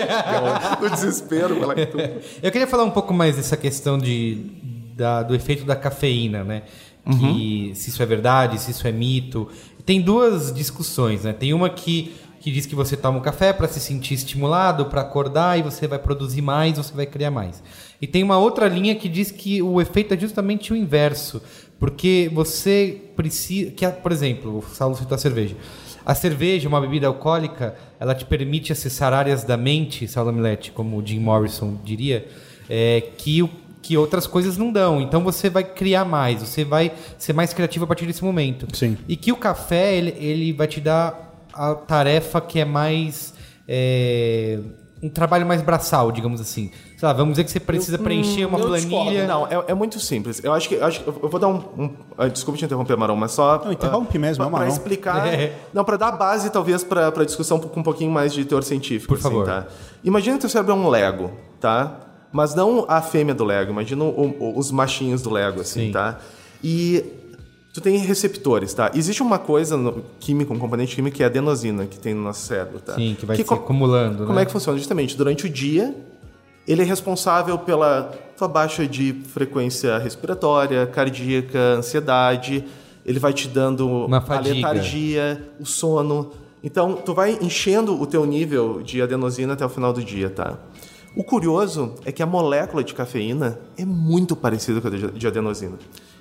[0.86, 1.56] o desespero.
[1.56, 1.74] pela-
[2.40, 4.34] Eu queria falar um pouco mais dessa questão de,
[4.94, 6.62] da- do efeito da cafeína, né?
[7.18, 9.48] Que, se isso é verdade, se isso é mito.
[9.84, 11.32] Tem duas discussões, né?
[11.32, 15.00] Tem uma que, que diz que você toma um café para se sentir estimulado, para
[15.00, 17.60] acordar e você vai produzir mais, você vai criar mais.
[18.00, 21.42] E tem uma outra linha que diz que o efeito é justamente o inverso,
[21.78, 25.56] porque você precisa, que, por exemplo, o Saulo citou a cerveja.
[26.04, 30.96] A cerveja, uma bebida alcoólica, ela te permite acessar áreas da mente, Saulo Milete, como
[30.96, 32.26] o Jim Morrison diria,
[32.68, 33.50] é, que, o,
[33.82, 35.00] que outras coisas não dão.
[35.00, 38.66] Então você vai criar mais, você vai ser mais criativo a partir desse momento.
[38.74, 38.96] Sim.
[39.06, 43.34] E que o café, ele, ele vai te dar a tarefa que é mais.
[43.68, 44.58] é,
[45.02, 46.70] um trabalho mais braçal, digamos assim.
[46.96, 49.26] Sei lá, vamos dizer que você precisa preencher uma eu planilha.
[49.26, 50.42] Não, é, é muito simples.
[50.44, 50.74] Eu acho que.
[50.74, 51.56] eu acho que- eu vou dar um.
[51.78, 53.62] um ah, desculpa te interromper, Marão, mas só.
[53.64, 54.66] Não, interrompe ah, mesmo, pra, é, Marão.
[54.66, 55.26] Pra explicar.
[55.26, 55.56] É.
[55.72, 59.14] Não, pra dar base, talvez, pra, pra discussão com um pouquinho mais de teor científico.
[59.14, 59.46] Por favor.
[59.46, 59.66] tá?
[60.04, 62.00] Imagina que teu cérebro é um Lego, tá?
[62.32, 65.92] Mas não a fêmea do Lego, imagina o- o- os machinhos do Lego, assim, Sim.
[65.92, 66.18] tá?
[66.62, 67.04] E.
[67.72, 68.90] Tu tem receptores, tá?
[68.94, 72.22] Existe uma coisa no química, um componente químico que é a adenosina, que tem no
[72.22, 72.94] nosso cérebro, tá?
[72.96, 74.42] Sim, que vai se co- acumulando, Como né?
[74.42, 74.76] é que funciona?
[74.76, 75.94] Justamente, durante o dia,
[76.66, 82.64] ele é responsável pela tua baixa de frequência respiratória, cardíaca, ansiedade.
[83.06, 86.32] Ele vai te dando Uma a letargia, o sono.
[86.64, 90.58] Então, tu vai enchendo o teu nível de adenosina até o final do dia, tá?
[91.16, 95.78] O curioso é que a molécula de cafeína é muito parecida com a de adenosina.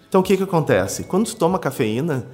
[0.09, 1.03] Então, o que que acontece?
[1.03, 2.25] Quando tu toma cafeína,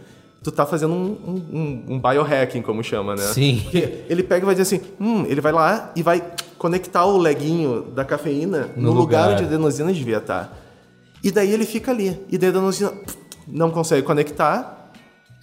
[0.42, 1.18] tu tá fazendo um,
[1.54, 3.22] um, um- biohacking, como chama, né?
[3.24, 3.60] Sim.
[3.64, 6.24] Porque ele pega e vai dizer assim, hum, ele vai lá e vai
[6.58, 9.32] conectar o leguinho da cafeína no, No lugar.
[9.34, 10.58] onde a adenosina devia estar.
[11.24, 12.18] E daí ele fica ali.
[12.32, 12.94] E daí a adenosina
[13.48, 14.92] não consegue conectar.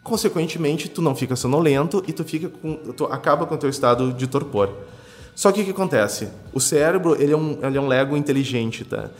[0.02, 4.12] Consequentemente, tu não fica sonolento e tu fica com, tu acaba com o teu estado
[4.12, 4.70] de torpor.
[5.34, 6.28] Só que o que acontece?
[6.52, 9.10] O cérebro, ele é um, ele é um lego inteligente, tá?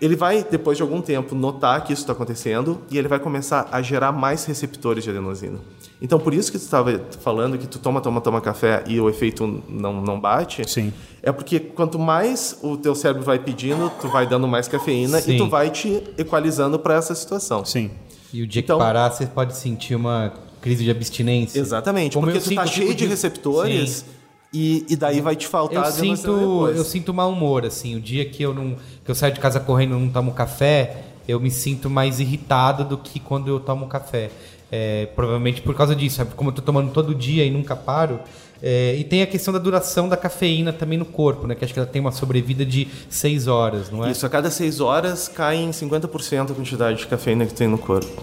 [0.00, 3.68] Ele vai, depois de algum tempo, notar que isso está acontecendo e ele vai começar
[3.72, 5.58] a gerar mais receptores de adenosina.
[6.00, 9.08] Então, por isso que tu estava falando que tu toma, toma, toma café e o
[9.08, 10.62] efeito não, não bate.
[10.70, 10.92] Sim.
[11.20, 15.34] É porque quanto mais o teu cérebro vai pedindo, tu vai dando mais cafeína Sim.
[15.34, 17.64] e tu vai te equalizando para essa situação.
[17.64, 17.90] Sim.
[18.32, 21.58] E o dia Então- que parar, você pode sentir uma crise de abstinência.
[21.58, 24.04] Exatamente, Como porque tu tá sinto cheio tipo de de- receptores Sim.
[24.52, 26.76] E, e daí vai te faltar Eu sinto, depois.
[26.76, 27.94] eu sinto mau humor, assim.
[27.96, 31.04] O dia que eu não que eu saio de casa correndo e não tomo café,
[31.26, 34.30] eu me sinto mais irritado do que quando eu tomo café.
[34.70, 36.34] É, provavelmente por causa disso, sabe?
[36.34, 38.20] como eu tô tomando todo dia e nunca paro.
[38.62, 41.54] É, e tem a questão da duração da cafeína também no corpo, né?
[41.54, 44.10] Que acho que ela tem uma sobrevida de 6 horas, não é?
[44.10, 47.78] Isso, a cada 6 horas cai em 50% a quantidade de cafeína que tem no
[47.78, 48.22] corpo.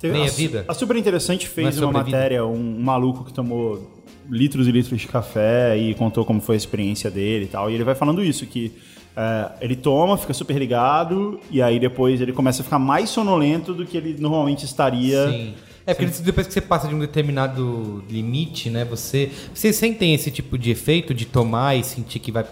[0.00, 0.64] Teve- Meia a, vida?
[0.68, 3.98] A Super Interessante Não fez é uma matéria, um, maluco que tomou
[4.30, 7.70] litros e litros de café e contou como foi a experiência dele e tal.
[7.70, 8.72] E ele vai falando isso, que
[9.16, 13.74] é, ele toma, fica super ligado e aí depois ele começa a ficar mais sonolento
[13.74, 15.28] do que ele normalmente estaria.
[15.30, 15.54] Sim.
[15.84, 18.84] É porque depois que você passa de um determinado limite, né?
[18.84, 22.44] Você, vocês sentem esse tipo de efeito de tomar e sentir que vai,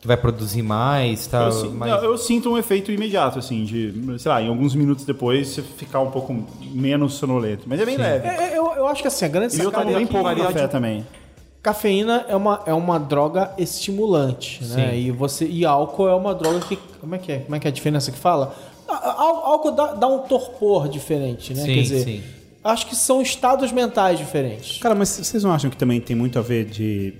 [0.00, 1.48] que vai produzir mais, tá?
[1.48, 2.02] Eu, mais...
[2.02, 6.00] eu sinto um efeito imediato, assim, de, sei lá, em alguns minutos depois você ficar
[6.00, 7.64] um pouco menos sonolento.
[7.66, 8.26] Mas é bem leve.
[8.28, 10.66] É, é, eu, eu acho que assim, a grande E eu tomo bem pouco café
[10.66, 11.04] de- também.
[11.60, 14.90] Cafeína é uma, é uma droga estimulante, né?
[14.92, 14.96] Sim.
[14.96, 16.76] E, você, e álcool é uma droga que.
[17.00, 17.38] Como é que é?
[17.40, 18.54] Como é que é a diferença que fala?
[18.88, 21.62] Álcool dá, dá um torpor diferente, né?
[21.62, 22.22] Sim, Quer dizer, sim.
[22.62, 24.78] acho que são estados mentais diferentes.
[24.78, 27.12] Cara, mas vocês não acham que também tem muito a ver de,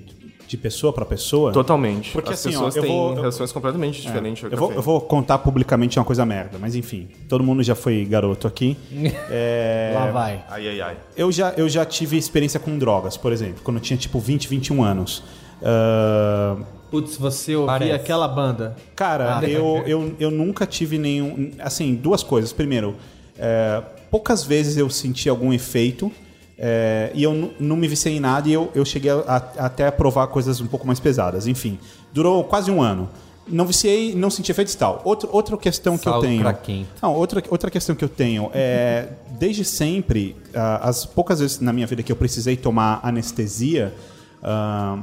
[0.49, 1.53] de pessoa para pessoa?
[1.53, 2.11] Totalmente.
[2.11, 4.73] Porque As assim, ó, pessoas eu têm vou- eu- reações completamente diferentes ao Eu vou,
[4.73, 8.77] eu vou contar publicamente uma coisa merda, mas enfim, todo mundo já foi garoto aqui.
[9.31, 10.45] É, Lá vai.
[10.49, 10.97] Ai, ai, ai.
[11.16, 14.49] eu, já, eu já tive experiência com drogas, por exemplo, quando eu tinha tipo 20,
[14.49, 15.23] 21 anos.
[15.62, 16.57] Ah,
[16.91, 17.93] Putz, você ouvia Parece.
[17.93, 18.75] aquela banda.
[18.97, 21.51] Cara, eu, eu, eu nunca tive nenhum.
[21.59, 22.51] Assim, duas coisas.
[22.51, 22.97] Primeiro,
[23.39, 26.11] é, poucas vezes eu senti algum efeito
[26.59, 29.86] é, e eu não me viciei em nada e eu, eu cheguei a- a- até
[29.86, 31.47] a provar coisas um pouco mais pesadas.
[31.47, 31.78] Enfim,
[32.12, 33.09] durou quase um ano.
[33.51, 35.01] Não viciei, não senti efeitos e tal.
[35.05, 36.40] Outro, outra questão que eu tenho.
[36.40, 36.89] craquento.
[37.01, 39.09] Não, outra, outra questão que eu tenho é,
[39.39, 43.94] desde sempre, ah, as poucas vezes na minha vida que eu precisei tomar anestesia,
[44.43, 44.98] ah,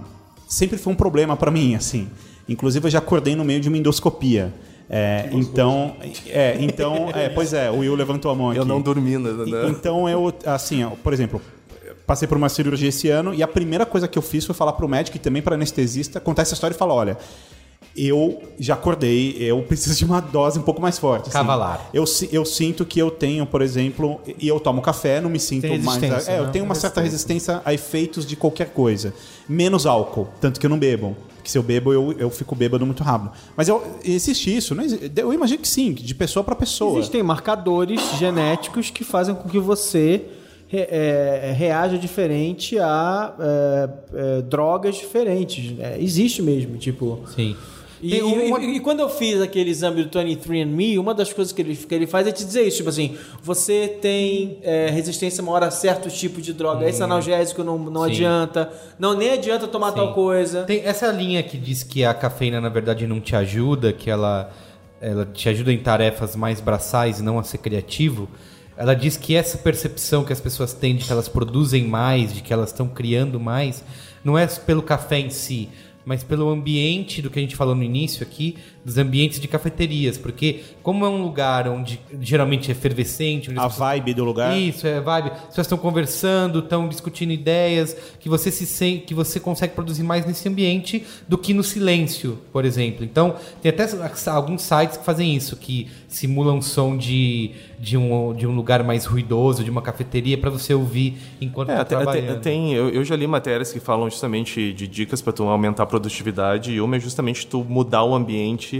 [0.47, 2.07] sempre foi um problema pra mim, assim.
[2.47, 4.53] Inclusive eu já acordei no meio de uma endoscopia.
[4.89, 5.95] É, então,
[6.27, 8.59] é, então, é, pois é, o Will levantou a mão aqui.
[8.59, 9.29] Eu não dormi, né?
[9.45, 11.41] E- Então eu, assim, por exemplo,
[12.05, 14.73] passei por uma cirurgia esse ano e a primeira coisa que eu fiz foi falar
[14.73, 17.17] pro médico e também para anestesista, contar essa história e falar, olha,
[17.97, 21.23] eu já acordei, eu preciso de uma dose um pouco mais forte.
[21.23, 21.31] assim.
[21.31, 21.89] Cavalar.
[21.93, 25.61] Eu, eu sinto que eu tenho, por exemplo, e eu tomo café, não me sinto
[25.61, 26.27] Tem mais.
[26.27, 26.49] É, eu né?
[26.51, 29.13] tenho uma certa resistência a efeitos de qualquer coisa.
[29.47, 31.15] Menos álcool, tanto que eu não bebo.
[31.45, 33.31] Porque se eu bebo, eu, eu fico bêbado muito rápido.
[33.55, 34.73] Mas eu, existe isso?
[34.73, 36.97] Não exi- eu imagino que sim, de pessoa para pessoa.
[36.97, 40.23] Existem marcadores genéticos que fazem com que você
[40.67, 43.89] re- é, reaja diferente a é,
[44.39, 45.75] é, drogas diferentes.
[45.79, 47.19] É, existe mesmo, tipo.
[47.35, 47.55] Sim.
[48.01, 51.61] E, uma- e- e quando eu fiz aquele exame do 23andMe, uma das coisas que
[51.61, 55.63] ele, que ele faz é te dizer isso, tipo assim, você tem é, resistência maior
[55.63, 58.11] a certos tipos de droga, esse analgésico não, não Sim.
[58.11, 60.63] adianta, não nem adianta tomar tal coisa.
[60.63, 64.51] Tem essa linha que diz que a cafeína, na verdade, não te ajuda, que ela,
[65.01, 68.29] ela te ajuda em tarefas mais braçais e não a ser criativo.
[68.77, 72.41] Ela diz que essa percepção que as pessoas têm de que elas produzem mais, de
[72.41, 73.81] que elas estão criando mais,
[74.21, 75.69] não é pelo café em si,
[76.05, 78.55] mas pelo ambiente do que a gente falou no início aqui,
[78.85, 80.17] dos ambientes de cafeterias.
[80.17, 84.55] Porque, como é um lugar onde geralmente é efervescente, A as pessoas- vibe do lugar.
[84.55, 85.31] isso, é vibe.
[85.31, 88.65] As pessoas estão conversando, estão discutindo ideias, que você se
[89.07, 93.03] que você consegue produzir mais nesse ambiente do que no silêncio, por exemplo.
[93.03, 93.87] Então, tem até
[94.29, 99.05] alguns sites que fazem isso, que simulam som de, de, um, de um lugar mais
[99.05, 102.41] ruidoso, de uma cafeteria, para você ouvir enquanto É, está até- até- trabalhando.
[102.41, 105.85] tem, eu, eu já li matérias que falam justamente de dicas para tu aumentar a
[105.85, 108.74] produtividade e uma é justamente tu mudar o ambiente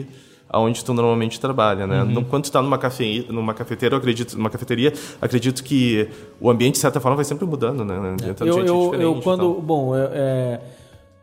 [0.50, 2.04] aonde tu normalmente trabalha, né?
[2.04, 6.08] No- Quando tu tá numa, cafe, numa cafeteira, eu acredito, numa cafeteria, acredito que
[6.40, 7.96] o ambiente de certa forma vai sempre mudando, né?
[8.30, 9.54] Entrando eu, eu, eu quando.
[9.62, 10.60] Bom, eu, é,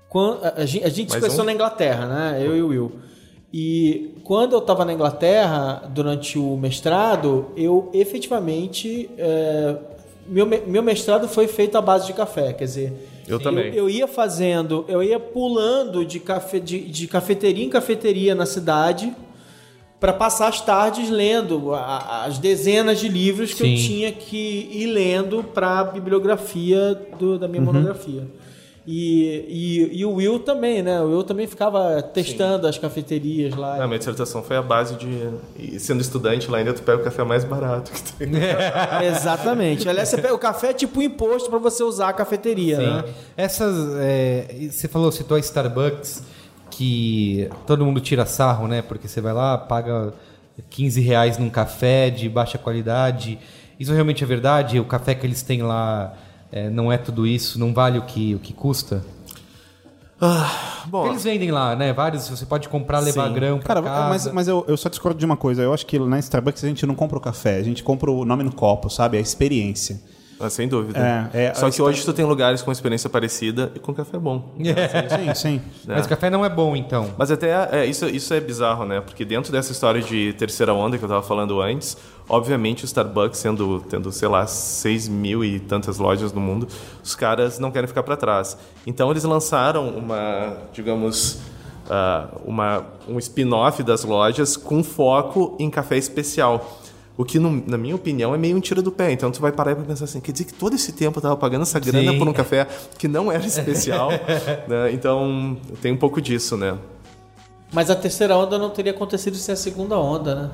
[0.09, 1.47] quando, a, gente, a gente se conheceu um?
[1.47, 2.43] na Inglaterra, né?
[2.45, 2.93] Eu e o Will.
[3.55, 9.09] E quando eu estava na Inglaterra, durante o mestrado, eu efetivamente.
[9.19, 9.77] é,
[10.27, 13.09] meu, me- meu mestrado foi feito à base de café, quer dizer.
[13.35, 13.69] Eu também.
[13.69, 18.47] Eu, eu ia fazendo, eu ia pulando de, cafe, de, de cafeteria em cafeteria na
[18.47, 19.13] cidade
[20.01, 23.77] para passar as tardes lendo a- as dezenas de livros que eu Sim.
[23.77, 28.27] tinha que ir lendo para a bibliografia do- da minha monografia.
[28.85, 29.45] E,
[29.93, 31.01] e, e o Will também, né?
[31.01, 33.77] O Will também ficava testando as cafeterias lá.
[33.81, 35.29] Ah, minha dissertação foi a base de.
[35.57, 38.31] E sendo estudante lá ainda, tu pega o café mais barato que tem.
[39.07, 39.89] Exatamente.
[39.89, 43.05] Aliás, você pega o café é tipo um imposto para você usar a cafeteria, né?
[43.37, 43.95] Essas.
[44.01, 46.25] é, você falou, citou a Starbucks,
[46.69, 48.83] que todo mundo tira sarro, né?
[48.83, 50.13] Porque você vai lá, paga
[50.71, 53.39] 15 reais num café de baixa qualidade.
[53.79, 54.81] Isso realmente é verdade?
[54.81, 56.15] O café que eles têm lá
[56.53, 59.03] é, não é tudo isso, não vale o que, o que custa?
[60.87, 61.93] Bom, Eles vendem lá, né?
[61.93, 63.35] Vários, você pode comprar, levar Sim.
[63.35, 64.09] grão Cara, casa.
[64.09, 65.63] mas, mas eu, eu só discordo de uma coisa.
[65.63, 68.25] Eu acho que na Starbucks a gente não compra o café, a gente compra o
[68.25, 69.17] nome no copo, sabe?
[69.17, 70.01] A experiência.
[70.43, 71.31] Ah, sem dúvida.
[71.33, 74.53] É, é, Só que hoje tu tem lugares com experiência parecida e com café bom.
[74.59, 75.61] Sim, sim.
[75.87, 77.11] Mas o café não é bom, então.
[77.17, 79.01] Mas até é, isso, isso é bizarro, né?
[79.01, 81.97] Porque dentro dessa história de terceira onda que eu tava falando antes,
[82.29, 86.67] obviamente o Starbucks, sendo, tendo, sei lá, 6 mil e tantas lojas no mundo,
[87.03, 88.59] os caras não querem ficar para trás.
[88.87, 91.39] Então eles lançaram uma, digamos,
[91.89, 96.82] ah, uma, um spin-off das lojas com foco em café especial.
[97.17, 99.13] O que, no- na minha opinião, é meio um tiro do pé.
[99.13, 101.23] Então, tu vai parar e vai pensar assim, quer dizer que todo esse tempo eu
[101.23, 102.19] tava pagando essa grana Sim.
[102.19, 102.67] por um café
[102.99, 104.09] que não era especial,
[104.67, 104.91] né?
[104.93, 106.77] Então, tem um pouco disso, né?
[107.73, 110.51] Mas a terceira onda não teria acontecido sem a segunda onda, né?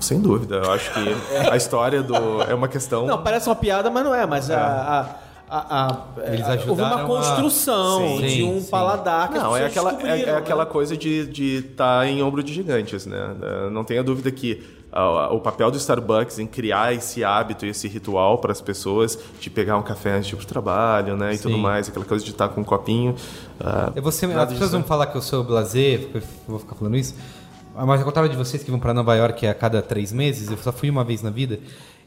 [0.00, 0.56] Sem dúvida.
[0.56, 1.00] Eu acho que
[1.50, 2.14] a história do...
[2.42, 3.06] É uma questão...
[3.06, 4.26] Não, parece uma piada, mas não é.
[4.26, 5.16] Mas a,
[5.48, 8.70] a, a, a- Eles a- houve ajudaram uma a- construção Sim, de um sim.
[8.70, 10.36] paladar que Não, é aquela, é, é né?
[10.36, 11.30] aquela coisa de
[11.70, 13.34] estar em ombro de gigantes, né?
[13.42, 14.62] É, Não tenha dúvida que
[15.32, 19.50] o papel do Starbucks em criar esse hábito e esse ritual para as pessoas de
[19.50, 21.34] pegar um café antes de ir pro trabalho, né?
[21.34, 23.14] E tudo mais, aquela coisa de estar com um copinho.
[23.60, 26.74] ah, Eu vou ser, as pessoas vão falar que eu sou blazer, eu vou ficar
[26.74, 27.14] falando isso.
[27.74, 30.56] Mas ao contrário de vocês que vão para Nova York a cada três meses, eu
[30.56, 31.58] só fui uma vez na vida.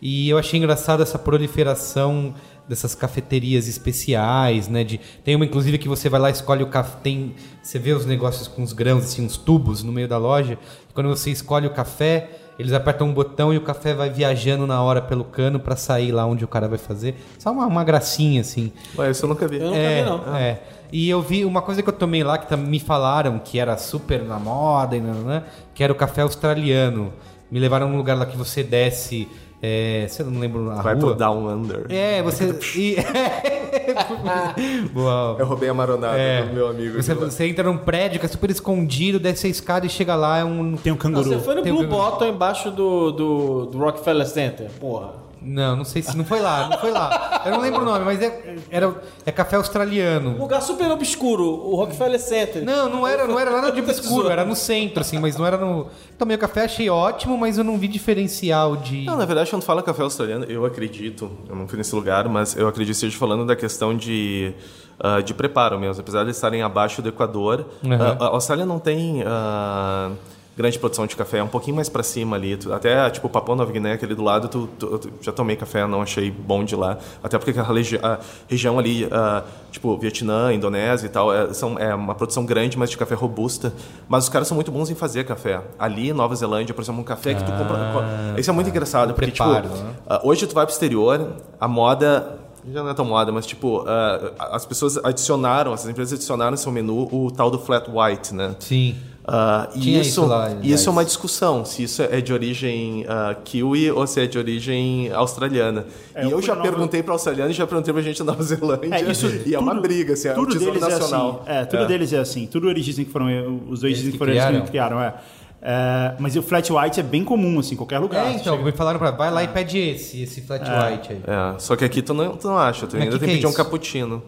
[0.02, 2.34] E eu achei engraçado essa proliferação
[2.68, 4.84] dessas cafeterias especiais, né?
[4.84, 6.98] De, tem uma, inclusive, que você vai lá escolhe o café.
[7.04, 10.58] Tem, você vê os negócios com os grãos, assim, uns tubos no meio da loja.
[10.90, 12.30] E quando você escolhe o café,
[12.60, 16.12] eles apertam um botão e o café vai viajando na hora pelo cano para sair
[16.12, 17.16] lá onde o cara vai fazer.
[17.40, 18.72] Só uma, uma gracinha, assim.
[18.98, 19.58] Ué, isso eu nunca vi.
[19.58, 20.36] Eu nunca É, vi, não.
[20.36, 20.60] é.
[20.92, 24.24] E eu vi uma coisa que eu tomei lá que me falaram que era super
[24.24, 27.14] na moda, e nananã, que era o café australiano.
[27.50, 29.28] Me levaram num lugar lá que você desce,
[29.62, 31.06] é, você não lembro a Vai rua.
[31.08, 31.86] pro Down Under.
[31.90, 32.46] É, você.
[32.78, 32.96] e-
[34.94, 35.36] Boa.
[35.40, 36.44] Eu roubei a maronada É.
[36.44, 37.02] do meu amigo.
[37.02, 40.38] Você, você entra num prédio que é super escondido, desce a escada e chega lá,
[40.40, 40.76] é um.
[40.78, 41.24] Tem um Não, canguru.
[41.30, 45.14] você foi no Tem Blue um- Bottom embaixo do, do, do Rockefeller Center, porra.
[45.42, 47.42] Não, não sei se não foi lá, não foi lá.
[47.46, 48.94] Eu não lembro o nome, mas é, era,
[49.26, 50.38] é café Um australiano.
[50.38, 52.64] lugar super obscuro, o Rockefeller Center.
[52.66, 55.58] Não, não era, não era nada de obscuro, era no centro, assim, mas não era
[55.58, 55.88] no.
[56.18, 59.06] Também o café achei ótimo, mas eu não vi diferencial de.
[59.06, 62.56] Não, na verdade, quando fala café australiano, eu acredito, eu não fui nesse lugar, mas
[62.58, 64.54] eu acredito que esteja falando da questão de,
[65.00, 66.02] ah, de preparo mesmo.
[66.02, 67.94] Apesar de estarem abaixo do Equador, Uhum.
[67.94, 70.12] ah, a Austrália não tem ah,
[70.60, 72.58] grande produção de café, é um pouquinho mais para cima ali.
[72.58, 75.88] Tu- Até, tipo, Papua Nova Guiné, aquele do lado, tu, tu- tu- já tomei café,
[75.88, 76.98] não achei bom de lá.
[77.24, 77.70] Até porque aquela
[78.04, 82.78] a região ali, ah, tipo, Vietnã, Indonésia e tal, é, são, é uma produção grande,
[82.78, 83.72] mas de café robusta.
[84.10, 85.62] Mas os caras são muito bons em fazer café.
[85.80, 88.36] Ali, Nova Zelândia, por exemplo, um café que tu compra...
[88.38, 89.94] Isso é muito engraçado, porque, preparo, tipo, né?
[90.10, 92.38] ah, hoje tu vai pro exterior, a moda
[92.74, 96.58] já não é tão moda, mas tipo, ah, as pessoas adicionaram, as empresas adicionaram no
[96.58, 98.54] seu menu o tal do flat white, né?
[98.60, 98.98] Sim.
[99.32, 103.06] Ah, e isso, isso lá, e isso é uma discussão, se isso é de origem
[103.08, 105.86] ah, kiwi ou se é de origem australiana.
[106.16, 108.42] É, e eu já Nova- perguntei para australiano e já perguntei pra gente da Nova
[108.44, 108.90] Zelândia.
[108.92, 111.44] É, isso, e é uma tudo- briga, assim, é tudo tesouro deles nacional.
[111.46, 111.62] É assim.
[111.62, 112.48] É, tudo deles é assim.
[112.48, 115.14] Tudo eles dizem que foram os dois dizem que foram eles que criaram, é.
[115.62, 118.26] É, mas o flat white é bem comum assim, em qualquer lugar.
[118.28, 121.22] É, então, me falaram pra vai lá e pede esse, esse flat white aí.
[121.28, 123.42] É, só que aqui tu não, tu não acha, tu Mas ainda que tem que
[123.42, 124.24] que é pedir um cappuccino.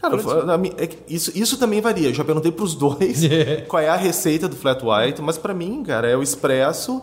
[0.00, 2.08] Cara, eu- a mi- é isso, isso também varia.
[2.08, 3.22] Eu já perguntei pros dois
[3.68, 7.02] qual é a receita do flat white, mas pra mim, cara, é o expresso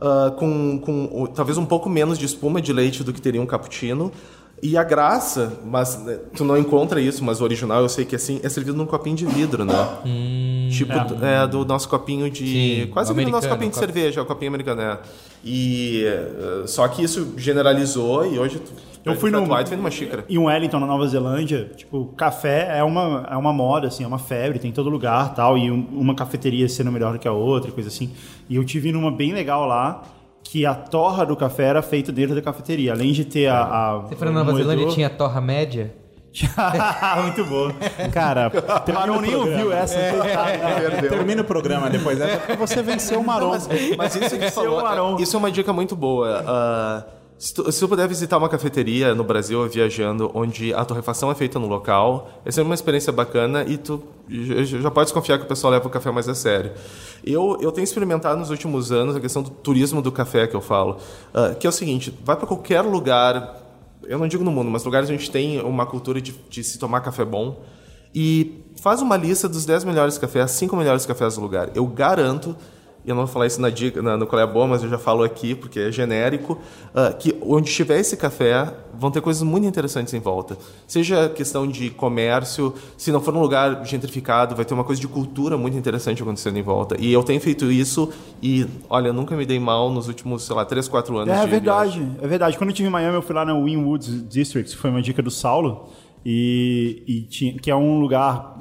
[0.00, 3.46] ah, com, com talvez um pouco menos de espuma de leite do que teria um
[3.46, 4.12] cappuccino.
[4.60, 8.16] E a graça, mas né, tu não encontra isso, mas o original eu sei que
[8.16, 9.72] assim, é servido num copinho de vidro, né?
[10.68, 10.92] tipo,
[11.24, 11.46] é.
[11.46, 12.44] do nosso copinho de.
[12.84, 14.98] Sim, quase do nosso copinho de copo- cerveja, o copinho americano, é.
[15.44, 16.02] E.
[16.04, 18.72] eh, só que isso generalizou e hoje tu.
[19.12, 20.24] Eu fui no white vem numa xícara.
[20.28, 24.18] Em Wellington, na Nova Zelândia, tipo, café é uma, é uma moda, assim, é uma
[24.18, 27.32] febre, tem em todo lugar tal, e um- uma cafeteria sendo melhor do que a
[27.32, 28.10] outra, coisa assim.
[28.48, 30.02] E eu tive numa bem legal lá,
[30.42, 32.92] que a torra do café era feita dentro da cafeteria.
[32.92, 33.60] Além de ter a.
[33.64, 35.92] a Você foi na Nova moedor- Zelândia tinha torra média?
[37.22, 37.70] Muito bom.
[38.12, 38.50] Cara,
[39.06, 39.96] eu nem ouviu essa.
[41.08, 42.20] Termina o programa depois.
[42.20, 43.50] É porque você venceu o Maron.
[43.50, 46.44] Mas, mas isso falou, isso é uma dica muito boa.
[46.46, 47.04] Ah,
[47.38, 51.68] se, tu, puder visitar uma cafeteria no Brasil viajando, onde a torrefação é feita no
[51.68, 54.02] local, é sempre uma experiência bacana e tu
[54.64, 56.72] já, pode desconfiar que o pessoal leva o café mais a sério.
[57.24, 60.60] Eu, eu tenho experimentado nos últimos anos a questão do turismo do café que eu
[60.60, 60.96] falo,
[61.32, 63.56] ah, que é o seguinte: vai para qualquer lugar,
[64.02, 66.64] eu não digo no mundo, mas lugares onde a gente tem uma cultura de, de
[66.64, 67.62] se tomar café bom
[68.12, 71.70] e faz uma lista dos 10 melhores cafés, 5 melhores cafés do lugar.
[71.74, 72.56] Eu garanto,
[73.10, 74.98] eu não vou falar isso na dica, na, no Qual é Boa, mas eu já
[74.98, 76.58] falo aqui porque é genérico,
[76.94, 80.58] ah, que onde tiver esse café, vão ter coisas muito interessantes em volta.
[80.86, 85.06] Seja questão de comércio, se não for um lugar gentrificado, vai ter uma coisa de
[85.06, 86.96] cultura muito interessante acontecendo em volta.
[86.98, 88.10] E eu tenho feito isso
[88.42, 91.34] e, olha, nunca me dei mal nos últimos, sei lá, 3, 4 anos.
[91.34, 92.16] É de verdade, viagem.
[92.20, 92.58] é verdade.
[92.58, 95.22] Quando eu estive em Miami, eu fui lá no Winwood District, que foi uma dica
[95.22, 95.88] do Saulo,
[96.24, 98.56] e, e tinha, que é um lugar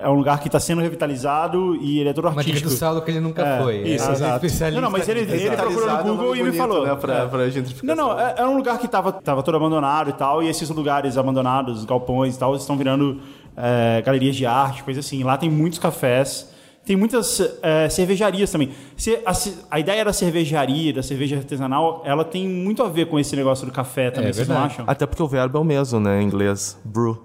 [0.00, 2.70] é um lugar que está sendo revitalizado e ele é todo Uma dica artístico.
[2.70, 3.76] do Saulo que ele nunca É, foi.
[3.82, 4.44] isso, é exato.
[4.46, 6.86] especialista Não, não, mas ele- ele procurou no é Google e me bonito, falou.
[6.86, 7.26] Né, pra, É.
[7.26, 7.38] pra.
[7.84, 10.68] Não, não, é, é um lugar que estava tava todo abandonado e tal, e esses
[10.70, 13.20] lugares abandonados, galpões e tal, estão virando
[13.56, 15.22] é, galerias de arte, coisa assim.
[15.22, 16.50] Lá tem muitos cafés,
[16.90, 18.70] tem muitas é, cervejarias também.
[18.96, 19.32] Se- a,
[19.70, 23.64] a ideia da cervejaria, da cerveja artesanal, ela tem muito a ver com esse negócio
[23.64, 24.84] do café também, É vocês não acham?
[24.88, 26.76] Até porque o verbo é o mesmo, né, em inglês.
[26.84, 27.22] Brew.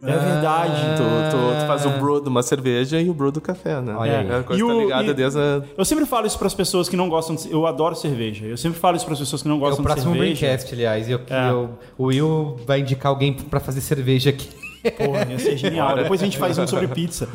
[0.00, 0.80] É verdade.
[0.96, 3.92] Tu, tu, tu faz o brew de uma cerveja e o brew do café, né?
[3.96, 4.28] Olha aí.
[4.30, 5.62] É, a coisa E tá o- ligada e- desde a...
[5.76, 8.46] Eu sempre falo isso para as pessoas que não gostam de, Eu adoro cerveja.
[8.46, 10.46] Eu sempre falo isso para as pessoas que não É o gostam de próximo cerveja.
[10.46, 11.10] Braincast, aliás.
[11.10, 11.50] Eu, É.
[11.50, 14.48] eu- o Will vai indicar alguém pra fazer cerveja aqui.
[14.96, 15.94] Porra, ia ser genial.
[15.96, 17.28] Depois a gente faz um sobre pizza.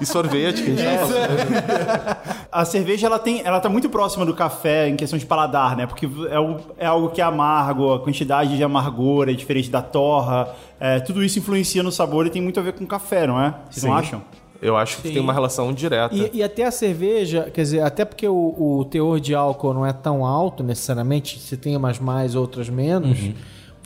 [0.00, 0.96] E sorvete, que a gente É.
[0.98, 2.38] tá falando.
[2.52, 5.86] A cerveja ela tem, ela tá muito próxima do café em questão de paladar, né?
[5.86, 9.82] Porque é, o- é algo que é amargo, a quantidade de amargor é diferente da
[9.82, 10.48] torra.
[10.80, 13.52] é, tudo isso influencia no sabor e tem muito a ver com café, não é?
[13.68, 13.98] Vocês não Sim.
[13.98, 14.22] acham?
[14.62, 16.14] Eu acho que tem uma relação direta.
[16.14, 19.84] E, e até a cerveja, quer dizer, até porque o, o teor de álcool não
[19.86, 23.18] é tão alto necessariamente, se tem umas mais, outras menos,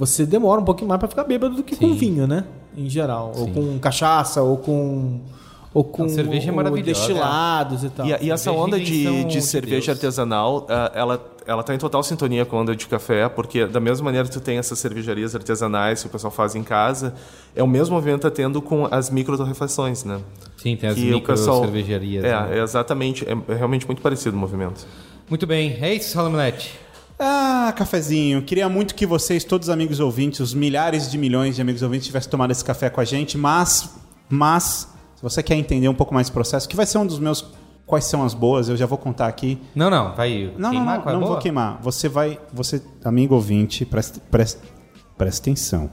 [0.07, 2.45] você demora um pouquinho mais pra ficar bêbado do que com vinho, né?
[2.77, 3.33] Em geral.
[3.37, 5.21] Ou com cachaça, ou com.
[5.75, 6.85] Ou com A cerveja é maravilhosa.
[7.01, 8.05] destilados e tal.
[8.07, 9.89] E, a- e essa onda de, de cerveja Deus.
[10.05, 13.81] artesanal, ah, ela, ela tá em total sintonia com a onda de café, porque da
[13.81, 17.15] mesma maneira que tu tem essas cervejarias artesanais que o pessoal faz em casa,
[17.57, 20.21] é o mesmo movimento que tá tendo com as micro-torrefações, né?
[20.59, 22.23] Sim, tem as Que o micro pessoal- cervejarias.
[22.23, 22.59] É, né?
[22.59, 24.87] é exatamente, é, é realmente muito parecido o movimento.
[25.31, 25.79] Muito bem.
[25.81, 26.79] É isso, Salamonete.
[27.25, 28.43] Ah, cafezinho.
[28.43, 32.07] Queria muito que vocês, todos os amigos ouvintes, os milhares de milhões de amigos ouvintes,
[32.07, 33.95] tivessem tomado esse café com a gente, mas,
[34.29, 37.21] mas, se você quer entender um pouco mais esse processo, que vai ser um dos
[37.21, 37.45] meus
[37.87, 39.61] quais são as boas, eu já vou contar aqui.
[39.75, 40.53] Não, não, vai.
[40.59, 41.33] Não, queimar não, não, não boa?
[41.33, 41.79] vou queimar.
[41.81, 44.61] Você vai, você, amigo ouvinte, presta, presta,
[45.17, 45.91] presta atenção.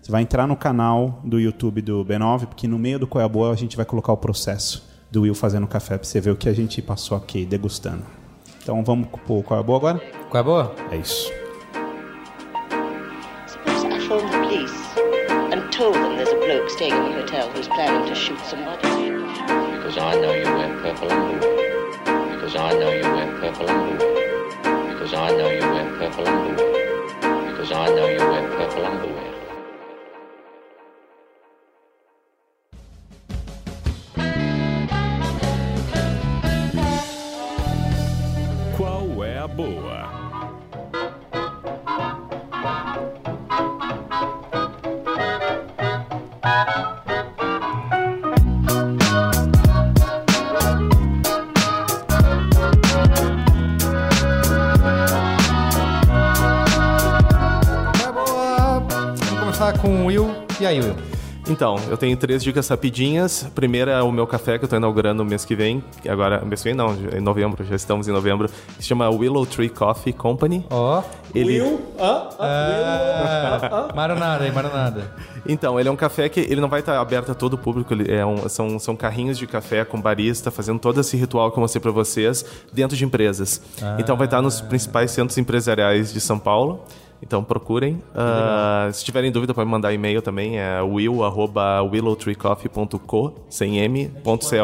[0.00, 3.24] Você vai entrar no canal do YouTube do B9, porque no meio do Qual é
[3.24, 6.30] a Boa a gente vai colocar o processo do Will fazendo café pra você ver
[6.30, 8.17] o que a gente passou aqui degustando.
[8.68, 9.98] Então vamos pro Qual é a Boa agora?
[10.28, 10.74] Qual é a boa?
[10.90, 11.32] É isso.
[13.46, 14.98] Suppose I phoned the police
[15.54, 18.82] and told them there's a bloke staying in the hotel who's planning to shoot somebody.
[19.72, 22.34] Because I know you wear purple underwear.
[22.34, 24.92] Because I know you wear purple underwear.
[24.92, 27.50] Because I know you wear purple underwear.
[27.50, 29.27] Because I know you wear purple underwear.
[59.88, 60.30] Com o Will.
[60.60, 60.94] E aí, Will?
[61.48, 63.46] Então, eu tenho três dicas rapidinhas.
[63.46, 65.82] A primeira é o meu café que eu tô inaugurando no mês que vem.
[66.06, 68.50] Agora, mês que vem não, em novembro, já estamos em novembro.
[68.76, 70.66] Que se chama Willow Tree Coffee Company.
[70.68, 71.02] Ó.
[71.34, 71.62] Ele...
[71.62, 71.80] Will?
[71.98, 72.28] Hã?
[72.38, 75.10] Ah, maronada aí, maronada.
[75.48, 77.94] Então, ele é um café que ele não vai estar aberto a todo o público.
[77.94, 81.56] Ele é um- são, são carrinhos de café com barista fazendo todo esse ritual que
[81.58, 83.62] eu mostrei para vocês dentro de empresas.
[83.98, 86.84] Então, vai estar nos principais centros empresariais de São Paulo.
[87.22, 88.00] Então, procurem.
[88.14, 90.58] Ah, se tiverem dúvida, podem mandar e-mail também.
[90.58, 94.54] É will.willowtreecoffee.co, sem m, ponto co.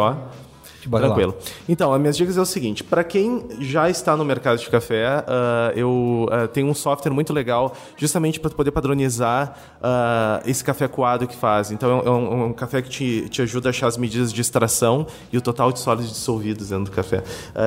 [0.86, 1.14] Bora lá.
[1.14, 1.34] Tranquilo.
[1.66, 5.24] Então, as minhas dicas é o seguinte: para quem já está no mercado de café,
[5.26, 10.86] ah, eu ah, tenho um software muito legal, justamente para poder padronizar ah, esse café
[10.86, 11.70] coado que faz.
[11.70, 14.30] Então, é um, é um- um café que te, te ajuda a achar as medidas
[14.30, 17.22] de extração e o total de sólidos dissolvidos dentro do café.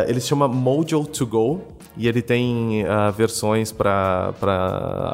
[0.07, 1.61] Ele se chama Mojo to Go.
[1.97, 4.33] E ele tem ah, versões para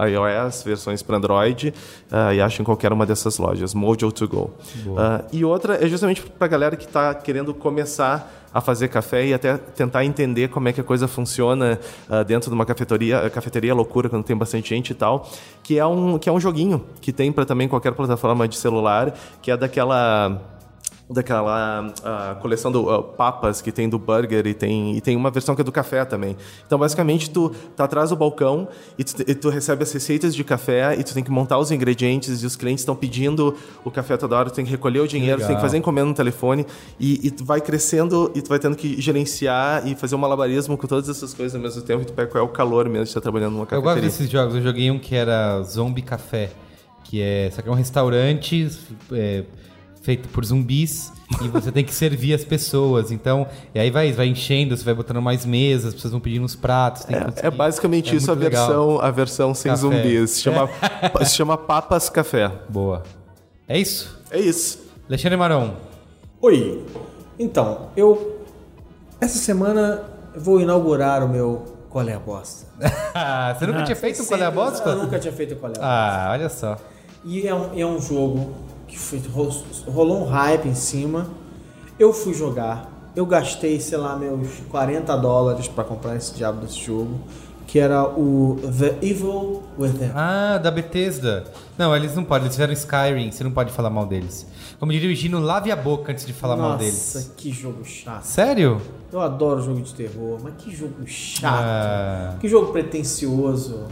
[0.07, 1.73] iOS, versões para Android,
[2.11, 3.73] ah, e acho em qualquer uma dessas lojas.
[3.73, 4.51] Mojo to Go.
[4.97, 9.26] Ah, e outra é justamente para a galera que está querendo começar a fazer café
[9.26, 11.80] e até tentar entender como é que a coisa funciona
[12.10, 15.27] ah, dentro de uma cafeteria, cafeteria loucura quando tem bastante gente e tal,
[15.64, 19.14] que é um que é um joguinho que tem para também qualquer plataforma de celular,
[19.41, 20.39] que é daquela
[21.09, 25.30] daquela ah, coleção do ah, papas que tem do burger e tem, e tem uma
[25.30, 26.35] versão que é do café também.
[26.65, 28.67] Então, basicamente, tu tá atrás do balcão
[28.97, 31.71] e tu, e tu recebe as receitas de café e tu tem que montar os
[31.71, 35.07] ingredientes e os clientes estão pedindo o café toda hora, tu tem que recolher o
[35.07, 36.65] dinheiro, tu tem que fazer encomenda no telefone
[36.99, 40.77] e, e tu vai crescendo e tu vai tendo que gerenciar e fazer um malabarismo
[40.77, 43.03] com todas essas coisas ao mesmo tempo e tu pega qual é o calor mesmo
[43.03, 43.93] de estar trabalhando numa Eu cafeteria.
[43.93, 44.55] gosto desses jogos.
[44.55, 46.49] Eu joguei um que era Zombie Café,
[47.03, 48.69] que é, só que é um restaurante
[49.11, 49.43] é,
[50.03, 51.11] feito por zumbis
[51.41, 53.09] e você tem que servir as pessoas.
[53.11, 56.43] Então, e aí vai, vai enchendo, você vai botando mais mesas, as pessoas vão pedindo
[56.43, 57.05] uns pratos.
[57.09, 58.67] É, é basicamente É isso a legal.
[58.67, 59.81] versão, a versão sem Café.
[59.81, 60.31] zumbis.
[60.31, 60.69] Se chama,
[61.25, 62.51] se chama Papas Café.
[62.69, 63.01] Boa.
[63.67, 64.19] É isso?
[64.30, 64.80] É isso.
[65.07, 65.73] Alexandre Maron.
[66.41, 66.84] Oi.
[67.39, 68.41] Então, eu.
[69.21, 70.03] Essa semana
[70.35, 72.67] eu vou inaugurar o meu Qual é a Bosta.
[73.15, 74.95] Ah, você nunca tinha feito um Qual é a Eu Bosta?
[74.95, 75.85] nunca tinha feito Qual é a Bosta.
[75.88, 76.77] Ah, olha só.
[77.23, 78.53] E é um, é um jogo
[79.88, 81.28] rolou um hype em cima.
[81.99, 82.91] Eu fui jogar.
[83.15, 87.20] Eu gastei, sei lá, meus 40 dólares pra comprar esse diabo desse jogo.
[87.68, 90.11] Que era o The Evil Within.
[90.14, 91.45] Ah, da Bethesda.
[91.78, 94.45] Não, eles não podem, eles fizeram Skyrim, você não pode falar mal deles.
[94.80, 97.32] Como diria o Gino, lave a boca antes de falar mal Nossa, deles.
[97.38, 98.24] que jogo chato.
[98.26, 98.80] Sério?
[99.11, 101.53] Eu adoro jogo de terror, mas que jogo chato.
[101.64, 103.86] Ah, Que jogo pretencioso.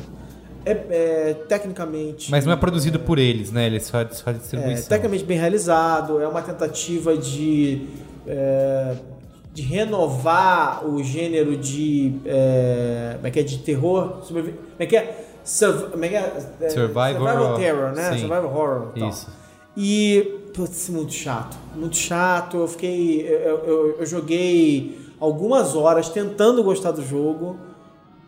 [0.66, 2.30] É, é, tecnicamente.
[2.30, 3.66] mas não é produzido por eles, né?
[3.66, 4.90] Eles fazem fazem É, distribuição.
[4.90, 7.88] tecnicamente bem realizado, é uma tentativa de,
[8.28, 8.96] é,
[9.54, 12.14] de renovar o gênero de.
[12.26, 13.44] É, como é que é?
[13.44, 14.22] De terror.
[14.28, 15.26] Como é que é?
[15.44, 16.34] Surv- como é que é?
[16.62, 18.12] É, Survival- terror, né?
[18.14, 18.20] sim.
[18.20, 18.88] Survival horror.
[18.96, 19.10] e tal.
[19.10, 19.28] Isso.
[19.76, 21.58] E, putz, muito chato.
[21.76, 22.58] Muito chato.
[22.58, 23.22] Eu fiquei.
[23.28, 27.58] Eu, eu- eu joguei algumas horas tentando gostar do jogo.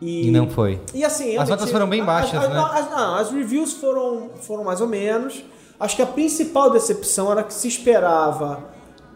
[0.06, 0.80] E, E não foi.
[0.92, 2.54] e assim, As notas foram bem baixas, as, as- né?
[2.56, 5.42] não, as, não, as reviews foram, foram mais ou menos.
[5.80, 8.62] Acho que a principal decepção era que se esperava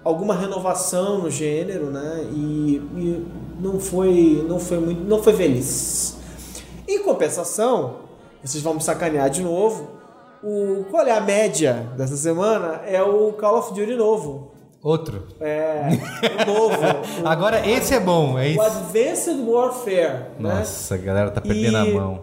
[0.03, 2.27] alguma renovação no gênero, né?
[2.33, 3.27] E, e
[3.61, 6.17] não foi, não foi muito, não foi feliz.
[6.89, 7.97] Em compensação,
[8.43, 9.89] vocês vão me sacanear de novo.
[10.43, 12.81] O qual é a média dessa semana?
[12.87, 14.53] É o Call of Duty novo.
[14.89, 15.25] Outro.
[15.41, 15.89] É,
[16.43, 16.75] o novo.
[17.23, 18.39] o- Agora, esse é bom.
[18.39, 18.61] É o isso.
[18.63, 20.55] Advanced Warfare, né?
[20.59, 22.23] Nossa, a galera tá perdendo E- a mão.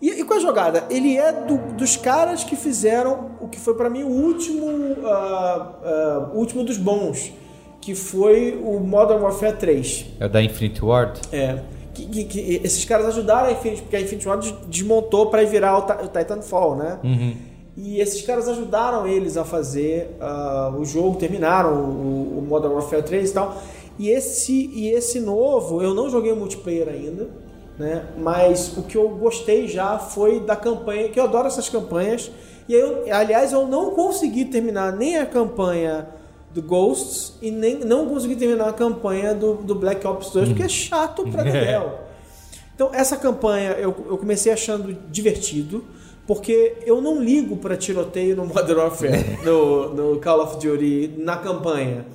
[0.00, 0.84] E, e com a jogada?
[0.88, 4.66] Ele é do- dos caras que fizeram o que foi pra mim o último,
[5.04, 7.32] ah, o último dos bons,
[7.82, 10.06] que foi o Modern Warfare 3.
[10.18, 11.20] É o da Infinity Ward?
[11.30, 11.58] É.
[11.92, 15.44] Que, que- que esses caras ajudaram a Infinity, porque a Infinity Ward des- desmontou para
[15.44, 16.98] virar o, o Titanfall, né?
[17.76, 23.02] E esses caras ajudaram eles a fazer ah, o jogo, terminaram o, o Modern Warfare
[23.02, 23.62] 3 e tal.
[23.98, 27.28] E esse, e esse novo, eu não joguei o multiplayer ainda,
[27.78, 28.06] né?
[28.18, 32.30] Mas o que eu gostei já foi da campanha, que eu adoro essas campanhas.
[32.68, 36.08] E eu, aliás, eu não consegui terminar nem a campanha
[36.52, 40.62] do Ghosts e nem não consegui terminar a campanha do, do Black Ops 2, porque
[40.62, 42.00] é chato pra Dedéu.
[42.74, 45.84] Então, essa campanha eu, eu comecei achando divertido,
[46.30, 51.36] porque eu não ligo para tiroteio no Modern Warfare, no, no Call of Duty, na
[51.36, 52.06] campanha.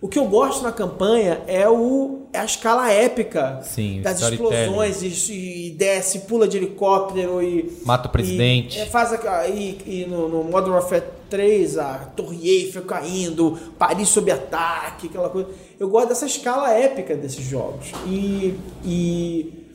[0.00, 5.02] O que eu gosto na campanha é, o, é a escala épica Sim, das explosões
[5.02, 7.76] e, e desce, pula de helicóptero e.
[7.84, 8.78] Mata o presidente.
[8.78, 13.58] E, é, faz a, e, e no, no Modern Warfare 3, a Torre Eiffel caindo,
[13.76, 15.48] Paris sob ataque, aquela coisa.
[15.76, 17.90] Eu gosto dessa escala épica desses jogos.
[18.06, 18.54] E.
[18.84, 19.65] e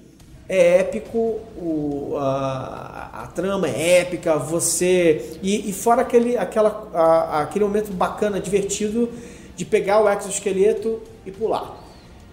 [0.54, 5.38] é épico, o, a, a trama é épica, você.
[5.42, 9.10] E, e fora aquele, aquela, a- aquele momento bacana, divertido,
[9.56, 11.78] de pegar o exoesqueleto e pular.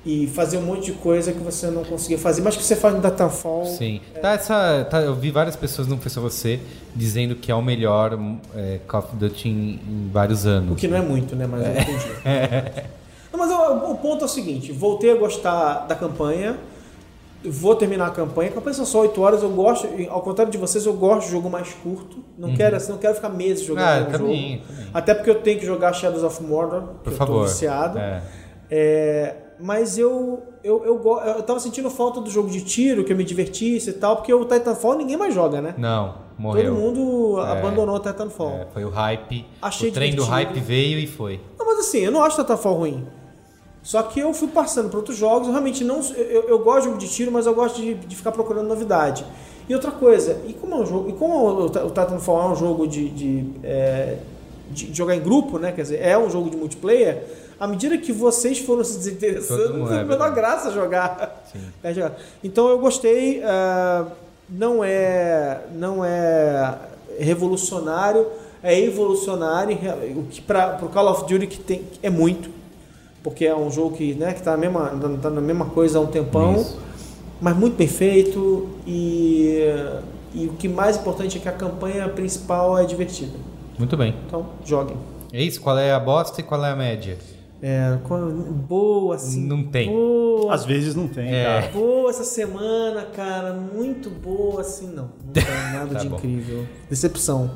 [0.05, 2.95] E fazer um monte de coisa que você não conseguia fazer, mas que você faz
[2.95, 3.66] no Titanfall.
[3.66, 4.01] Sim.
[4.20, 6.59] Tá essa, tá, eu vi várias pessoas, não foi só você,
[6.97, 8.19] dizendo que é o melhor
[8.57, 9.53] é, Call of Duty em,
[9.86, 10.73] em vários anos.
[10.73, 11.47] O que não é muito, né?
[11.47, 12.09] Mas eu entendi.
[13.31, 16.57] Não, mas o, o ponto é o seguinte: voltei a gostar da campanha.
[17.44, 18.51] Vou terminar a campanha.
[18.51, 19.43] A campanha são só 8 horas.
[19.43, 22.19] Eu gosto, ao contrário de vocês, eu gosto de jogo mais curto.
[22.36, 24.66] Não quero assim, não quero ficar meses jogando Ah, um também, jogo.
[24.66, 24.90] também.
[24.93, 26.82] Até porque eu tenho que jogar Shadows of Mordor.
[26.82, 27.43] Por que Eu favor.
[27.43, 27.98] tô viciado.
[27.98, 28.23] É.
[28.70, 33.12] É, mas eu, eu, eu, go- eu tava sentindo falta do jogo de tiro, que
[33.12, 35.74] eu me divertisse e tal, porque o Titanfall ninguém mais joga, né?
[35.78, 36.74] Não, morreu.
[36.74, 37.52] Todo mundo É.
[37.52, 38.51] abandonou o Titanfall.
[38.51, 39.47] É, foi o hype.
[39.62, 40.35] Achei o trem do divertido.
[40.55, 41.40] hype veio e foi.
[41.59, 43.06] Não, mas assim, eu não acho Titanfall ruim.
[43.90, 46.01] Só que eu fui passando para outros jogos, eu realmente não.
[46.15, 49.24] Eu, eu gosto de jogo de tiro, mas eu gosto de, de ficar procurando novidade.
[49.66, 51.09] E outra coisa, e como é um jogo.
[51.09, 54.19] E como o, Ti- o Titanfall é um jogo de, de, é,
[54.70, 55.73] de jogar em grupo, né?
[55.73, 57.23] Quer dizer, é um jogo de multiplayer,
[57.59, 60.35] à medida que vocês foram se desinteressando, não é menor verdade.
[60.35, 61.43] graça jogar.
[61.82, 62.12] É jogar.
[62.44, 63.43] Então eu gostei.
[63.43, 64.05] ah,
[64.51, 65.60] não é.
[65.74, 66.77] Não é
[67.19, 68.27] revolucionário,
[68.62, 69.78] é evolucionário,
[70.16, 72.51] o que para o Call of Duty que tem é muito,
[73.23, 76.01] porque é um jogo que, né, que tá na mesma tá na mesma coisa há
[76.01, 76.78] um tempão, Isso.
[77.40, 79.62] mas muito bem feito e
[80.35, 83.32] e o que mais importante é que a campanha principal é divertida.
[83.78, 84.15] Muito bem.
[84.27, 84.97] Então, joguem.
[85.32, 85.61] É isso?
[85.61, 87.16] Qual é a bosta e qual é a média?
[87.61, 87.97] É,
[88.69, 89.45] boa assim.
[89.45, 89.89] Não tem.
[89.90, 91.45] Boa, Às vezes não tem, É.
[91.45, 91.73] cara.
[91.73, 95.11] boa essa semana, cara, muito boa assim, não.
[95.24, 95.43] Não tem
[95.73, 96.16] nada Tá de bom.
[96.16, 96.66] incrível.
[96.89, 97.51] Decepção.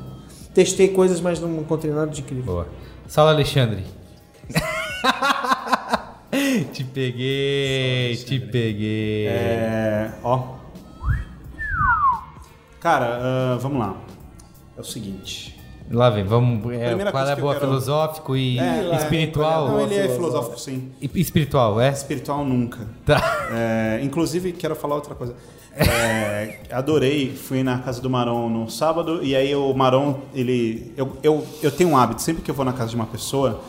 [0.53, 2.43] Testei coisas, mas não encontrei nada de incrível.
[2.53, 2.67] Boa.
[3.07, 3.83] Sala Alexandre.
[6.73, 9.27] te peguei, te peguei.
[9.27, 10.55] É, ó.
[12.79, 13.95] Cara, ah, vamos lá.
[14.77, 15.59] É o seguinte.
[15.91, 16.59] Lá vem, vamos.
[16.73, 19.67] é, qual é eu boa quero- filosófico e É, espiritual?
[19.69, 20.91] Não, ele é filosófico, sim.
[21.01, 21.89] E- Espiritual, é?
[21.89, 22.79] Espiritual nunca.
[23.05, 23.21] Tá.
[23.51, 25.35] É, inclusive, quero falar outra coisa.
[25.75, 30.93] É, adorei, fui na casa do Marão no sábado e aí o Marão, ele.
[30.95, 33.61] Eu, eu, eu tenho um hábito, sempre que eu vou na casa de uma pessoa,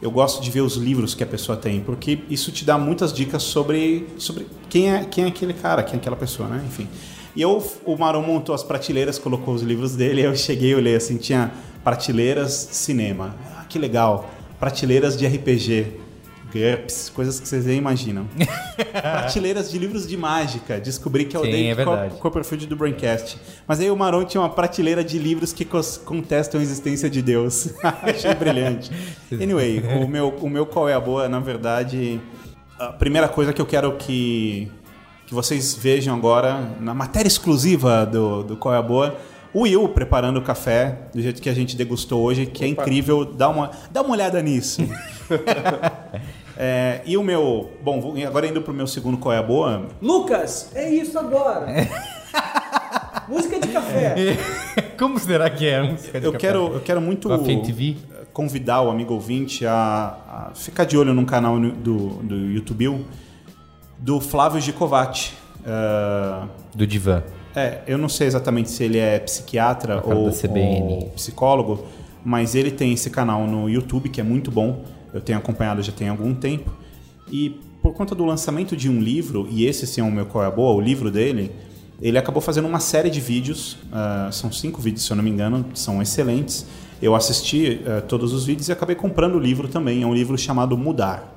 [0.00, 3.12] eu gosto de ver os livros que a pessoa tem, porque isso te dá muitas
[3.12, 6.62] dicas sobre, sobre quem, é, quem é aquele cara, quem é aquela pessoa, né?
[6.66, 6.86] Enfim.
[7.34, 10.96] E eu, o Marão montou as prateleiras, colocou os livros dele, eu cheguei, eu olhei
[10.96, 11.52] assim, tinha
[11.84, 13.36] prateleiras cinema.
[13.54, 14.30] Ah, que legal.
[14.58, 16.05] Prateleiras de RPG.
[16.52, 18.26] GURPS, coisas que vocês nem imaginam.
[18.92, 20.80] prateleiras de livros de mágica.
[20.80, 22.14] Descobri que é o Sim, David é verdade.
[22.14, 23.38] Co- Copperfield do Braincast.
[23.66, 25.64] Mas aí o Maron tinha uma prateleira de livros que
[26.04, 27.70] contestam a existência de Deus.
[28.02, 28.90] Achei brilhante.
[29.32, 32.20] Anyway, o meu, o meu qual é a boa, na verdade,
[32.78, 34.70] a primeira coisa que eu quero que,
[35.26, 39.16] que vocês vejam agora, na matéria exclusiva do, do qual é a boa,
[39.56, 43.24] o Will preparando o café do jeito que a gente degustou hoje, que é incrível.
[43.24, 44.82] Dá uma, dá uma olhada nisso.
[46.58, 47.70] É, e o meu.
[47.82, 49.88] Bom, agora indo pro meu segundo qual é a boa.
[50.00, 51.66] Lucas, é isso agora.
[53.28, 54.14] Música de café.
[54.98, 55.80] Como será que é?
[55.80, 56.46] a música de Eu café?
[56.46, 57.28] quero, eu quero muito
[58.32, 63.04] convidar o amigo ouvinte a, a ficar de olho num canal no- do, do YouTube
[63.98, 65.34] do Flávio Gicovati.
[65.66, 67.22] Ah, Do Divan.
[67.56, 70.32] É, eu não sei exatamente se ele é psiquiatra ou, ou
[71.14, 71.84] psicólogo,
[72.22, 74.84] mas ele tem esse canal no YouTube que é muito bom.
[75.14, 76.70] Eu tenho acompanhado já tem algum tempo.
[77.32, 80.44] E por conta do lançamento de um livro, e esse sim é o meu qual
[80.44, 81.50] é a boa, o livro dele,
[82.02, 83.78] ele acabou fazendo uma série de vídeos.
[83.90, 86.66] ah, são cinco vídeos, se eu não me engano, são excelentes.
[87.00, 90.02] eu assisti eh, todos os vídeos e acabei comprando o livro também.
[90.02, 91.35] É um livro chamado Mudar.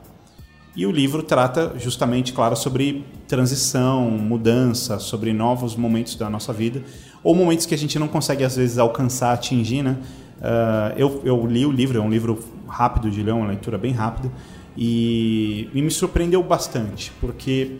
[0.79, 6.81] E o livro trata justamente, claro, sobre transição, mudança, sobre novos momentos da nossa vida,
[7.21, 9.97] ou momentos que a gente não consegue às vezes alcançar, atingir, né?
[10.41, 13.91] Ah, eu, eu li o livro, é um livro rápido de ler, uma leitura bem
[13.91, 14.31] rápida,
[14.77, 17.79] e, e me surpreendeu bastante, porque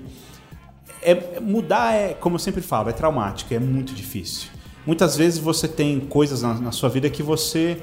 [1.01, 4.49] é, mudar é, como eu sempre falo, é traumático, é muito difícil.
[4.85, 7.81] Muitas vezes você tem coisas na, na sua vida que você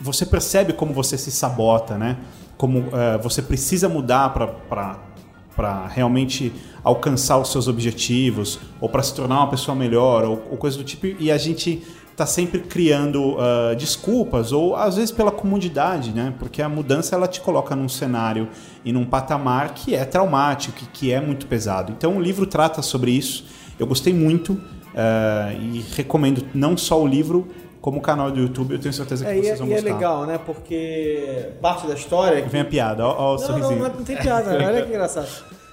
[0.00, 2.18] você percebe como você se sabota, né?
[2.64, 6.50] Como eh, você precisa mudar para realmente
[6.82, 10.82] alcançar os seus objetivos ou para se tornar uma pessoa melhor ou, ou coisa do
[10.82, 11.06] tipo.
[11.06, 16.32] E a gente está sempre criando ah, desculpas ou às vezes pela comodidade, né?
[16.38, 18.48] Porque a mudança ela te coloca num cenário
[18.82, 21.92] e num patamar que é traumático, que, que é muito pesado.
[21.92, 23.44] Então o livro trata sobre isso.
[23.78, 24.58] Eu gostei muito
[24.96, 27.46] ah, e recomendo não só o livro
[27.84, 28.72] como canal do YouTube.
[28.72, 29.92] Eu tenho certeza que É, e, é, vocês vão e é gostar.
[29.94, 30.40] legal, né?
[30.42, 32.38] Porque parte da história.
[32.38, 33.78] é que- Vem a piada, ó, o Não, não, sorrisinho.
[33.82, 35.28] não, não tem piada, olha que engraçado.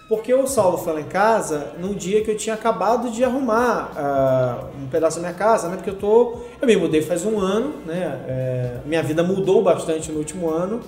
[0.09, 3.93] Porque o Saulo foi lá em casa num dia que eu tinha acabado de arrumar
[3.95, 5.77] ah, um pedaço da minha casa, né?
[5.77, 6.41] Porque eu tô.
[6.61, 8.19] Eu me mudei faz um ano, né?
[8.27, 10.81] É, minha vida mudou bastante no último ano.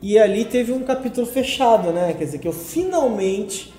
[0.00, 2.14] E ali teve um capítulo fechado, né?
[2.16, 3.74] Quer dizer, que eu finalmente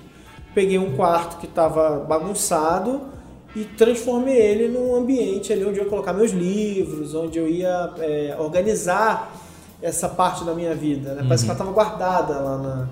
[0.54, 3.13] peguei um quarto que estava bagunçado
[3.56, 7.90] e transformei ele num ambiente ali onde eu ia colocar meus livros, onde eu ia
[7.98, 9.34] é, organizar
[9.82, 11.14] essa parte da minha vida.
[11.14, 11.22] Né?
[11.22, 12.88] Parece que ela estava guardada lá na-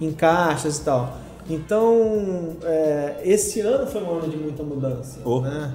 [0.00, 1.16] em caixas e tal.
[1.48, 5.20] Então, é, esse ano foi um ano de muita mudança.
[5.24, 5.40] Oh.
[5.40, 5.72] Né?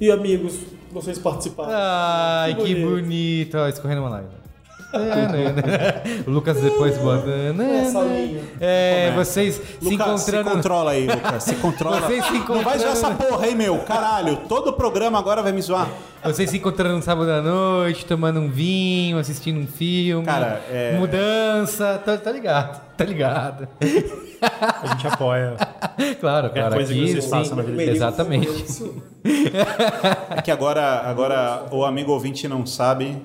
[0.00, 0.58] E amigos,
[0.90, 1.70] vocês participaram.
[1.74, 3.56] Ai, que bonito.
[3.56, 4.41] Ó, escorrendo uma live.
[6.26, 7.28] O Lucas depois bota.
[7.30, 8.40] É, Saulinho.
[8.60, 10.50] É, vocês se Lucas, se encontrando.
[10.50, 11.42] controla aí, Lucas.
[11.44, 12.00] Se controla.
[12.00, 13.32] Vocês se Não vai zoar essa encontrando.
[13.32, 13.78] porra aí, meu.
[13.80, 14.36] Caralho.
[14.48, 15.88] Todo o programa agora vai me zoar.
[16.24, 20.24] Vocês se encontrando no sábado à noite, tomando um vinho, assistindo um filme.
[20.24, 22.00] Cara, é- Mudança.
[22.04, 23.68] Tá, tá ligado, tá ligado.
[24.50, 25.54] A gente apoia.
[26.20, 26.74] Claro, claro.
[26.74, 28.48] coisa que Aqui, vocês sim, façam na vida Exatamente.
[30.36, 33.16] É que agora, agora o amigo ouvinte não sabe,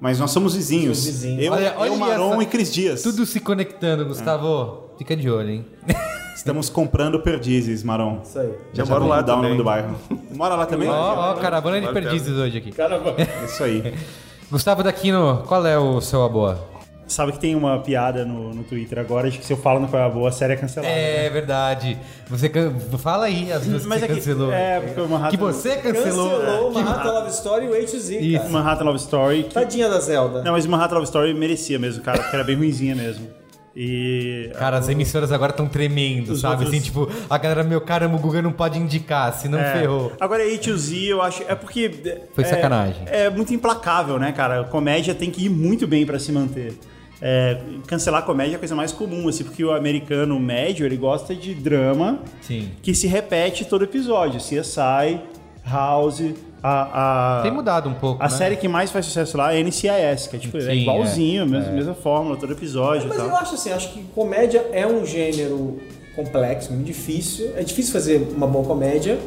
[0.00, 0.98] mas nós somos vizinhos.
[0.98, 1.44] Somos vizinhos.
[1.44, 3.02] Eu, Olha- olha eu Maron essa- e Cris Dias.
[3.02, 4.90] Tudo se conectando, Gustavo.
[4.98, 5.66] Fica de olho, hein?
[6.36, 8.20] Estamos comprando perdizes, Maron.
[8.22, 8.50] Isso aí.
[8.72, 9.96] Já, já moro lá mudar o nome do bairro.
[10.34, 10.88] Mora lá também?
[10.88, 12.00] Ó, ó, caravana de pena.
[12.00, 12.72] perdizes hoje aqui.
[12.72, 13.14] Caramba.
[13.44, 13.94] Isso aí.
[14.50, 16.60] Gustavo Daquino, qual é o seu aboa?
[17.08, 19.86] Sabe que tem uma piada no, no Twitter agora de que se eu falo no
[19.86, 20.92] Qual é a Boa, a série é cancelada.
[20.92, 21.96] É verdade.
[22.28, 22.72] Você can...
[22.98, 24.52] fala aí as duas que Mas você é que- cancelou.
[24.52, 26.30] é, porque o Manhattan- Que você cancelou.
[26.40, 28.38] Cancelou o Que- Manhattan Love Story e o A to Z, Isso.
[28.40, 28.50] cara.
[28.50, 29.42] Manhattan Love Story.
[29.44, 30.42] que- Tadinha da Zelda.
[30.42, 33.28] Não, mas Manhattan Love Story merecia mesmo, cara, porque era bem ruinzinha mesmo.
[33.78, 34.50] E.
[34.58, 36.54] Cara, as emissoras agora estão tremendo, Os sabe?
[36.64, 39.72] outros- Assim, tipo, a galera, meu caramba, o Guga não pode indicar, se não É.
[39.78, 40.12] ferrou.
[40.18, 41.42] Agora A to Z, eu acho.
[41.46, 41.90] É porque.
[42.34, 43.02] Foi é- sacanagem.
[43.06, 44.62] É, muito implacável, né, cara?
[44.62, 46.72] A comédia tem que ir muito bem pra se manter.
[47.20, 51.34] É, cancelar comédia é a coisa mais comum, assim, porque o americano médio ele gosta
[51.34, 52.70] de drama Sim.
[52.82, 54.38] que se repete todo episódio.
[54.38, 55.20] CSI,
[55.64, 56.22] House,
[56.62, 57.38] a.
[57.38, 58.30] a Tem mudado um pouco, A né?
[58.30, 61.46] série que mais faz sucesso lá é NCIS, que é tipo, é Sim, igualzinho, é,
[61.46, 61.74] mesma, é.
[61.74, 63.28] mesma fórmula, todo episódio Mas tal.
[63.28, 65.80] eu acho assim, acho que comédia é um gênero
[66.14, 67.52] complexo, muito difícil.
[67.56, 69.18] É difícil fazer uma boa comédia.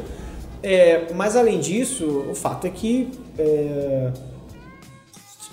[0.62, 4.10] É, mas além disso, o fato é que é,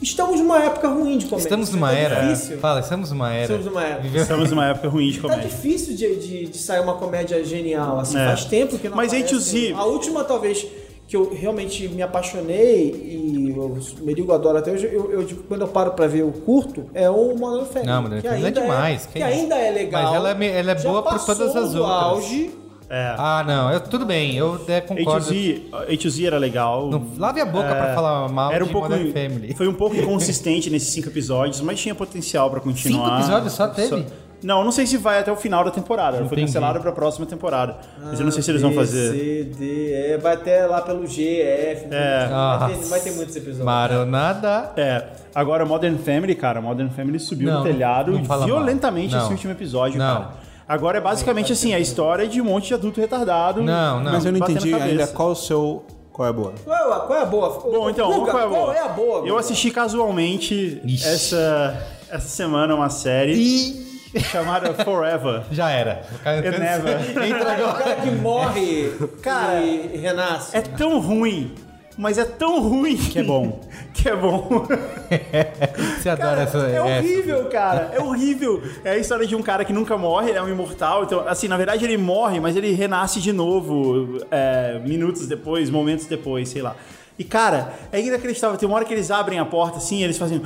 [0.01, 1.43] estamos numa época ruim de comédia.
[1.45, 2.21] Estamos numa Tá era.
[2.27, 2.57] Difícil.
[2.59, 3.41] Fala, estamos numa era.
[3.43, 4.07] Estamos numa era.
[4.07, 5.49] Estamos numa época ruim de Tá comédia.
[5.49, 7.99] difícil de, de, de sair uma comédia genial.
[7.99, 8.25] Assim, É.
[8.27, 9.35] Faz tempo que não Mas aparece.
[9.35, 10.65] A2Z A última, talvez,
[11.07, 15.61] que eu realmente me apaixonei e o Merigo adora até hoje, eu, eu digo, quando
[15.61, 17.87] eu paro pra ver o curto, é o Modern Family.
[17.91, 20.03] Não, Modern que Family é ainda demais, Que, que ainda é legal.
[20.03, 21.75] Mas ela é ela é boa por todas as outras.
[21.85, 22.51] auge.
[22.89, 23.15] É.
[23.17, 25.25] Ah, não, eu, tudo bem, eu até concordo.
[25.29, 26.89] A2Z, A2Z era legal.
[26.89, 29.53] Não lave a boca pra falar mal era um de pouco, Modern Family.
[29.55, 33.05] Foi um pouco inconsistente nesses cinco episódios, mas tinha potencial pra continuar.
[33.05, 34.05] Cinco episódios só teve?
[34.43, 36.23] Não, não sei se vai até o final da temporada.
[36.25, 37.77] Foi cancelado pra próxima temporada.
[38.03, 39.11] Mas eu não sei se eles vão B, fazer.
[39.11, 41.87] C, D, E, vai até lá pelo G, F.
[41.89, 42.27] É.
[42.29, 43.65] Vai, ter, vai ter muitos episódios.
[43.65, 44.71] Maronada.
[44.77, 49.23] É, agora Modern Family, cara, Modern Family subiu Não, no telhado não violentamente Não.
[49.23, 50.05] esse último episódio, Não.
[50.21, 50.46] cara.
[50.67, 53.61] Agora é basicamente assim, a história de um monte de adulto retardado.
[53.63, 54.11] Não, não.
[54.11, 55.83] Mas eu não entendi ainda qual o seu.
[56.11, 56.53] Qual é a boa?
[56.65, 57.49] Qual é, a- qual é a boa?
[57.59, 58.59] Bom, então, Guga, qual é a boa?
[58.65, 59.27] Qual é a boa?
[59.27, 61.07] Eu assisti casualmente Ixi.
[61.07, 63.85] essa, essa semana uma série
[64.31, 65.43] chamada Forever.
[65.51, 66.01] Já era.
[66.11, 66.99] O cara Eu never.
[67.27, 67.83] Entra O agora.
[67.83, 68.91] cara que morre
[69.21, 70.57] Cara, e renasce.
[70.57, 71.53] É tão ruim,
[71.95, 73.59] mas é tão ruim que é bom.
[73.97, 74.67] Que é bom.
[75.99, 76.57] Você adora Cara, essa.
[76.59, 76.83] é essa.
[76.83, 77.91] horrível, cara.
[77.93, 78.61] É horrível.
[78.83, 81.03] É a história de um cara que nunca morre, ele é um imortal.
[81.03, 86.05] Então, assim, na verdade ele morre, mas ele renasce de novo é, minutos depois, momentos
[86.05, 86.75] depois, sei lá.
[87.17, 88.57] E, cara, é inacreditável.
[88.57, 90.41] Tem uma hora que eles abrem a porta assim, eles fazem.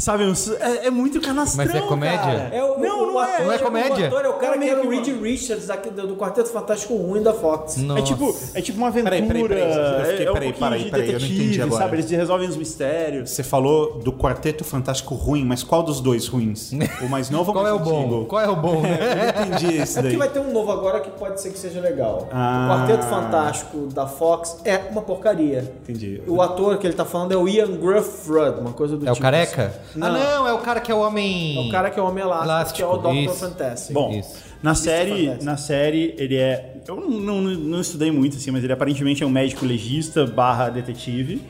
[0.00, 0.24] Sabe,
[0.60, 1.64] é, é muito canastrão.
[1.64, 2.18] Mas é comédia?
[2.18, 2.50] cara.
[2.52, 3.34] É o, Não, o, não o é.
[3.34, 4.06] ator, Não é o comédia?
[4.08, 6.48] ator é o cara É que era o meio Reed Richards aqui do, do Quarteto
[6.50, 7.76] Fantástico ruim da Fox.
[7.76, 8.00] Nossa.
[8.00, 9.10] É tipo, é tipo uma aventura.
[9.10, 9.62] Peraí, peraí, peraí.
[9.62, 11.82] Eu fiquei- é um peraí, peraí, de peraí, eu não entendi agora.
[11.84, 11.96] sabe?
[11.96, 13.30] Eles resolvem os mistérios.
[13.30, 16.72] Você falou do Quarteto Fantástico ruim, mas qual dos dois ruins?
[17.00, 17.98] O mais novo ou Qual é mais o bom?
[18.00, 18.24] antigo?
[18.26, 18.98] Qual é o bom, né?
[19.36, 20.12] Eu não entendi esse É daí.
[20.12, 22.28] que vai ter um novo agora que pode ser que seja legal.
[22.32, 22.66] Ah.
[22.66, 25.72] O Quarteto Fantástico da Fox é uma porcaria.
[25.82, 26.22] Entendi.
[26.26, 29.14] O ator que ele tá falando é o Ian Gruffrud, uma coisa do É o
[29.14, 29.22] tipo.
[29.22, 29.72] careca?
[29.94, 30.06] Não.
[30.06, 31.56] Ah, não, é o cara que é o homem.
[31.56, 33.14] É o cara que é o Homem Elástico, Elástico, que é o Dr.
[33.14, 33.34] isso.
[33.36, 33.92] Fantastic.
[33.94, 34.36] Bom, Isso.
[34.62, 34.82] na Mr.
[34.84, 35.44] série, Fantastic.
[35.44, 36.76] na série ele é.
[36.86, 40.68] Eu não, não, não estudei muito assim, mas ele aparentemente é um médico legista barra
[40.68, 41.42] detetive.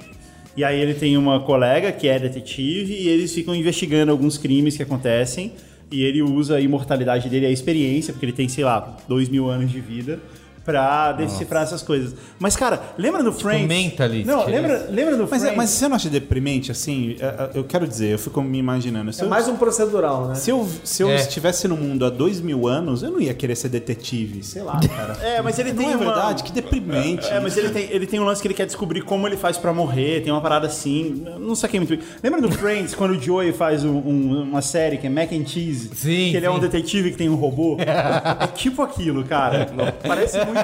[0.57, 4.77] E aí ele tem uma colega que é detetive e eles ficam investigando alguns crimes
[4.77, 5.53] que acontecem.
[5.91, 9.49] E ele usa a imortalidade dele, a experiência, porque ele tem, sei lá, dois mil
[9.49, 10.21] anos de vida,
[10.71, 12.15] pra decifrar essas coisas.
[12.39, 13.67] Mas, cara, lembra no Friends?
[13.67, 15.57] Mentalist, Não, é lembra, lembra no Mas, é- Friends?
[15.57, 17.17] mas você não acha deprimente, assim?
[17.19, 19.13] É, é, Eu quero dizer, eu fico me imaginando.
[19.13, 20.35] Se É eu, mais um procedural, né?
[20.37, 21.17] se eu, se eu É.
[21.17, 24.43] estivesse no mundo há dois mil anos, eu não ia querer ser detetive.
[24.43, 25.17] Sei lá, cara.
[25.23, 26.43] É, mas ele não tem é uma- verdade?
[26.43, 27.27] Que deprimente.
[27.29, 29.59] É, mas ele tem, ele tem um lance que ele quer descobrir como ele faz
[29.59, 31.23] pra morrer, tem uma parada assim.
[31.27, 32.01] eu Não saquei muito bem.
[32.23, 35.47] Lembra do Friends, quando o Joey faz um- um- uma série que é Mac and
[35.47, 35.91] Cheese?
[35.95, 37.77] Sim, Que ele é um detetive que tem um robô?
[37.81, 39.69] é tipo aquilo, cara.
[40.07, 40.60] Parece muito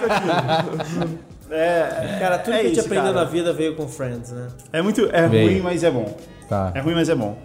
[1.51, 3.25] É, Cara, tudo é que a gente isso, aprendeu cara.
[3.25, 4.49] na vida veio com Friends, né?
[4.73, 5.09] É muito.
[5.13, 5.49] É Veio.
[5.51, 6.17] ruim, mas é bom.
[6.49, 6.73] Tá.
[6.75, 7.39] É ruim, mas é bom.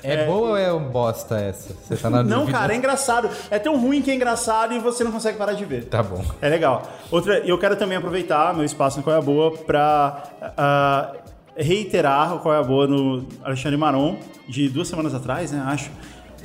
[0.00, 1.74] É, boa ou é um bosta essa?
[1.74, 2.56] Você tá na Não, dúvida?
[2.56, 3.28] cara, é engraçado.
[3.50, 5.86] É tão ruim que é engraçado e você não consegue parar de ver.
[5.86, 6.24] Tá bom.
[6.40, 6.88] É legal.
[7.10, 10.22] Outra, eu quero também aproveitar meu espaço no Qual é a Boa pra
[10.56, 11.12] ah,
[11.56, 14.16] reiterar o Qual é a Boa no Alexandre Maron,
[14.48, 15.90] de duas semanas atrás, né, acho.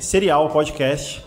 [0.00, 1.24] Serial podcast,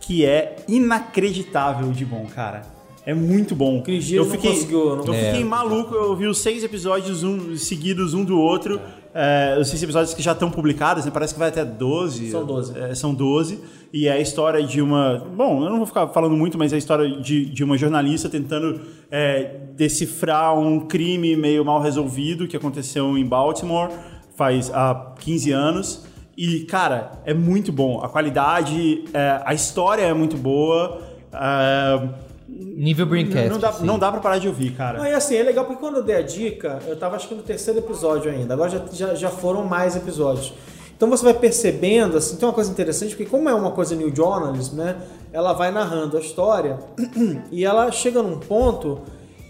[0.00, 2.60] que é inacreditável de bom, cara.
[3.06, 3.80] É muito bom.
[3.82, 5.44] Cris Dias não conseguiu, não- eu fiquei É.
[5.44, 8.78] maluco, eu vi os seis episódios um, seguidos um do outro.
[9.12, 11.10] É, os seis episódios que já estão publicados, né?
[11.10, 12.30] Parece que vai até 12.
[12.30, 12.78] São 12.
[12.78, 13.58] É, são 12.
[13.92, 15.26] E é a história de uma.
[15.34, 18.28] Bom, eu não vou ficar falando muito, mas é a história de, de uma jornalista
[18.28, 23.88] tentando é, decifrar um crime meio mal resolvido que aconteceu em Baltimore
[24.36, 26.04] faz há 15 anos.
[26.36, 28.00] E, cara, é muito bom.
[28.02, 31.00] A qualidade, é, a história é muito boa.
[31.32, 32.08] é,
[32.50, 33.48] Nível Braincast.
[33.48, 33.86] não, dá, assim.
[33.86, 34.98] não dá pra parar de ouvir, cara.
[34.98, 37.34] Não, e assim, é legal porque quando eu dei a dica, eu tava acho que
[37.34, 38.54] no terceiro episódio ainda.
[38.54, 40.52] Agora já, já, já foram mais episódios.
[40.96, 44.14] Então você vai percebendo, assim, tem uma coisa interessante, porque como é uma coisa new
[44.14, 44.96] journalism, né?
[45.32, 46.78] Ela vai narrando a história
[47.50, 49.00] e ela chega num ponto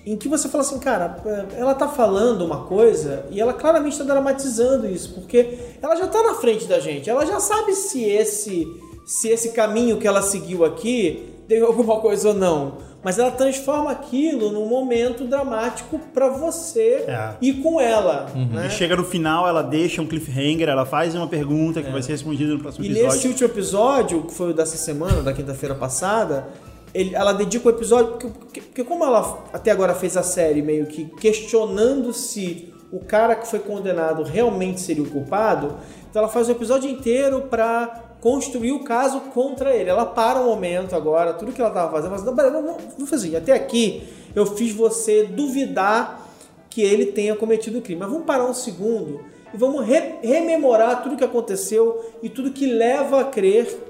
[0.06, 1.16] em que você fala assim, cara,
[1.56, 6.22] ela tá falando uma coisa e ela claramente tá dramatizando isso, porque ela já tá
[6.22, 8.66] na frente da gente, ela já sabe se esse
[9.04, 12.74] se esse caminho que ela seguiu aqui deu alguma coisa ou não.
[13.02, 17.30] Mas ela transforma aquilo num momento dramático pra você É.
[17.40, 18.26] ir com ela.
[18.34, 18.66] Né?
[18.66, 22.12] E chega no final, ela deixa um cliffhanger, ela faz uma pergunta que vai ser
[22.12, 23.12] respondida no próximo E episódio.
[23.14, 26.46] nesse último episódio, que foi o dessa semana, da quinta-feira passada,
[26.92, 28.12] ele- ela dedica o episódio.
[28.12, 33.00] Porque, porque- porque como ela até agora fez a série meio que questionando se o
[33.00, 35.76] cara que foi condenado realmente seria o culpado,
[36.10, 39.88] então ela faz o episódio inteiro pra construir o caso contra ele.
[39.90, 43.08] Ela para um momento agora, tudo que ela tava fazendo, mas não, peraí, vamos, vamos
[43.10, 44.02] fazer assim, até aqui
[44.34, 46.28] eu fiz você duvidar
[46.68, 48.00] que ele tenha cometido o crime.
[48.00, 49.20] Mas vamos parar um segundo
[49.52, 53.86] e vamos re- rememorar tudo que aconteceu e tudo que leva a crer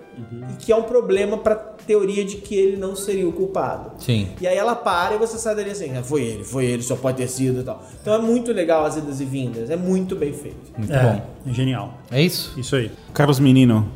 [0.51, 1.55] e que é um problema para
[1.87, 3.93] teoria de que ele não seria o culpado.
[4.03, 4.29] Sim.
[4.41, 6.95] E aí ela para e você sai dali assim, "Ah, foi ele, foi ele, só
[6.95, 7.83] pode ter sido e tal.
[8.01, 10.57] Então é muito legal as idas e vindas, é muito bem feito.
[10.77, 11.23] Muito é, bom.
[11.51, 11.95] é genial.
[12.11, 12.53] É isso?
[12.59, 12.91] Isso aí.
[13.15, 13.89] Carlos Menino,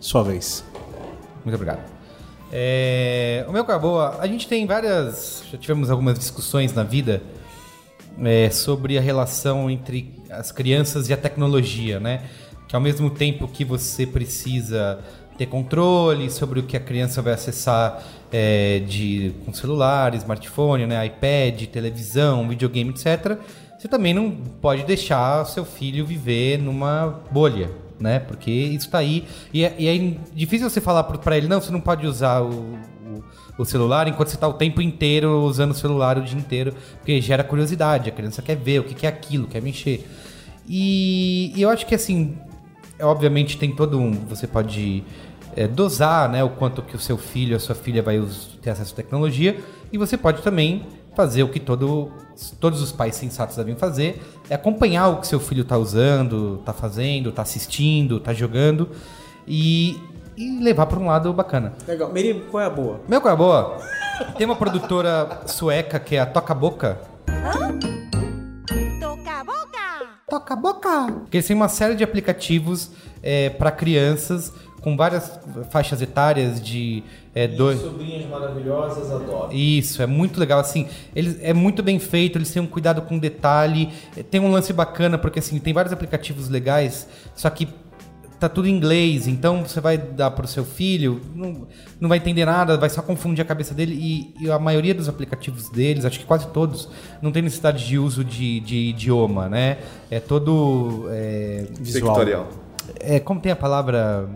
[0.00, 0.64] sua vez.
[1.44, 1.80] Muito obrigado.
[2.52, 5.44] É, o meu Caboa, a gente tem várias.
[5.50, 7.22] Já tivemos algumas discussões na vida
[8.24, 12.22] é, sobre a relação entre as crianças e a tecnologia, né?
[12.68, 14.98] Que ao mesmo tempo que você precisa
[15.36, 18.02] ter controle sobre o que a criança vai acessar
[18.32, 23.38] é, de com celular, smartphone, né, iPad, televisão, videogame, etc.
[23.78, 27.70] Você também não pode deixar seu filho viver numa bolha,
[28.00, 28.18] né?
[28.20, 31.70] Porque isso tá aí e é, e é difícil você falar pra ele não, você
[31.72, 33.24] não pode usar o, o-
[33.58, 37.20] o celular enquanto você tá o tempo inteiro usando o celular o dia inteiro, porque
[37.22, 40.06] gera curiosidade, a criança quer ver o que que é aquilo, quer mexer.
[40.68, 42.36] E, eu acho que assim,
[43.00, 44.10] obviamente tem todo um.
[44.26, 45.02] Você pode
[45.54, 48.20] é, dosar né, o quanto que o seu filho, a sua filha vai
[48.60, 49.58] ter acesso à tecnologia.
[49.92, 50.82] E você pode também
[51.16, 52.12] fazer o que todo,
[52.60, 56.74] todos os pais sensatos devem fazer, é acompanhar o que seu filho está usando, está
[56.74, 58.90] fazendo, está assistindo, está jogando
[59.48, 59.98] e,
[60.36, 61.72] e levar para um lado bacana.
[61.88, 62.12] Legal.
[62.12, 63.00] Meri, qual é a boa?
[63.08, 63.80] Meu qual é a boa?
[64.36, 67.00] Tem uma produtora sueca que é a Toca Boca.
[69.00, 69.66] Toca a boca!
[70.28, 71.06] boca, boca.
[71.20, 72.90] Porque eles têm uma série de aplicativos
[73.58, 74.52] para crianças
[74.86, 75.36] com várias
[75.68, 77.02] faixas etárias de
[77.34, 77.80] é, dois.
[77.80, 79.52] Sobrinhas maravilhosas, adoro.
[79.52, 83.18] Isso, é muito legal, assim, eles, é muito bem feito, eles têm um cuidado com
[83.18, 87.66] detalhe, eh, tem um lance bacana, porque assim, tem vários aplicativos legais, só que
[88.38, 91.66] tá tudo em inglês, então você vai dar pro seu filho, não,
[91.98, 95.08] não vai entender nada, vai só confundir a cabeça dele, e, e a maioria dos
[95.08, 96.88] aplicativos deles, acho que quase todos,
[97.20, 99.78] não tem necessidade de uso de, de idioma, né?
[100.08, 101.08] É todo...
[101.10, 102.46] É, Sectorial.
[103.00, 104.28] é, como tem a palavra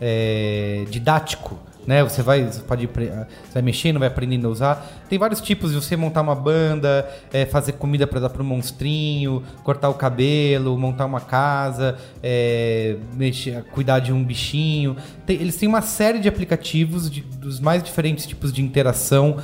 [0.00, 2.02] é, didático, né?
[2.02, 5.04] Você vai, você pode você vai mexendo, vai aprendendo a usar.
[5.08, 9.42] Tem vários tipos de você montar uma banda, é, fazer comida para dar pro monstrinho,
[9.62, 14.96] cortar o cabelo, montar uma casa, é, mexer, cuidar de um bichinho.
[15.24, 19.36] Tem- eles têm uma série de aplicativos de- dos mais diferentes tipos de interação,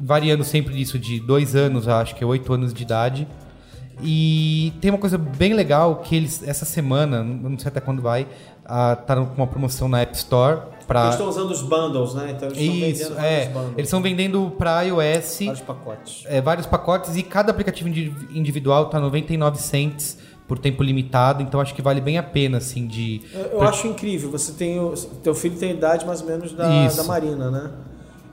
[0.00, 3.26] variando sempre disso de dois anos, acho que é oito anos de idade.
[4.04, 8.26] E tem uma coisa bem legal que eles, essa semana, não sei até quando vai,
[8.64, 12.34] ah, tá com uma promoção na App Store para Eles estão usando os bundles, né?
[12.36, 13.42] Então eles estão Isso, vendendo é.
[13.76, 16.24] Eles estão vendendo para iOS vários pacotes.
[16.26, 20.18] é, vários pacotes e cada aplicativo indi- individual tá 99 cents
[20.48, 23.22] por tempo limitado, então acho que vale bem a pena, assim, de...
[23.32, 24.30] Eu, eu acho incrível.
[24.32, 26.96] Você tem o, teu filho tem a idade mais ou menos da, Isso.
[26.98, 27.70] da Marina, né?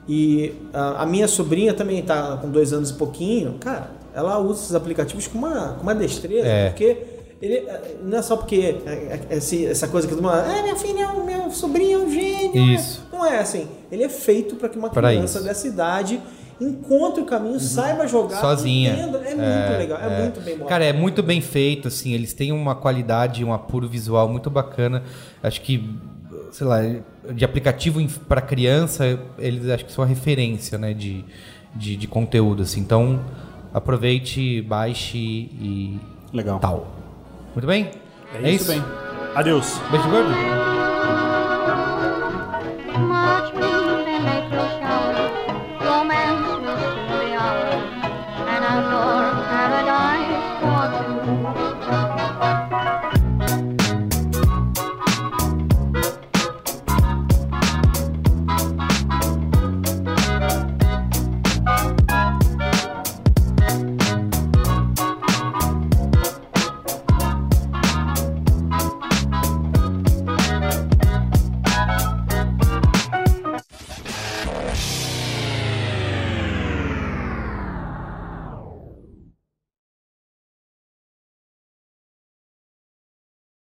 [0.08, 3.54] E a, a minha sobrinha também tá com dois anos e pouquinho.
[3.60, 6.68] Cara, ela usa esses aplicativos com uma, com uma destreza, É.
[6.70, 6.96] porque
[7.40, 7.66] ele
[8.02, 9.36] não é só porque é, é,
[9.70, 12.54] essa coisa que todo mundo, ah, meu filho é um, meu sobrinho é um gênio.
[12.66, 13.02] né?" Isso.
[13.12, 13.66] Não é assim.
[13.90, 15.46] Ele é feito para que uma Pra criança isso.
[15.48, 16.20] dessa idade
[16.60, 18.40] encontre o caminho, saiba jogar, Uhum.
[18.42, 18.92] Sozinha.
[18.92, 19.18] entenda.
[19.18, 22.74] É, muito legal, é, muito bem Cara, é muito bem feito, assim, eles têm uma
[22.74, 25.02] qualidade, um apuro visual muito bacana.
[25.42, 25.88] Acho que,
[26.52, 26.80] sei lá,
[27.32, 31.24] de aplicativo para criança, eles acho que são a referência, né, de,
[31.74, 32.80] de, de conteúdo, assim.
[32.80, 33.20] Então,
[33.72, 35.98] aproveite, baixe e
[36.32, 36.58] Legal.
[36.60, 36.99] tal.
[37.54, 37.90] Muito bem?
[38.42, 38.82] É, isso, bem.
[39.34, 39.78] Adeus.
[39.90, 40.79] Beijo gordo?